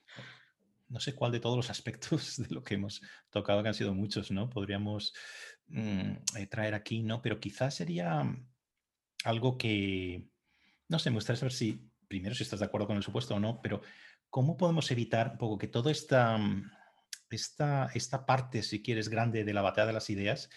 no 0.91 0.99
sé 0.99 1.14
cuál 1.14 1.33
de 1.33 1.41
todos 1.41 1.57
los 1.57 1.70
aspectos 1.70 2.37
de 2.49 2.55
lo 2.55 2.62
que 2.62 2.74
hemos 2.74 3.01
tocado, 3.31 3.62
que 3.62 3.68
han 3.68 3.74
sido 3.74 3.95
muchos, 3.95 4.31
¿no? 4.31 4.51
Podríamos 4.51 5.14
mm, 5.70 6.12
eh, 6.36 6.46
traer 6.48 6.74
aquí, 6.74 7.02
¿no? 7.02 7.22
Pero 7.22 7.40
quizás 7.40 7.74
sería 7.74 8.22
algo 9.24 9.58
que, 9.58 10.28
no 10.88 10.98
sé, 10.98 11.10
me 11.10 11.16
gustaría 11.16 11.40
saber 11.40 11.52
si, 11.52 11.90
primero, 12.08 12.34
si 12.34 12.42
estás 12.42 12.60
de 12.60 12.66
acuerdo 12.66 12.86
con 12.86 12.96
el 12.96 13.02
supuesto 13.02 13.34
o 13.34 13.40
no, 13.40 13.60
pero 13.62 13.82
¿cómo 14.28 14.56
podemos 14.56 14.90
evitar 14.90 15.32
un 15.32 15.38
poco 15.38 15.58
que 15.58 15.68
toda 15.68 15.90
esta, 15.90 16.38
esta, 17.30 17.90
esta 17.94 18.26
parte, 18.26 18.62
si 18.62 18.82
quieres, 18.82 19.08
grande 19.08 19.44
de 19.44 19.54
la 19.54 19.62
batalla 19.62 19.86
de 19.86 19.92
las 19.94 20.10
ideas 20.10 20.50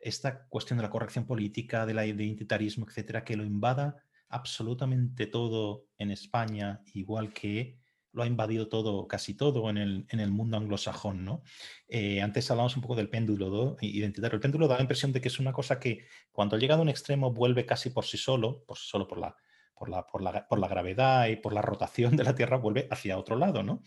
esta 0.00 0.46
cuestión 0.48 0.78
de 0.78 0.82
la 0.82 0.90
corrección 0.90 1.26
política, 1.26 1.86
del 1.86 1.98
identitarismo, 1.98 2.86
etcétera, 2.88 3.24
que 3.24 3.36
lo 3.36 3.44
invada 3.44 4.02
absolutamente 4.28 5.26
todo 5.26 5.86
en 5.98 6.10
España, 6.10 6.82
igual 6.94 7.32
que 7.32 7.79
lo 8.12 8.22
ha 8.22 8.26
invadido 8.26 8.68
todo, 8.68 9.06
casi 9.06 9.34
todo 9.34 9.70
en 9.70 9.78
el, 9.78 10.06
en 10.08 10.20
el 10.20 10.30
mundo 10.30 10.56
anglosajón, 10.56 11.24
¿no? 11.24 11.42
Eh, 11.88 12.20
antes 12.20 12.50
hablamos 12.50 12.76
un 12.76 12.82
poco 12.82 12.96
del 12.96 13.08
péndulo 13.08 13.76
identitario. 13.80 14.34
El 14.34 14.40
péndulo 14.40 14.68
da 14.68 14.76
la 14.76 14.82
impresión 14.82 15.12
de 15.12 15.20
que 15.20 15.28
es 15.28 15.38
una 15.38 15.52
cosa 15.52 15.78
que 15.78 16.06
cuando 16.32 16.58
llega 16.58 16.74
a 16.74 16.80
un 16.80 16.88
extremo 16.88 17.32
vuelve 17.32 17.66
casi 17.66 17.90
por 17.90 18.04
sí 18.04 18.16
solo, 18.16 18.64
por 18.64 18.78
solo 18.78 19.06
por 19.06 19.18
la, 19.18 19.36
por 19.74 19.88
la, 19.88 20.06
por 20.06 20.22
la, 20.22 20.46
por 20.48 20.58
la 20.58 20.68
gravedad 20.68 21.28
y 21.28 21.36
por 21.36 21.52
la 21.52 21.62
rotación 21.62 22.16
de 22.16 22.24
la 22.24 22.34
Tierra, 22.34 22.56
vuelve 22.56 22.88
hacia 22.90 23.18
otro 23.18 23.36
lado, 23.36 23.62
¿no? 23.62 23.82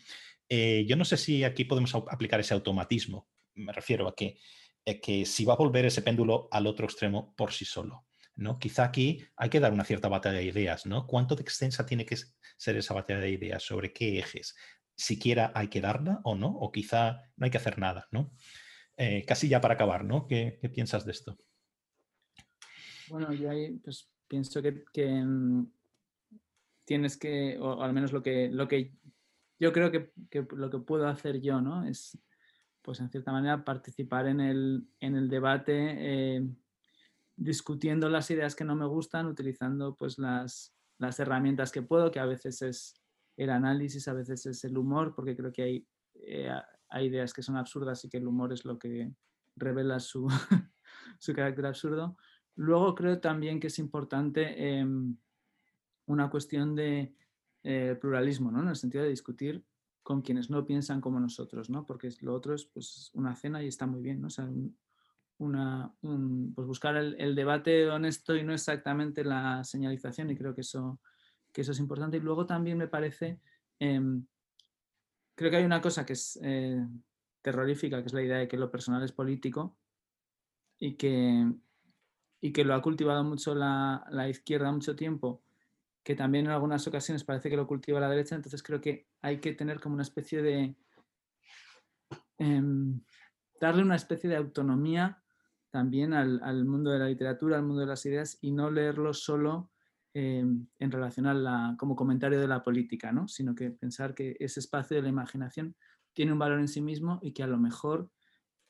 Eh, 0.50 0.86
yo 0.88 0.96
no 0.96 1.06
sé 1.06 1.18
si 1.18 1.44
aquí 1.44 1.66
podemos 1.66 1.94
aplicar 1.96 2.40
ese 2.40 2.54
automatismo. 2.54 3.30
Me 3.56 3.72
refiero 3.72 4.08
a 4.08 4.16
que 4.16 4.38
eh, 4.86 5.00
que 5.00 5.26
si 5.26 5.46
va 5.46 5.54
a 5.54 5.58
volver 5.58 5.86
ese 5.86 6.02
péndulo 6.02 6.48
al 6.52 6.68
otro 6.68 6.86
extremo 6.86 7.34
por 7.38 7.54
sí 7.54 7.66
solo. 7.66 8.06
¿No? 8.36 8.60
Quizá 8.60 8.86
aquí 8.86 9.24
hay 9.36 9.50
que 9.50 9.60
dar 9.60 9.74
una 9.74 9.84
cierta 9.84 10.08
batalla 10.08 10.38
de 10.38 10.46
ideas, 10.46 10.86
¿no? 10.86 11.08
¿Cuánto 11.08 11.36
de 11.36 11.42
extensa 11.42 11.86
tiene 11.86 12.06
que 12.06 12.18
ser 12.58 12.78
esa 12.78 12.94
batalla 12.94 13.20
de 13.20 13.32
ideas? 13.32 13.64
¿Sobre 13.64 13.94
qué 13.94 14.20
ejes? 14.20 14.56
¿Siquiera 14.96 15.52
hay 15.56 15.68
que 15.68 15.82
darla 15.82 16.22
o 16.24 16.36
no? 16.36 16.48
¿O 16.48 16.72
quizá 16.72 17.22
no 17.36 17.46
hay 17.46 17.52
que 17.52 17.58
hacer 17.58 17.80
nada, 17.80 18.08
¿no? 18.12 18.32
Eh, 18.98 19.26
casi 19.26 19.48
ya 19.48 19.60
para 19.62 19.76
acabar, 19.76 20.04
¿no? 20.06 20.28
¿Qué, 20.28 20.60
piensas 20.74 21.06
de 21.06 21.12
esto? 21.12 21.38
Bueno, 23.10 23.34
yo 23.34 23.50
ahí 23.50 23.78
pues, 23.78 24.10
pienso 24.28 24.62
que, 24.62 24.84
mm, 24.96 25.66
tienes 26.86 27.18
que, 27.18 27.58
o 27.60 27.82
al 27.82 27.94
menos 27.94 28.12
lo 28.12 28.22
que, 28.22 28.50
lo 28.50 28.68
que 28.68 28.94
yo 29.60 29.72
creo 29.72 29.92
que, 29.92 30.12
que 30.30 30.46
lo 30.52 30.70
que 30.70 30.80
puedo 30.80 31.08
hacer 31.08 31.40
yo, 31.42 31.62
¿no? 31.62 31.88
Es 31.88 32.18
pues 32.84 33.00
en 33.00 33.10
cierta 33.10 33.32
manera 33.32 33.64
participar 33.64 34.28
en 34.28 34.42
el, 34.42 35.30
debate, 35.30 35.96
eh, 35.98 36.46
discutiendo 37.36 38.10
las 38.10 38.30
ideas 38.32 38.56
que 38.56 38.66
no 38.66 38.76
me 38.76 38.86
gustan, 38.86 39.28
utilizando 39.28 39.96
pues 39.96 40.18
las, 40.18 40.74
herramientas 41.18 41.72
que 41.72 41.82
puedo, 41.82 42.12
que 42.12 42.20
a 42.20 42.26
veces 42.26 42.62
es 42.62 42.94
el 43.36 43.50
análisis, 43.50 44.08
a 44.08 44.14
veces 44.14 44.46
es 44.46 44.64
el 44.64 44.78
humor, 44.78 45.14
porque 45.16 45.36
creo 45.36 45.52
que 45.52 45.64
hay, 45.64 45.88
eh, 46.16 46.50
hay 46.90 47.08
ideas 47.08 47.34
que 47.34 47.44
son 47.44 47.58
absurdas 47.58 48.06
y 48.06 48.10
que 48.10 48.18
el 48.18 48.28
humor 48.28 48.54
es 48.54 48.64
lo 48.64 48.80
que 48.80 49.12
revela 49.56 50.00
su, 50.00 50.28
su 51.20 51.34
carácter 51.34 51.66
absurdo. 51.66 52.16
Luego 52.56 52.96
creo 52.96 53.20
también 53.20 53.60
que 53.60 53.68
es 53.68 53.80
importante 53.80 54.78
em, 54.78 55.18
una 56.06 56.30
cuestión 56.30 56.76
de 56.76 57.16
eh, 57.64 57.98
pluralismo, 58.00 58.52
¿no? 58.52 58.62
en 58.62 58.70
el 58.70 58.76
sentido 58.76 59.04
de 59.04 59.10
discutir 59.10 59.66
con 60.04 60.22
quienes 60.22 60.50
no 60.50 60.66
piensan 60.66 61.02
como 61.02 61.20
nosotros, 61.20 61.70
¿no? 61.70 61.86
Porque 61.86 62.10
lo 62.20 62.36
otro 62.36 62.54
es 62.54 62.66
pues, 62.66 63.10
una 63.14 63.36
cena 63.36 63.64
y 63.64 63.68
está 63.68 63.88
muy 63.88 64.02
bien, 64.02 64.22
¿no? 64.22 64.28
Pues 65.52 66.68
buscar 66.68 66.96
el, 66.96 67.36
debate 67.36 67.90
honesto 67.90 68.36
y 68.36 68.44
no 68.44 68.54
exactamente 68.54 69.24
la 69.24 69.64
señalización 69.64 70.30
y 70.30 70.38
creo 70.38 70.54
que 70.54 70.62
eso, 70.62 71.00
es 71.54 71.80
importante. 71.80 72.18
Y 72.18 72.22
luego 72.22 72.46
también 72.46 72.78
me 72.78 72.88
parece, 72.88 73.40
em, 73.80 74.26
creo 75.36 75.52
que 75.52 75.58
hay 75.58 75.66
una 75.66 75.82
cosa 75.82 76.06
que 76.06 76.14
es 76.14 76.40
eh, 76.44 76.86
terrorífica, 77.42 78.02
que 78.02 78.08
es 78.08 78.14
la 78.14 78.24
idea 78.24 78.38
de 78.38 78.48
que 78.48 78.58
lo 78.58 78.72
personal 78.72 79.04
es 79.04 79.12
político 79.12 79.78
y 80.80 80.96
que, 80.96 81.52
lo 82.64 82.74
ha 82.74 82.82
cultivado 82.82 83.24
mucho 83.24 83.56
la, 83.56 84.06
la 84.10 84.30
izquierda 84.30 84.72
mucho 84.72 84.96
tiempo 84.96 85.44
que 86.04 86.16
también 86.16 86.46
en 86.46 86.52
algunas 86.52 86.86
ocasiones 86.86 87.24
parece 87.24 87.50
que 87.50 87.56
lo 87.56 87.66
cultiva 87.66 88.00
la 88.00 88.10
derecha, 88.10 88.36
entonces 88.36 88.62
creo 88.62 88.82
que 88.82 89.08
hay 89.22 89.40
que 89.40 89.54
tener 89.54 89.80
como 89.80 89.96
una 89.96 90.04
especie 90.04 90.42
de... 90.42 90.76
Em, 92.38 93.02
darle 93.60 93.84
una 93.84 93.96
especie 93.96 94.30
de 94.30 94.36
autonomía 94.36 95.23
también 95.74 96.14
al, 96.14 96.66
mundo 96.66 96.92
de 96.92 97.00
la 97.00 97.08
literatura, 97.08 97.58
al 97.58 97.64
mundo 97.64 97.82
de 97.82 97.88
las 97.88 98.06
ideas 98.06 98.38
y 98.42 98.52
no 98.52 98.70
leerlo 98.70 99.12
solo 99.12 99.72
em, 100.14 100.68
en 100.78 100.92
relación 100.92 101.26
a 101.26 101.34
la, 101.34 101.76
como 101.80 101.96
comentario 101.96 102.40
de 102.40 102.48
la 102.48 102.62
política, 102.62 103.12
¿no? 103.12 103.28
sino 103.28 103.56
que 103.56 103.72
pensar 103.72 104.14
que 104.14 104.38
ese 104.40 104.60
espacio 104.60 104.96
de 104.96 105.02
la 105.02 105.10
imaginación 105.10 105.76
tiene 106.14 106.32
un 106.32 106.38
valor 106.38 106.60
en 106.60 106.68
sí 106.68 106.80
mismo 106.80 107.18
y 107.24 107.34
que 107.34 107.42
a 107.42 107.48
lo 107.48 107.58
mejor 107.58 108.12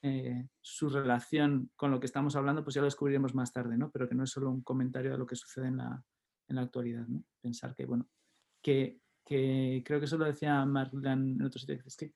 eh, 0.02 0.48
su 0.62 0.88
relación 0.88 1.72
con 1.76 1.92
lo 1.92 2.00
que 2.00 2.06
estamos 2.06 2.38
hablando 2.38 2.64
pues 2.64 2.76
ya 2.76 2.80
lo 2.80 2.86
descubriremos 2.86 3.36
más 3.36 3.52
tarde, 3.52 3.78
¿no? 3.78 3.92
pero 3.92 4.08
que 4.08 4.16
no 4.16 4.24
es 4.24 4.30
solo 4.30 4.50
un 4.50 4.64
comentario 4.64 5.12
de 5.12 5.18
lo 5.18 5.26
que 5.26 5.36
sucede 5.36 5.68
en 5.68 5.78
la, 5.78 6.02
en 6.48 6.56
la 6.56 6.62
actualidad. 6.62 7.06
Pensar 7.42 7.76
que, 7.76 7.86
bueno, 7.86 8.08
que, 8.62 9.02
que, 9.26 9.84
creo 9.86 10.00
que 10.00 10.06
eso 10.06 10.18
lo 10.18 10.24
decía 10.24 10.66
Marlan 10.66 11.32
en 11.34 11.42
otros 11.42 11.64
sitios, 11.64 11.98
que, 11.98 12.14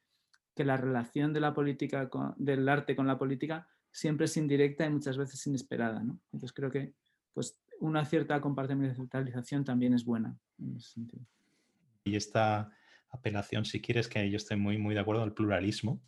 que 0.56 0.64
la 0.64 0.78
relación 0.78 1.34
de 1.34 1.42
la 1.42 1.54
política 1.54 2.10
del 2.38 2.70
arte 2.70 2.96
con 2.96 3.06
la 3.06 3.18
política 3.18 3.68
siempre 3.92 4.26
es 4.26 4.38
indirecta 4.38 4.86
y 4.86 4.90
muchas 4.90 5.18
veces 5.18 5.46
inesperada. 5.48 6.04
¿no? 6.04 6.20
Entonces 6.32 6.54
creo 6.54 6.72
que 6.72 6.94
pues, 7.34 7.60
una 7.80 8.06
cierta 8.06 8.40
compartimentalización 8.42 9.64
también 9.64 9.94
es 9.94 10.06
buena 10.06 10.38
en 10.60 10.76
ese 10.76 10.92
sentido. 10.92 11.26
Y 12.04 12.16
esta 12.16 12.72
apelación, 13.10 13.66
si 13.66 13.82
quieres, 13.82 14.08
que 14.08 14.30
yo 14.30 14.38
estoy 14.38 14.58
muy, 14.58 14.78
muy 14.78 14.94
de 14.94 15.02
acuerdo 15.02 15.24
al 15.24 15.34
pluralismo 15.34 16.02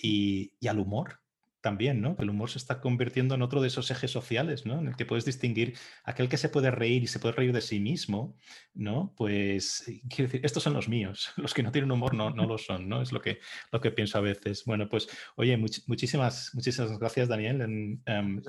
y, 0.00 0.52
y 0.60 0.68
al 0.68 0.78
humor, 0.78 1.20
también, 1.64 2.02
¿no? 2.02 2.14
El 2.18 2.28
humor 2.28 2.50
se 2.50 2.58
está 2.58 2.82
convirtiendo 2.82 3.34
en 3.34 3.40
otro 3.40 3.62
de 3.62 3.68
esos 3.68 3.90
ejes 3.90 4.10
sociales, 4.10 4.66
¿no? 4.66 4.78
En 4.80 4.88
el 4.88 4.96
que 4.96 5.06
puedes 5.06 5.24
distinguir 5.24 5.78
aquel 6.04 6.28
que 6.28 6.36
se 6.36 6.50
puede 6.50 6.70
reír 6.70 7.02
y 7.02 7.06
se 7.06 7.18
puede 7.18 7.34
reír 7.34 7.54
de 7.54 7.62
sí 7.62 7.80
mismo, 7.80 8.36
¿no? 8.74 9.14
Pues, 9.16 9.88
eh, 9.88 10.02
quiero 10.10 10.30
decir, 10.30 10.44
estos 10.44 10.62
son 10.62 10.74
los 10.74 10.90
míos, 10.90 11.32
los 11.36 11.54
que 11.54 11.62
no 11.62 11.72
tienen 11.72 11.90
humor 11.90 12.12
no, 12.12 12.28
no 12.28 12.44
lo 12.44 12.58
son, 12.58 12.86
¿no? 12.86 13.00
Es 13.00 13.12
lo 13.12 13.22
que, 13.22 13.38
lo 13.72 13.80
que 13.80 13.90
pienso 13.92 14.18
a 14.18 14.20
veces. 14.20 14.64
Bueno, 14.66 14.90
pues, 14.90 15.08
oye, 15.36 15.56
muchísimas, 15.56 16.50
muchísimas 16.52 16.98
gracias, 16.98 17.28
Daniel, 17.28 17.62
em, 17.62 18.42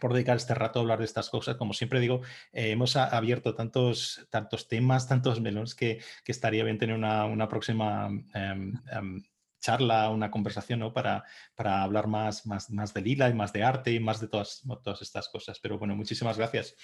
por 0.00 0.12
dedicar 0.12 0.36
este 0.36 0.54
rato 0.54 0.80
a 0.80 0.82
hablar 0.82 0.98
de 0.98 1.04
estas 1.04 1.30
cosas. 1.30 1.54
Como 1.54 1.72
siempre 1.72 2.00
digo, 2.00 2.22
eh, 2.52 2.72
hemos 2.72 2.96
abierto 2.96 3.54
tantos, 3.54 4.26
tantos 4.28 4.66
temas, 4.66 5.06
tantos 5.06 5.40
melones 5.40 5.76
que, 5.76 6.00
que 6.24 6.32
estaría 6.32 6.64
bien 6.64 6.78
tener 6.78 6.96
una, 6.96 7.26
una 7.26 7.48
próxima 7.48 8.08
em, 8.34 8.74
em, 8.90 9.22
charla, 9.60 10.10
una 10.10 10.30
conversación 10.30 10.80
¿no? 10.80 10.92
para, 10.92 11.24
para 11.54 11.82
hablar 11.82 12.06
más, 12.06 12.46
más, 12.46 12.70
más 12.70 12.92
de 12.94 13.02
lila 13.02 13.28
y 13.28 13.34
más 13.34 13.52
de 13.52 13.62
arte 13.62 13.92
y 13.92 14.00
más 14.00 14.20
de 14.20 14.28
todas, 14.28 14.62
todas 14.82 15.02
estas 15.02 15.28
cosas. 15.28 15.58
Pero 15.60 15.78
bueno, 15.78 15.94
muchísimas 15.94 16.36
gracias. 16.36 16.74